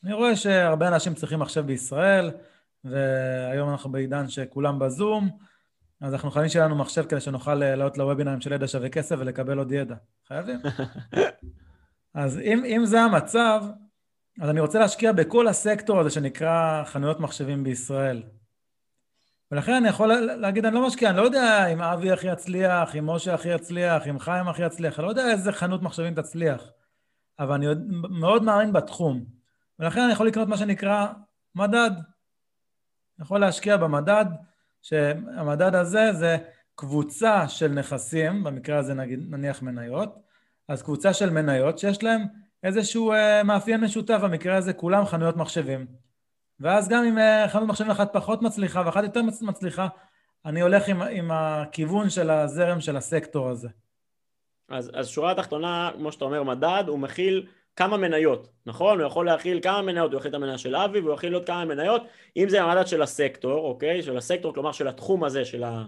אני 0.05 0.13
רואה 0.13 0.37
שהרבה 0.37 0.89
אנשים 0.89 1.15
צריכים 1.15 1.39
מחשב 1.39 1.67
בישראל, 1.67 2.31
והיום 2.85 3.71
אנחנו 3.71 3.93
בעידן 3.93 4.29
שכולם 4.29 4.79
בזום, 4.79 5.31
אז 6.01 6.15
אנחנו 6.15 6.31
חייבים 6.31 6.49
שיהיה 6.49 6.65
לנו 6.65 6.77
מחשב 6.77 7.05
כדי 7.05 7.21
שנוכל 7.21 7.55
לעלות 7.55 7.99
לוובינרים 7.99 8.41
של 8.41 8.53
ידע 8.53 8.69
שווה 8.69 8.89
כסף 8.89 9.17
ולקבל 9.19 9.59
עוד 9.59 9.73
ידע. 9.73 9.95
חייבים. 10.29 10.59
אז 12.15 12.39
אם, 12.39 12.65
אם 12.65 12.85
זה 12.85 13.01
המצב, 13.01 13.65
אז 14.41 14.51
אני 14.51 14.61
רוצה 14.61 14.79
להשקיע 14.79 15.13
בכל 15.13 15.49
הסקטור 15.49 16.01
הזה 16.01 16.11
שנקרא 16.11 16.85
חנויות 16.85 17.21
מחשבים 17.21 17.65
בישראל. 17.65 18.23
ולכן 19.51 19.73
אני 19.73 19.89
יכול 19.89 20.15
להגיד, 20.15 20.67
אני 20.67 20.75
לא 20.75 20.87
משקיע, 20.87 21.11
אני 21.11 21.17
לא 21.17 21.23
יודע 21.23 21.67
אם 21.67 21.83
אבי 21.83 22.11
הכי 22.11 22.27
יצליח, 22.33 22.97
אם 22.97 23.11
משה 23.11 23.35
הכי 23.35 23.49
יצליח, 23.49 24.09
אם 24.09 24.19
חיים 24.19 24.49
הכי 24.49 24.63
יצליח, 24.63 24.99
אני 24.99 25.05
לא 25.05 25.11
יודע 25.11 25.31
איזה 25.31 25.53
חנות 25.53 25.83
מחשבים 25.83 26.15
תצליח, 26.15 26.63
אבל 27.39 27.55
אני 27.55 27.67
מאוד 28.11 28.43
מאמין 28.43 28.73
בתחום. 28.73 29.25
ולכן 29.79 30.01
אני 30.01 30.13
יכול 30.13 30.27
לקנות 30.27 30.49
מה 30.49 30.57
שנקרא 30.57 31.07
מדד. 31.55 31.91
אני 33.19 33.25
יכול 33.25 33.41
להשקיע 33.41 33.77
במדד, 33.77 34.25
שהמדד 34.83 35.75
הזה 35.75 36.13
זה 36.13 36.37
קבוצה 36.75 37.49
של 37.49 37.69
נכסים, 37.69 38.45
במקרה 38.45 38.79
הזה 38.79 38.95
נגיד, 38.95 39.21
נניח 39.31 39.63
מניות, 39.63 40.25
אז 40.69 40.83
קבוצה 40.83 41.13
של 41.13 41.31
מניות 41.31 41.79
שיש 41.79 42.03
להם 42.03 42.27
איזשהו 42.63 43.13
אה, 43.13 43.43
מאפיין 43.43 43.81
משותף, 43.81 44.19
במקרה 44.23 44.57
הזה 44.57 44.73
כולם 44.73 45.05
חנויות 45.05 45.37
מחשבים. 45.37 45.87
ואז 46.61 46.89
גם 46.89 47.05
אם 47.05 47.19
אה, 47.19 47.49
חנות 47.49 47.69
מחשבים 47.69 47.91
אחת 47.91 48.13
פחות 48.13 48.43
מצליחה 48.43 48.83
ואחת 48.87 49.05
יותר 49.05 49.21
מצליחה, 49.43 49.89
אני 50.45 50.61
הולך 50.61 50.89
עם, 50.89 51.03
עם 51.03 51.31
הכיוון 51.31 52.11
של 52.11 52.31
הזרם 52.31 52.81
של 52.81 52.97
הסקטור 52.97 53.49
הזה. 53.49 53.69
אז, 54.69 54.91
אז 54.95 55.09
שורה 55.09 55.33
התחתונה, 55.33 55.91
כמו 55.97 56.13
שאתה 56.13 56.25
אומר, 56.25 56.43
מדד, 56.43 56.85
הוא 56.87 56.99
מכיל 56.99 57.47
כמה 57.77 57.97
מניות, 57.97 58.49
נכון? 58.67 59.01
הוא 59.01 59.07
יכול 59.07 59.27
להכיל 59.27 59.61
כמה 59.63 59.83
מניות, 59.83 60.13
הוא 60.13 60.21
יכיל 60.21 60.31
את 60.31 60.35
המניה 60.35 60.59
של 60.59 60.77
אבי 60.77 61.01
והוא 61.01 61.15
יכיל 61.15 61.35
עוד 61.35 61.47
כמה 61.47 61.65
מניות, 61.65 62.03
אם 62.37 62.49
זה 62.49 62.63
המדד 62.63 62.87
של 62.87 63.03
הסקטור, 63.03 63.69
אוקיי? 63.69 64.03
של 64.03 64.17
הסקטור, 64.17 64.55
כלומר 64.55 64.73
של 64.73 64.89
התחום 64.89 65.25
הזה, 65.25 65.45
של 65.45 65.65
ה... 65.65 65.85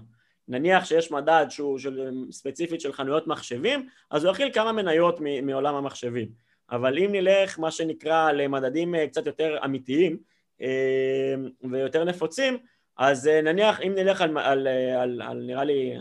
נניח 0.49 0.85
שיש 0.85 1.11
מדד 1.11 1.47
שהוא 1.49 1.79
של, 1.79 2.11
ספציפית 2.31 2.81
של 2.81 2.93
חנויות 2.93 3.27
מחשבים, 3.27 3.89
אז 4.11 4.25
הוא 4.25 4.33
יכיל 4.33 4.53
כמה 4.53 4.73
מניות 4.73 5.21
מעולם 5.43 5.75
המחשבים. 5.75 6.29
אבל 6.71 6.99
אם 6.99 7.13
נלך 7.13 7.59
מה 7.59 7.71
שנקרא 7.71 8.33
למדדים 8.33 8.95
אה, 8.95 9.07
קצת 9.07 9.27
יותר 9.27 9.59
אמיתיים 9.65 10.17
אה, 10.61 11.35
ויותר 11.71 12.05
נפוצים, 12.05 12.59
אז 12.97 13.29
אה, 13.29 13.43
נניח 13.43 13.81
אם 13.81 13.93
נלך 13.95 14.21
על, 14.21 14.39
על, 14.39 14.69
על, 14.69 15.23
על 15.23 15.43
נראה 15.47 15.65
לי, 15.65 15.97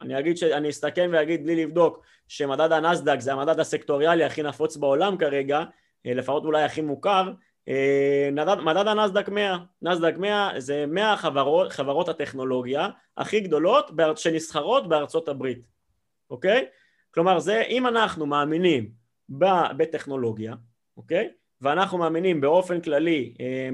אני 0.00 0.18
אגיד 0.18 0.36
שאני 0.36 0.70
אסתכן 0.70 1.10
ואגיד 1.12 1.44
בלי 1.44 1.64
לבדוק 1.64 2.02
שמדד 2.28 2.72
הנסדק 2.72 3.20
זה 3.20 3.32
המדד 3.32 3.60
הסקטוריאלי 3.60 4.24
הכי 4.24 4.42
נפוץ 4.42 4.76
בעולם 4.76 5.16
כרגע, 5.16 5.62
לפחות 6.04 6.44
אולי 6.44 6.62
הכי 6.62 6.80
מוכר, 6.80 7.32
מדד, 8.32 8.56
מדד 8.64 8.86
הנסדק 8.86 9.28
100, 9.28 9.58
נסדק 9.82 10.14
100 10.18 10.50
זה 10.58 10.84
100 10.88 11.16
חברות, 11.16 11.72
חברות 11.72 12.08
הטכנולוגיה 12.08 12.88
הכי 13.16 13.40
גדולות 13.40 13.90
שנסחרות 14.16 14.88
בארצות 14.88 15.28
הברית, 15.28 15.58
אוקיי? 16.30 16.66
כלומר 17.10 17.38
זה 17.38 17.62
אם 17.68 17.86
אנחנו 17.86 18.26
מאמינים 18.26 18.90
בטכנולוגיה, 19.76 20.54
אוקיי? 20.96 21.28
ואנחנו 21.60 21.98
מאמינים 21.98 22.40
באופן 22.40 22.80
כללי 22.80 23.34
אה, 23.40 23.68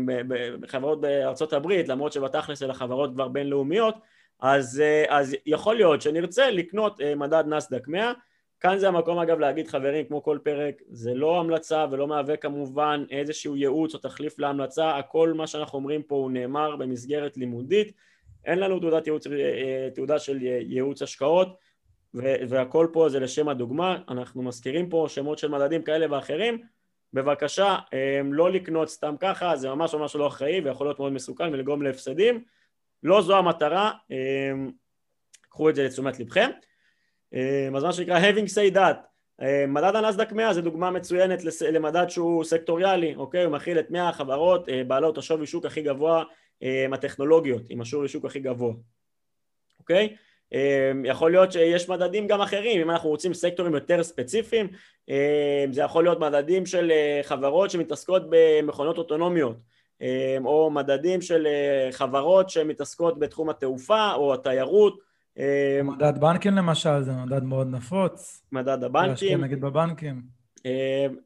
בחברות 0.61 1.01
בארצות 1.01 1.53
הברית, 1.53 1.89
למרות 1.89 2.13
שבתכלס 2.13 2.63
אלה 2.63 2.75
חברות 2.75 3.11
כבר 3.15 3.29
בינלאומיות, 3.29 3.95
אז, 4.41 4.81
אה, 4.81 5.05
אז 5.19 5.37
יכול 5.47 5.77
להיות 5.77 6.03
שנרצה 6.03 6.51
לקנות 6.51 7.01
אה, 7.01 7.15
מדד 7.15 7.45
נסדק 7.47 7.89
100 7.89 8.13
כאן 8.65 8.79
זה 8.79 8.89
המקום 8.89 9.19
אגב 9.19 9.39
להגיד 9.39 9.69
חברים 9.69 10.05
כמו 10.05 10.23
כל 10.23 10.39
פרק 10.43 10.83
זה 10.89 11.15
לא 11.15 11.41
המלצה 11.41 11.87
ולא 11.91 12.07
מהווה 12.07 12.37
כמובן 12.37 13.05
איזשהו 13.11 13.57
ייעוץ 13.57 13.95
או 13.95 13.99
תחליף 13.99 14.39
להמלצה. 14.39 14.97
הכל 14.97 15.33
מה 15.33 15.47
שאנחנו 15.47 15.79
אומרים 15.79 16.03
פה 16.03 16.15
הוא 16.15 16.31
נאמר 16.31 16.77
במסגרת 16.77 17.37
לימודית. 17.37 17.93
אין 18.45 18.59
לנו 18.59 18.81
תעודת, 18.81 19.07
ייעוץ, 19.07 19.27
תעודה 19.95 20.19
של 20.19 20.39
ייעוץ 20.43 21.03
השקעות 21.03 21.59
והכל 22.15 22.89
פה 22.93 23.09
זה 23.09 23.21
לשם 23.21 23.49
הדוגמה, 23.49 23.99
אנחנו 24.09 24.43
מזכירים 24.43 24.89
פה 24.89 25.07
שמות 25.09 25.39
של 25.39 25.49
מדדים 25.49 25.83
כאלה 25.83 26.07
ואחרים, 26.11 26.63
בבקשה 27.13 27.77
לא 28.25 28.51
לקנות 28.51 28.89
סתם 28.89 29.15
ככה, 29.21 29.57
זה 29.57 29.69
ממש 29.69 29.95
ממש 29.95 30.17
לא 30.17 30.27
אחראי 30.27 30.61
ויכול 30.61 30.87
להיות 30.87 30.99
מאוד 30.99 31.13
מסוכן 31.13 31.53
ולגרום 31.53 31.83
להפסדים, 31.83 32.45
לא 33.03 33.23
זו 33.23 33.37
המטרה, 33.37 33.93
קחו 35.49 35.71
את 35.71 35.75
זה 35.75 35.85
לתשומת 35.85 36.21
לבכם. 36.21 36.51
אז 37.77 37.85
מה 37.85 37.93
שנקרא 37.93 38.21
having 38.21 38.49
say 38.49 38.75
that, 38.75 39.45
מדד 39.69 39.97
הנסדק 39.97 40.33
100 40.33 40.55
זה 40.55 40.63
דוגמה 40.63 40.91
מצוינת 40.91 41.39
למדד 41.73 42.09
שהוא 42.09 42.45
סקטוריאלי, 42.45 43.15
אוקיי? 43.15 43.45
הוא 43.45 43.53
מכיל 43.53 43.79
את 43.79 43.91
100 43.91 44.09
החברות 44.09 44.69
בעלות 44.87 45.19
השווי 45.19 45.47
שוק 45.47 45.67
הכי 45.67 45.83
גבוה 45.83 46.25
הטכנולוגיות, 46.93 47.63
עם 47.69 47.81
השווי 47.81 48.09
שוק 48.09 48.25
הכי 48.25 48.41
גבוה, 48.41 48.73
אוקיי? 49.81 50.17
אמ, 50.55 51.05
יכול 51.05 51.31
להיות 51.31 51.53
שיש 51.53 51.89
מדדים 51.89 52.27
גם 52.27 52.41
אחרים, 52.41 52.81
אם 52.81 52.91
אנחנו 52.91 53.09
רוצים 53.09 53.35
סקטורים 53.35 53.75
יותר 53.75 54.03
ספציפיים, 54.03 54.69
אמ, 55.09 55.73
זה 55.73 55.83
יכול 55.83 56.05
להיות 56.05 56.21
מדדים 56.21 56.67
של 56.67 56.91
אה, 56.91 57.21
חברות 57.23 57.71
שמתעסקות 57.71 58.23
במכונות 58.29 58.99
אוטונומיות, 58.99 59.57
אמ, 60.01 60.47
או 60.47 60.71
מדדים 60.71 61.21
של 61.21 61.47
אה, 61.47 61.89
חברות 61.93 62.51
שמתעסקות 62.51 63.19
בתחום 63.19 63.51
התעופה 63.51 64.13
או 64.15 64.35
התיירות. 64.35 64.99
מדד 65.85 66.19
בנקים 66.21 66.55
למשל, 66.55 67.03
זה 67.03 67.13
מדד 67.13 67.45
מאוד 67.45 67.71
נפוץ. 67.71 68.43
מדד 68.53 68.85
הבנקים. 68.85 69.11
להשקיע 69.11 69.37
נגיד 69.37 69.61
בבנקים. 69.61 70.23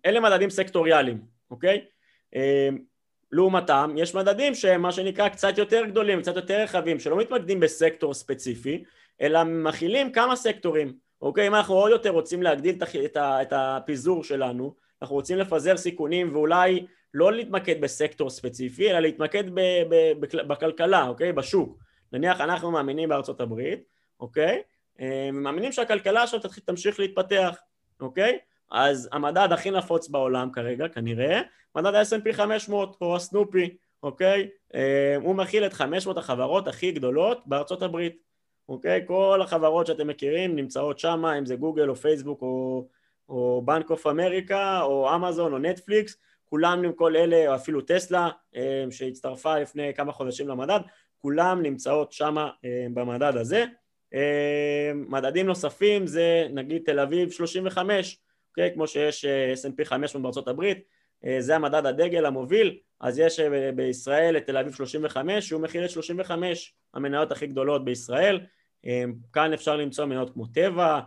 אלה 0.06 0.20
מדדים 0.20 0.50
סקטוריאליים, 0.50 1.20
אוקיי? 1.50 1.84
לעומתם, 3.32 3.94
יש 3.96 4.14
מדדים 4.14 4.54
שהם 4.54 4.82
מה 4.82 4.92
שנקרא 4.92 5.28
קצת 5.28 5.58
יותר 5.58 5.84
גדולים, 5.84 6.20
קצת 6.20 6.36
יותר 6.36 6.62
רחבים, 6.62 6.98
שלא 6.98 7.18
מתמקדים 7.18 7.60
בסקטור 7.60 8.14
ספציפי, 8.14 8.84
אלא 9.20 9.44
מכילים 9.44 10.12
כמה 10.12 10.36
סקטורים, 10.36 10.92
אוקיי? 11.22 11.46
אם 11.46 11.54
אנחנו 11.54 11.74
עוד 11.74 11.90
יותר 11.90 12.10
רוצים 12.10 12.42
להגדיל 12.42 12.78
את 13.16 13.52
הפיזור 13.52 14.24
שלנו, 14.24 14.74
אנחנו 15.02 15.16
רוצים 15.16 15.38
לפזר 15.38 15.76
סיכונים 15.76 16.30
ואולי 16.32 16.86
לא 17.14 17.32
להתמקד 17.32 17.80
בסקטור 17.80 18.30
ספציפי, 18.30 18.90
אלא 18.90 19.00
להתמקד 19.00 19.44
בכלכלה, 20.48 21.08
אוקיי? 21.08 21.32
בשוק. 21.32 21.78
נניח 22.12 22.40
אנחנו 22.40 22.70
מאמינים 22.70 23.08
בארצות 23.08 23.40
הברית, 23.40 23.97
אוקיי? 24.20 24.62
מאמינים 25.32 25.72
שהכלכלה 25.72 26.22
עכשיו 26.22 26.40
תמשיך 26.64 27.00
להתפתח, 27.00 27.56
אוקיי? 28.00 28.38
אז 28.70 29.08
המדד 29.12 29.48
הכי 29.52 29.70
נפוץ 29.70 30.08
בעולם 30.08 30.50
כרגע, 30.52 30.88
כנראה, 30.88 31.40
מדד 31.76 31.94
ה-S&P 31.94 32.32
500 32.32 32.96
או 33.00 33.16
הסנופי, 33.16 33.76
אוקיי? 34.02 34.48
הוא 35.22 35.34
מכיל 35.34 35.66
את 35.66 35.72
500 35.72 36.18
החברות 36.18 36.68
הכי 36.68 36.92
גדולות 36.92 37.42
בארצות 37.46 37.82
הברית, 37.82 38.22
אוקיי? 38.68 39.02
כל 39.06 39.40
החברות 39.42 39.86
שאתם 39.86 40.06
מכירים 40.06 40.56
נמצאות 40.56 40.98
שם, 40.98 41.24
אם 41.24 41.46
זה 41.46 41.56
גוגל 41.56 41.88
או 41.88 41.96
פייסבוק 41.96 42.42
או, 42.42 42.86
או 43.28 43.62
בנק 43.64 43.90
אוף 43.90 44.06
אמריקה 44.06 44.82
או 44.82 45.14
אמזון 45.14 45.52
או 45.52 45.58
נטפליקס, 45.58 46.16
כולם 46.44 46.84
עם 46.84 46.92
כל 46.92 47.16
אלה, 47.16 47.48
או 47.48 47.54
אפילו 47.54 47.80
טסלה 47.80 48.28
אה, 48.56 48.84
שהצטרפה 48.90 49.58
לפני 49.58 49.94
כמה 49.94 50.12
חודשים 50.12 50.48
למדד, 50.48 50.80
כולם 51.18 51.62
נמצאות 51.62 52.12
שם 52.12 52.36
אה, 52.38 52.86
במדד 52.94 53.36
הזה. 53.36 53.64
אה, 54.14 54.92
מדדים 54.94 55.46
נוספים 55.46 56.06
זה 56.06 56.46
נגיד 56.50 56.82
תל 56.84 57.00
אביב 57.00 57.30
35, 57.30 58.18
אוקיי? 58.50 58.70
כמו 58.74 58.86
שיש 58.86 59.24
S&P 59.64 59.84
500 59.84 60.22
בארצות 60.22 60.48
הברית, 60.48 60.98
זה 61.38 61.56
המדד 61.56 61.86
הדגל 61.86 62.26
המוביל, 62.26 62.78
אז 63.00 63.18
יש 63.18 63.40
בישראל 63.74 64.36
את 64.36 64.46
תל 64.46 64.56
אביב 64.56 64.74
35 64.74 65.48
שהוא 65.48 65.60
מכיל 65.60 65.84
את 65.84 65.90
35 65.90 66.74
המניות 66.94 67.32
הכי 67.32 67.46
גדולות 67.46 67.84
בישראל, 67.84 68.40
כאן 69.32 69.52
אפשר 69.52 69.76
למצוא 69.76 70.04
מניות 70.04 70.30
כמו 70.30 70.46
טבע, 70.46 71.00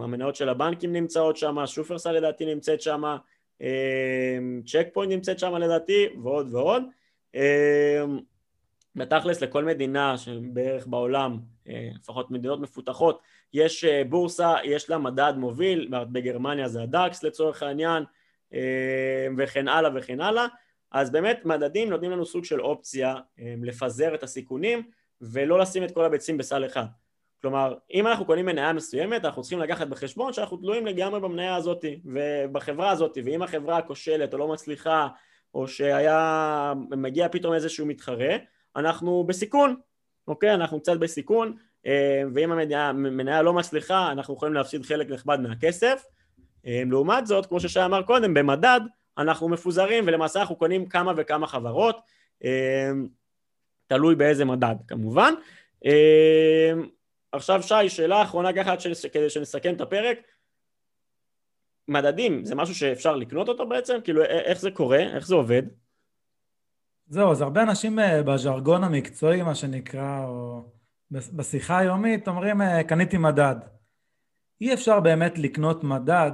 המניות 0.00 0.36
של 0.36 0.48
הבנקים 0.48 0.92
נמצאות 0.92 1.36
שם, 1.36 1.66
שופרסל 1.66 2.12
לדעתי 2.12 2.46
נמצאת 2.46 2.80
שם, 2.80 3.02
צ'ק 4.66 4.86
פוינט 4.92 5.12
נמצאת 5.12 5.38
שם 5.38 5.54
לדעתי, 5.54 6.06
ועוד 6.22 6.54
ועוד. 6.54 6.82
בתכלס 8.96 9.42
לכל 9.42 9.64
מדינה 9.64 10.18
שבערך 10.18 10.86
בעולם, 10.86 11.38
לפחות 11.66 12.30
מדינות 12.30 12.60
מפותחות, 12.60 13.20
יש 13.52 13.84
בורסה, 13.84 14.54
יש 14.64 14.90
לה 14.90 14.98
מדד 14.98 15.32
מוביל, 15.36 15.88
בגרמניה 15.90 16.68
זה 16.68 16.82
הדאקס 16.82 17.22
לצורך 17.22 17.62
העניין, 17.62 18.04
וכן 19.38 19.68
הלאה 19.68 19.90
וכן 19.94 20.20
הלאה, 20.20 20.46
אז 20.92 21.10
באמת 21.10 21.40
מדדים 21.44 21.90
נותנים 21.90 22.10
לנו 22.10 22.26
סוג 22.26 22.44
של 22.44 22.60
אופציה 22.60 23.14
לפזר 23.62 24.14
את 24.14 24.22
הסיכונים 24.22 24.82
ולא 25.20 25.58
לשים 25.58 25.84
את 25.84 25.90
כל 25.90 26.04
הביצים 26.04 26.38
בסל 26.38 26.66
אחד. 26.66 26.84
כלומר, 27.40 27.74
אם 27.94 28.06
אנחנו 28.06 28.24
קונים 28.24 28.46
מניה 28.46 28.72
מסוימת, 28.72 29.24
אנחנו 29.24 29.42
צריכים 29.42 29.60
לקחת 29.60 29.86
בחשבון 29.86 30.32
שאנחנו 30.32 30.56
תלויים 30.56 30.86
לגמרי 30.86 31.20
במניה 31.20 31.56
הזאת 31.56 31.84
ובחברה 32.04 32.90
הזאת, 32.90 33.18
ואם 33.24 33.42
החברה 33.42 33.82
כושלת 33.82 34.34
או 34.34 34.38
לא 34.38 34.48
מצליחה, 34.48 35.08
או 35.54 35.68
שהיה 35.68 36.72
מגיע 36.90 37.28
פתאום 37.28 37.54
איזשהו 37.54 37.86
מתחרה, 37.86 38.36
אנחנו 38.76 39.24
בסיכון, 39.24 39.76
אוקיי? 40.28 40.54
אנחנו 40.54 40.80
קצת 40.80 40.96
בסיכון, 40.96 41.56
אה, 41.86 42.22
ואם 42.34 42.52
המניה 42.52 43.42
לא 43.42 43.52
מצליחה, 43.52 44.12
אנחנו 44.12 44.34
יכולים 44.34 44.54
להפסיד 44.54 44.84
חלק 44.84 45.10
נכבד 45.10 45.40
מהכסף. 45.40 46.04
אה, 46.66 46.82
לעומת 46.90 47.26
זאת, 47.26 47.46
כמו 47.46 47.60
ששי 47.60 47.84
אמר 47.84 48.02
קודם, 48.02 48.34
במדד 48.34 48.80
אנחנו 49.18 49.48
מפוזרים 49.48 50.04
ולמעשה 50.06 50.40
אנחנו 50.40 50.56
קונים 50.56 50.88
כמה 50.88 51.12
וכמה 51.16 51.46
חברות. 51.46 52.00
אה, 52.44 52.90
תלוי 53.86 54.14
באיזה 54.14 54.44
מדד 54.44 54.74
כמובן. 54.88 55.34
עכשיו 57.32 57.62
שי, 57.62 57.88
שאלה 57.88 58.22
אחרונה 58.22 58.52
ככה 58.52 58.74
כדי 59.12 59.30
שנסכם 59.30 59.74
את 59.74 59.80
הפרק. 59.80 60.18
מדדים, 61.88 62.44
זה 62.44 62.54
משהו 62.54 62.74
שאפשר 62.74 63.16
לקנות 63.16 63.48
אותו 63.48 63.66
בעצם? 63.66 63.98
כאילו 64.04 64.24
איך 64.24 64.60
זה 64.60 64.70
קורה? 64.70 64.98
איך 64.98 65.26
זה 65.26 65.34
עובד? 65.34 65.62
זהו, 67.06 67.30
אז 67.30 67.40
הרבה 67.40 67.62
אנשים 67.62 67.98
אה, 67.98 68.22
בז'רגון 68.22 68.84
המקצועי, 68.84 69.42
מה 69.42 69.54
שנקרא, 69.54 70.24
או 70.26 70.64
בשיחה 71.10 71.78
היומית, 71.78 72.28
אומרים 72.28 72.62
אה, 72.62 72.84
קניתי 72.84 73.18
מדד. 73.18 73.56
אי 74.60 74.74
אפשר 74.74 75.00
באמת 75.00 75.38
לקנות 75.38 75.84
מדד 75.84 76.32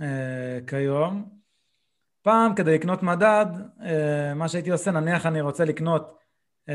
אה, 0.00 0.58
כיום. 0.66 1.38
פעם 2.22 2.54
כדי 2.54 2.74
לקנות 2.74 3.02
מדד, 3.02 3.46
אה, 3.82 4.34
מה 4.34 4.48
שהייתי 4.48 4.70
עושה, 4.70 4.90
נניח 4.90 5.26
אני 5.26 5.40
רוצה 5.40 5.64
לקנות 5.64 6.18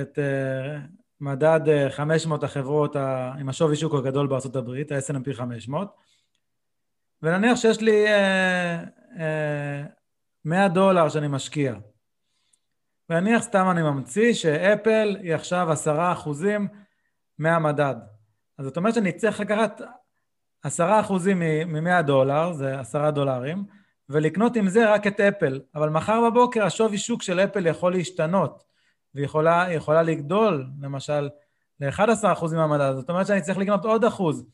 את 0.01 0.17
uh, 0.17 0.81
מדד 1.21 1.89
500 1.89 2.43
אה, 2.43 2.49
החברות 2.49 2.95
ה, 2.95 3.33
עם 3.39 3.49
השווי 3.49 3.75
שוק 3.75 3.93
הגדול 3.93 4.27
הברית, 4.55 4.91
ה-S&P 4.91 5.33
500, 5.33 5.95
ונניח 7.21 7.57
שיש 7.57 7.81
לי 7.81 8.05
uh, 8.05 8.87
uh, 9.15 9.19
100 10.45 10.67
דולר 10.67 11.09
שאני 11.09 11.27
משקיע. 11.27 11.73
ונניח 13.13 13.43
סתם 13.43 13.67
אני 13.71 13.81
ממציא 13.81 14.33
שאפל 14.33 15.17
היא 15.21 15.35
עכשיו 15.35 15.71
10 15.71 16.11
אחוזים 16.11 16.67
מהמדד. 17.39 17.95
אז 18.57 18.65
זאת 18.65 18.77
אומרת 18.77 18.93
שאני 18.93 19.11
צריך 19.11 19.39
לקחת 19.39 19.81
10 20.63 20.99
אחוזים 20.99 21.39
מ-100 21.39 22.01
דולר, 22.01 22.53
זה 22.53 22.79
10 22.79 23.09
דולרים, 23.09 23.63
ולקנות 24.09 24.55
עם 24.55 24.67
זה 24.67 24.93
רק 24.93 25.07
את 25.07 25.19
אפל. 25.19 25.59
אבל 25.75 25.89
מחר 25.89 26.29
בבוקר 26.29 26.65
השווי 26.65 26.97
שוק 26.97 27.21
של 27.21 27.39
אפל 27.39 27.67
יכול 27.67 27.91
להשתנות. 27.91 28.63
ויכולה 29.15 29.65
יכולה 29.71 30.01
לגדול, 30.03 30.65
למשל, 30.81 31.29
ל-11% 31.79 32.55
מהמדד, 32.55 32.93
זאת 32.95 33.09
אומרת 33.09 33.27
שאני 33.27 33.41
צריך 33.41 33.57
לקנות 33.57 33.85
עוד 33.85 34.05
אחוז. 34.05 34.45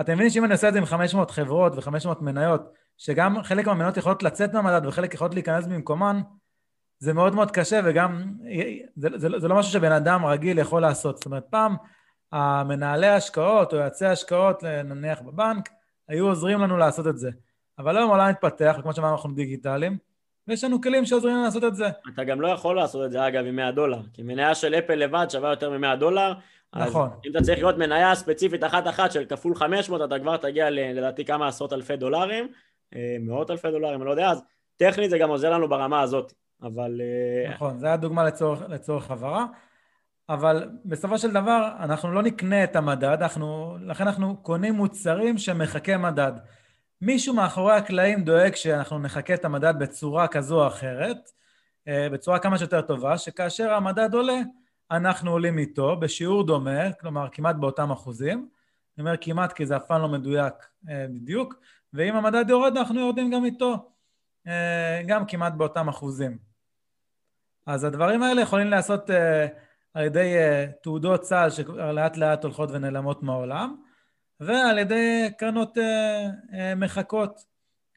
אתם 0.00 0.12
מבינים 0.12 0.30
שאם 0.30 0.44
אני 0.44 0.52
עושה 0.52 0.68
את 0.68 0.72
זה 0.72 0.78
עם 0.78 0.84
500 0.84 1.30
חברות 1.30 1.72
ו-500 1.76 2.20
מניות, 2.20 2.72
שגם 2.96 3.42
חלק 3.42 3.66
מהמניות 3.66 3.96
יכולות 3.96 4.22
לצאת 4.22 4.54
מהמדד 4.54 4.86
וחלק 4.86 5.14
יכולות 5.14 5.34
להיכנס 5.34 5.66
במקומן, 5.66 6.20
זה 7.00 7.12
מאוד 7.12 7.34
מאוד 7.34 7.50
קשה 7.50 7.80
וגם 7.84 8.32
זה, 8.96 9.08
זה, 9.16 9.28
זה 9.38 9.48
לא 9.48 9.56
משהו 9.56 9.72
שבן 9.72 9.92
אדם 9.92 10.26
רגיל 10.26 10.58
יכול 10.58 10.82
לעשות. 10.82 11.16
זאת 11.16 11.26
אומרת, 11.26 11.44
פעם 11.50 11.76
המנהלי 12.32 13.06
ההשקעות 13.06 13.72
או 13.72 13.78
יועצי 13.78 14.06
ההשקעות, 14.06 14.64
נניח 14.64 15.20
בבנק, 15.20 15.68
היו 16.08 16.26
עוזרים 16.26 16.60
לנו 16.60 16.76
לעשות 16.76 17.06
את 17.06 17.18
זה. 17.18 17.30
אבל 17.78 17.96
היום 17.96 18.10
העולם 18.10 18.30
מתפתח, 18.30 18.76
וכמו 18.78 18.92
שאמרנו, 18.92 19.14
אנחנו 19.14 19.34
דיגיטליים, 19.34 19.98
ויש 20.48 20.64
לנו 20.64 20.80
כלים 20.80 21.04
שעוזרים 21.04 21.34
לנו 21.34 21.44
לעשות 21.44 21.64
את 21.64 21.74
זה. 21.74 21.88
אתה 22.14 22.24
גם 22.24 22.40
לא 22.40 22.48
יכול 22.48 22.76
לעשות 22.76 23.06
את 23.06 23.12
זה, 23.12 23.28
אגב, 23.28 23.44
עם 23.44 23.56
100 23.56 23.72
דולר, 23.72 24.00
כי 24.12 24.22
מניה 24.22 24.54
של 24.54 24.74
אפל 24.74 24.94
לבד 24.94 25.26
שווה 25.30 25.50
יותר 25.50 25.70
מ-100 25.70 25.96
דולר. 25.96 26.32
נכון. 26.76 27.10
אם 27.26 27.30
אתה 27.30 27.40
צריך 27.42 27.58
לראות 27.58 27.78
מניה 27.78 28.14
ספציפית 28.14 28.64
אחת-אחת 28.64 29.12
של 29.12 29.24
כפול 29.24 29.54
500, 29.54 30.02
אתה 30.02 30.18
כבר 30.18 30.36
תגיע 30.36 30.70
לדעתי 30.70 31.24
כמה 31.24 31.48
עשרות 31.48 31.72
אלפי 31.72 31.96
דולרים, 31.96 32.48
אה, 32.94 33.16
מאות 33.20 33.50
אלפי 33.50 33.70
דולרים, 33.70 34.00
אני 34.00 34.06
לא 34.06 34.10
יודע, 34.10 34.30
אז 34.30 34.42
טכנית 34.76 35.10
זה 35.10 35.18
גם 35.18 35.30
עוזר 35.30 35.50
לנו 35.50 35.68
ברמה 35.68 36.00
הזאת, 36.00 36.32
אבל... 36.62 37.00
אה, 37.00 37.54
נכון, 37.54 37.78
זו 37.78 37.86
הדוגמה 37.86 38.24
לצורך, 38.24 38.60
לצורך 38.68 39.10
הבהרה. 39.10 39.46
אבל 40.30 40.68
בסופו 40.84 41.18
של 41.18 41.30
דבר 41.30 41.72
אנחנו 41.80 42.12
לא 42.12 42.22
נקנה 42.22 42.64
את 42.64 42.76
המדד, 42.76 43.22
אנחנו, 43.22 43.76
לכן 43.80 44.06
אנחנו 44.06 44.36
קונים 44.36 44.74
מוצרים 44.74 45.38
שמחכה 45.38 45.96
מדד. 45.96 46.32
מישהו 47.00 47.34
מאחורי 47.34 47.72
הקלעים 47.72 48.24
דואג 48.24 48.54
שאנחנו 48.54 48.98
נחקה 48.98 49.34
את 49.34 49.44
המדד 49.44 49.74
בצורה 49.78 50.28
כזו 50.28 50.62
או 50.62 50.66
אחרת, 50.66 51.30
אה, 51.88 52.08
בצורה 52.12 52.38
כמה 52.38 52.58
שיותר 52.58 52.80
טובה, 52.80 53.18
שכאשר 53.18 53.72
המדד 53.72 54.14
עולה, 54.14 54.40
אנחנו 54.90 55.30
עולים 55.30 55.58
איתו 55.58 55.96
בשיעור 55.96 56.46
דומה, 56.46 56.92
כלומר 56.92 57.28
כמעט 57.32 57.56
באותם 57.56 57.90
אחוזים. 57.90 58.48
אני 58.98 59.06
אומר 59.06 59.16
כמעט 59.20 59.52
כי 59.52 59.66
זה 59.66 59.76
אף 59.76 59.86
פעם 59.86 60.02
לא 60.02 60.08
מדויק 60.08 60.54
אה, 60.88 61.06
בדיוק, 61.10 61.54
ואם 61.92 62.16
המדד 62.16 62.44
יורד 62.48 62.76
אנחנו 62.76 63.00
יורדים 63.00 63.30
גם 63.30 63.44
איתו, 63.44 63.92
גם 65.06 65.26
כמעט 65.26 65.52
באותם 65.52 65.88
אחוזים. 65.88 66.49
אז 67.66 67.84
הדברים 67.84 68.22
האלה 68.22 68.40
יכולים 68.42 68.70
להיעשות 68.70 69.10
על 69.94 70.04
ידי 70.04 70.34
תעודות 70.82 71.20
צה"ל 71.20 71.50
שלאט 71.50 72.16
לאט 72.16 72.44
הולכות 72.44 72.70
ונעלמות 72.72 73.22
מהעולם, 73.22 73.76
ועל 74.40 74.78
ידי 74.78 75.28
קרנות 75.38 75.78
אה, 75.78 76.26
אה, 76.54 76.74
מחכות, 76.74 77.40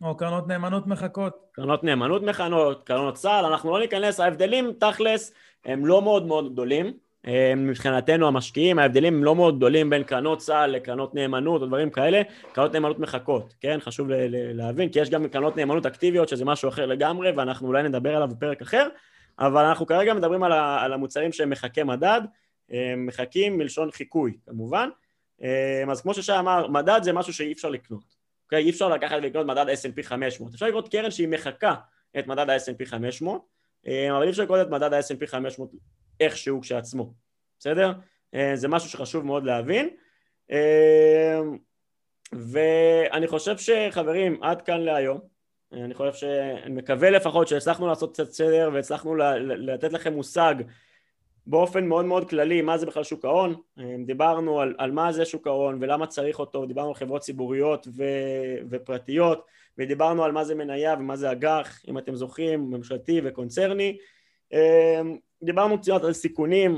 או 0.02 0.18
קרנות 0.18 0.48
נאמנות 0.48 0.88
מחכות. 0.88 1.38
קרנות 1.52 1.84
נאמנות 1.84 2.24
מחנות, 2.24 2.84
קרנות 2.84 3.14
צה"ל, 3.14 3.46
אנחנו 3.46 3.72
לא 3.72 3.80
ניכנס, 3.80 4.20
ההבדלים 4.20 4.74
תכלס 4.80 5.34
הם 5.66 5.86
לא 5.86 6.02
מאוד 6.02 6.26
מאוד 6.26 6.54
גדולים. 6.54 6.94
מבחינתנו 7.58 8.28
המשקיעים, 8.28 8.80
ההבדלים 8.80 9.16
הם 9.16 9.24
לא 9.24 9.36
מאוד 9.36 9.58
גדולים 9.58 9.90
בין 9.90 10.04
קרנות 10.04 10.40
צה"ל 10.40 10.72
לקרנות 10.72 11.16
נאמנות 11.16 11.62
או 11.62 11.68
דברים 11.68 11.90
כאלה, 11.90 12.22
קרנות 12.52 12.74
נאמנות 12.74 13.00
מחכות, 13.00 13.54
כן? 13.62 13.78
חשוב 13.82 14.08
להבין, 14.30 14.90
כי 14.90 15.00
יש 15.00 15.10
גם 15.10 15.28
קרנות 15.28 15.58
נאמנות 15.58 15.86
אקטיביות 15.86 16.30
שזה 16.30 16.46
משהו 16.46 16.70
אחר 16.70 16.86
לגמרי 16.86 17.32
ואנחנו 17.32 17.68
אולי 17.68 17.84
נדבר 17.84 18.16
עליו 18.16 18.28
בפרק 18.28 18.62
אחר, 18.62 18.88
אבל 19.40 19.66
אנחנו 19.66 19.86
כרגע 19.86 20.14
מדברים 20.14 20.44
על 20.44 20.94
המוצרים 20.94 21.32
שהם 21.32 21.50
מחכי 21.50 21.84
מדד, 21.84 22.22
מחכים 22.98 23.58
מלשון 23.58 23.92
חיקוי 23.92 24.38
כמובן, 24.46 24.90
אמ, 25.42 25.90
אז 25.92 26.02
כמו 26.02 26.14
ששי 26.14 26.40
אמר, 26.40 26.68
מדד 26.68 27.00
זה 27.04 27.14
משהו 27.14 27.34
שאי 27.34 27.52
אפשר 27.52 27.70
לקנות, 27.70 28.16
אוקיי? 28.46 28.64
אי 28.64 28.70
אפשר 28.70 28.90
לקחת 28.90 29.16
ולקנות 29.22 29.46
מדד 29.46 29.66
S&P 29.70 30.04
500, 30.04 30.54
אפשר 30.54 30.66
לקנות 30.66 30.90
קרן 30.90 31.12
שהיא 31.12 31.28
מחקה 31.28 31.76
את 32.20 32.28
מדד 32.28 32.50
ה-S&P 32.50 32.86
500, 32.86 33.42
אמ, 33.88 34.14
אבל 34.14 34.24
אי 34.24 34.30
אפשר 34.30 34.44
לקנות 34.44 34.68
את 34.68 34.72
מדד 34.72 34.94
ה-S&P 34.94 35.28
500 35.28 35.72
איכשהו 36.20 36.62
כשעצמו, 36.62 37.14
בסדר? 37.60 37.94
זה 38.54 38.68
משהו 38.68 38.90
שחשוב 38.90 39.26
מאוד 39.26 39.44
להבין. 39.44 39.90
ואני 42.34 43.28
חושב 43.28 43.58
שחברים, 43.58 44.44
עד 44.44 44.62
כאן 44.62 44.82
להיום. 44.82 45.33
אני 45.74 45.94
חושב 45.94 46.14
ש... 46.14 46.24
אני 46.64 46.74
מקווה 46.76 47.10
לפחות 47.10 47.48
שהצלחנו 47.48 47.88
לעשות 47.88 48.14
קצת 48.14 48.32
סדר 48.32 48.70
והצלחנו 48.74 49.16
לתת 49.40 49.94
לכם 49.94 50.14
מושג 50.14 50.56
באופן 51.48 51.86
מאוד 51.86 52.06
מאוד 52.06 52.30
כללי 52.30 52.62
מה 52.62 52.78
זה 52.78 52.86
בכלל 52.86 53.04
שוק 53.04 53.26
ההון, 53.26 53.56
דיברנו 54.06 54.62
על, 54.62 54.76
על 54.78 54.92
מה 54.92 55.12
זה 55.12 55.26
שוק 55.26 55.48
ההון 55.48 55.78
ולמה 55.82 56.08
צריך 56.08 56.40
אותו, 56.40 56.66
דיברנו 56.66 56.88
על 56.88 56.94
חברות 56.96 57.22
ציבוריות 57.22 57.88
ו, 57.96 58.04
ופרטיות 58.70 59.46
ודיברנו 59.78 60.24
על 60.24 60.32
מה 60.32 60.44
זה 60.44 60.56
מניה 60.56 60.94
ומה 61.00 61.16
זה 61.16 61.32
אג"ח, 61.32 61.82
אם 61.88 61.98
אתם 61.98 62.16
זוכרים, 62.16 62.72
ממשלתי 62.72 63.22
וקונצרני. 63.24 63.98
דיברנו 65.44 65.78
קצת 65.82 66.04
על 66.04 66.14
סיכונים, 66.14 66.78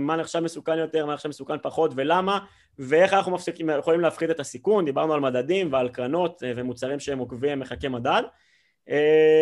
מה 0.00 0.16
נחשב 0.16 0.40
מסוכן 0.40 0.78
יותר, 0.78 1.06
מה 1.06 1.14
נחשב 1.14 1.28
מסוכן 1.28 1.56
פחות 1.62 1.92
ולמה 1.94 2.38
ואיך 2.82 3.12
אנחנו 3.12 3.32
מפסיקים, 3.32 3.70
יכולים 3.78 4.00
להפחית 4.00 4.30
את 4.30 4.40
הסיכון, 4.40 4.84
דיברנו 4.84 5.14
על 5.14 5.20
מדדים 5.20 5.72
ועל 5.72 5.88
קרנות 5.88 6.42
ומוצרים 6.56 7.00
שהם 7.00 7.18
עוקבים 7.18 7.60
מחכי 7.60 7.88
מדד. 7.88 8.22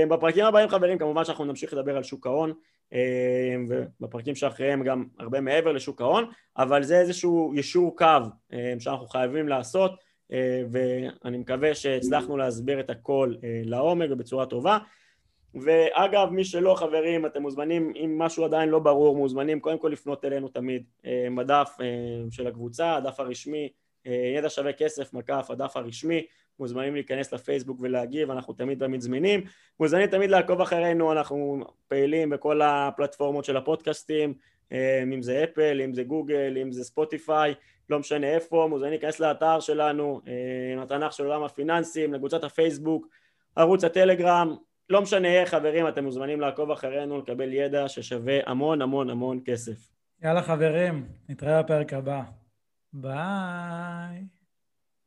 בפרקים 0.09 0.45
הבאים 0.45 0.69
חברים 0.69 0.99
כמובן 0.99 1.25
שאנחנו 1.25 1.45
נמשיך 1.45 1.73
לדבר 1.73 1.97
על 1.97 2.03
שוק 2.03 2.27
ההון 2.27 2.53
אמ, 2.93 2.99
ובפרקים 3.69 4.35
שאחריהם 4.35 4.85
גם 4.85 5.05
הרבה 5.19 5.41
מעבר 5.41 5.73
לשוק 5.73 6.01
ההון, 6.01 6.31
אבל 6.57 6.83
זה 6.83 7.01
איזשהו 7.01 7.53
ישור 7.57 7.97
קו 7.97 8.07
שאנחנו 8.79 9.07
חייבים 9.07 9.49
לעשות 9.49 9.93
ואני 10.71 11.39
מקווה 11.39 11.75
שהצלחנו 11.75 12.37
להסביר 12.37 12.81
את 12.81 12.91
הכל 12.91 13.35
לעומק 13.65 14.09
ובצורה 14.11 14.47
טובה 14.47 14.79
ואגב 15.55 16.29
מי 16.31 16.45
שלא 16.45 16.75
חברים 16.75 17.27
אתם 17.27 17.43
מוזמנים 17.43 17.93
אם 17.97 18.19
משהו 18.19 18.45
עדיין 18.45 18.69
לא 18.69 18.79
ברור 18.79 19.17
מוזמנים 19.17 19.61
קודם 19.61 19.79
כל 19.79 19.89
לפנות 19.89 20.25
אלינו 20.25 20.49
תמיד. 20.49 20.83
בדף 21.37 21.77
של 22.31 22.47
הקבוצה 22.47 22.97
הדף 22.97 23.21
הרשמי 23.21 23.69
ידע 24.05 24.49
שווה 24.49 24.73
כסף 24.73 25.15
מקף 25.15 25.47
הדף 25.51 25.77
הרשמי. 25.77 26.27
מוזמנים 26.61 26.95
להיכנס 26.95 27.33
לפייסבוק 27.33 27.79
ולהגיב, 27.81 28.31
אנחנו 28.31 28.55
תמיד 28.55 28.79
תמיד 28.79 29.01
זמינים. 29.01 29.41
מוזמנים 29.81 30.07
תמיד 30.07 30.31
לעקוב 30.31 30.61
אחרינו, 30.61 31.13
אנחנו 31.13 31.65
פעילים 31.89 32.31
בכל 32.31 32.63
הפלטפורמות 32.63 33.45
של 33.45 33.57
הפודקאסטים, 33.57 34.35
אה, 34.73 35.03
אם 35.03 35.23
זה 35.23 35.45
אפל, 35.45 35.81
אם 35.85 35.95
זה 35.95 36.03
גוגל, 36.03 36.59
אם 36.63 36.73
זה 36.73 36.85
ספוטיפיי, 36.85 37.55
לא 37.91 37.99
משנה 37.99 38.27
איפה, 38.27 38.67
מוזמנים 38.71 38.91
להיכנס 38.91 39.21
לאתר 39.21 39.61
שלנו, 39.61 40.21
אה, 40.29 40.83
התנ"ך 40.83 41.13
של 41.13 41.25
עולם 41.25 41.43
הפיננסים, 41.43 42.15
לקבוצת 42.15 42.45
הפייסבוק, 42.45 43.07
ערוץ 43.57 43.85
הטלגרם, 43.85 44.57
לא 44.91 45.03
משנה 45.03 45.29
איך 45.29 45.51
חברים, 45.51 45.89
אתם 45.89 46.05
מוזמנים 46.05 46.41
לעקוב 46.41 46.71
אחרינו, 46.71 47.19
לקבל 47.19 47.53
ידע 47.53 47.89
ששווה 47.89 48.39
המון 48.47 48.83
המון 48.83 49.11
המון 49.11 49.41
כסף. 49.45 49.91
יאללה 50.23 50.43
חברים, 50.43 51.09
נתראה 51.29 51.63
בפרק 51.63 51.93
הבא. 51.93 52.23
ביי. 52.93 54.38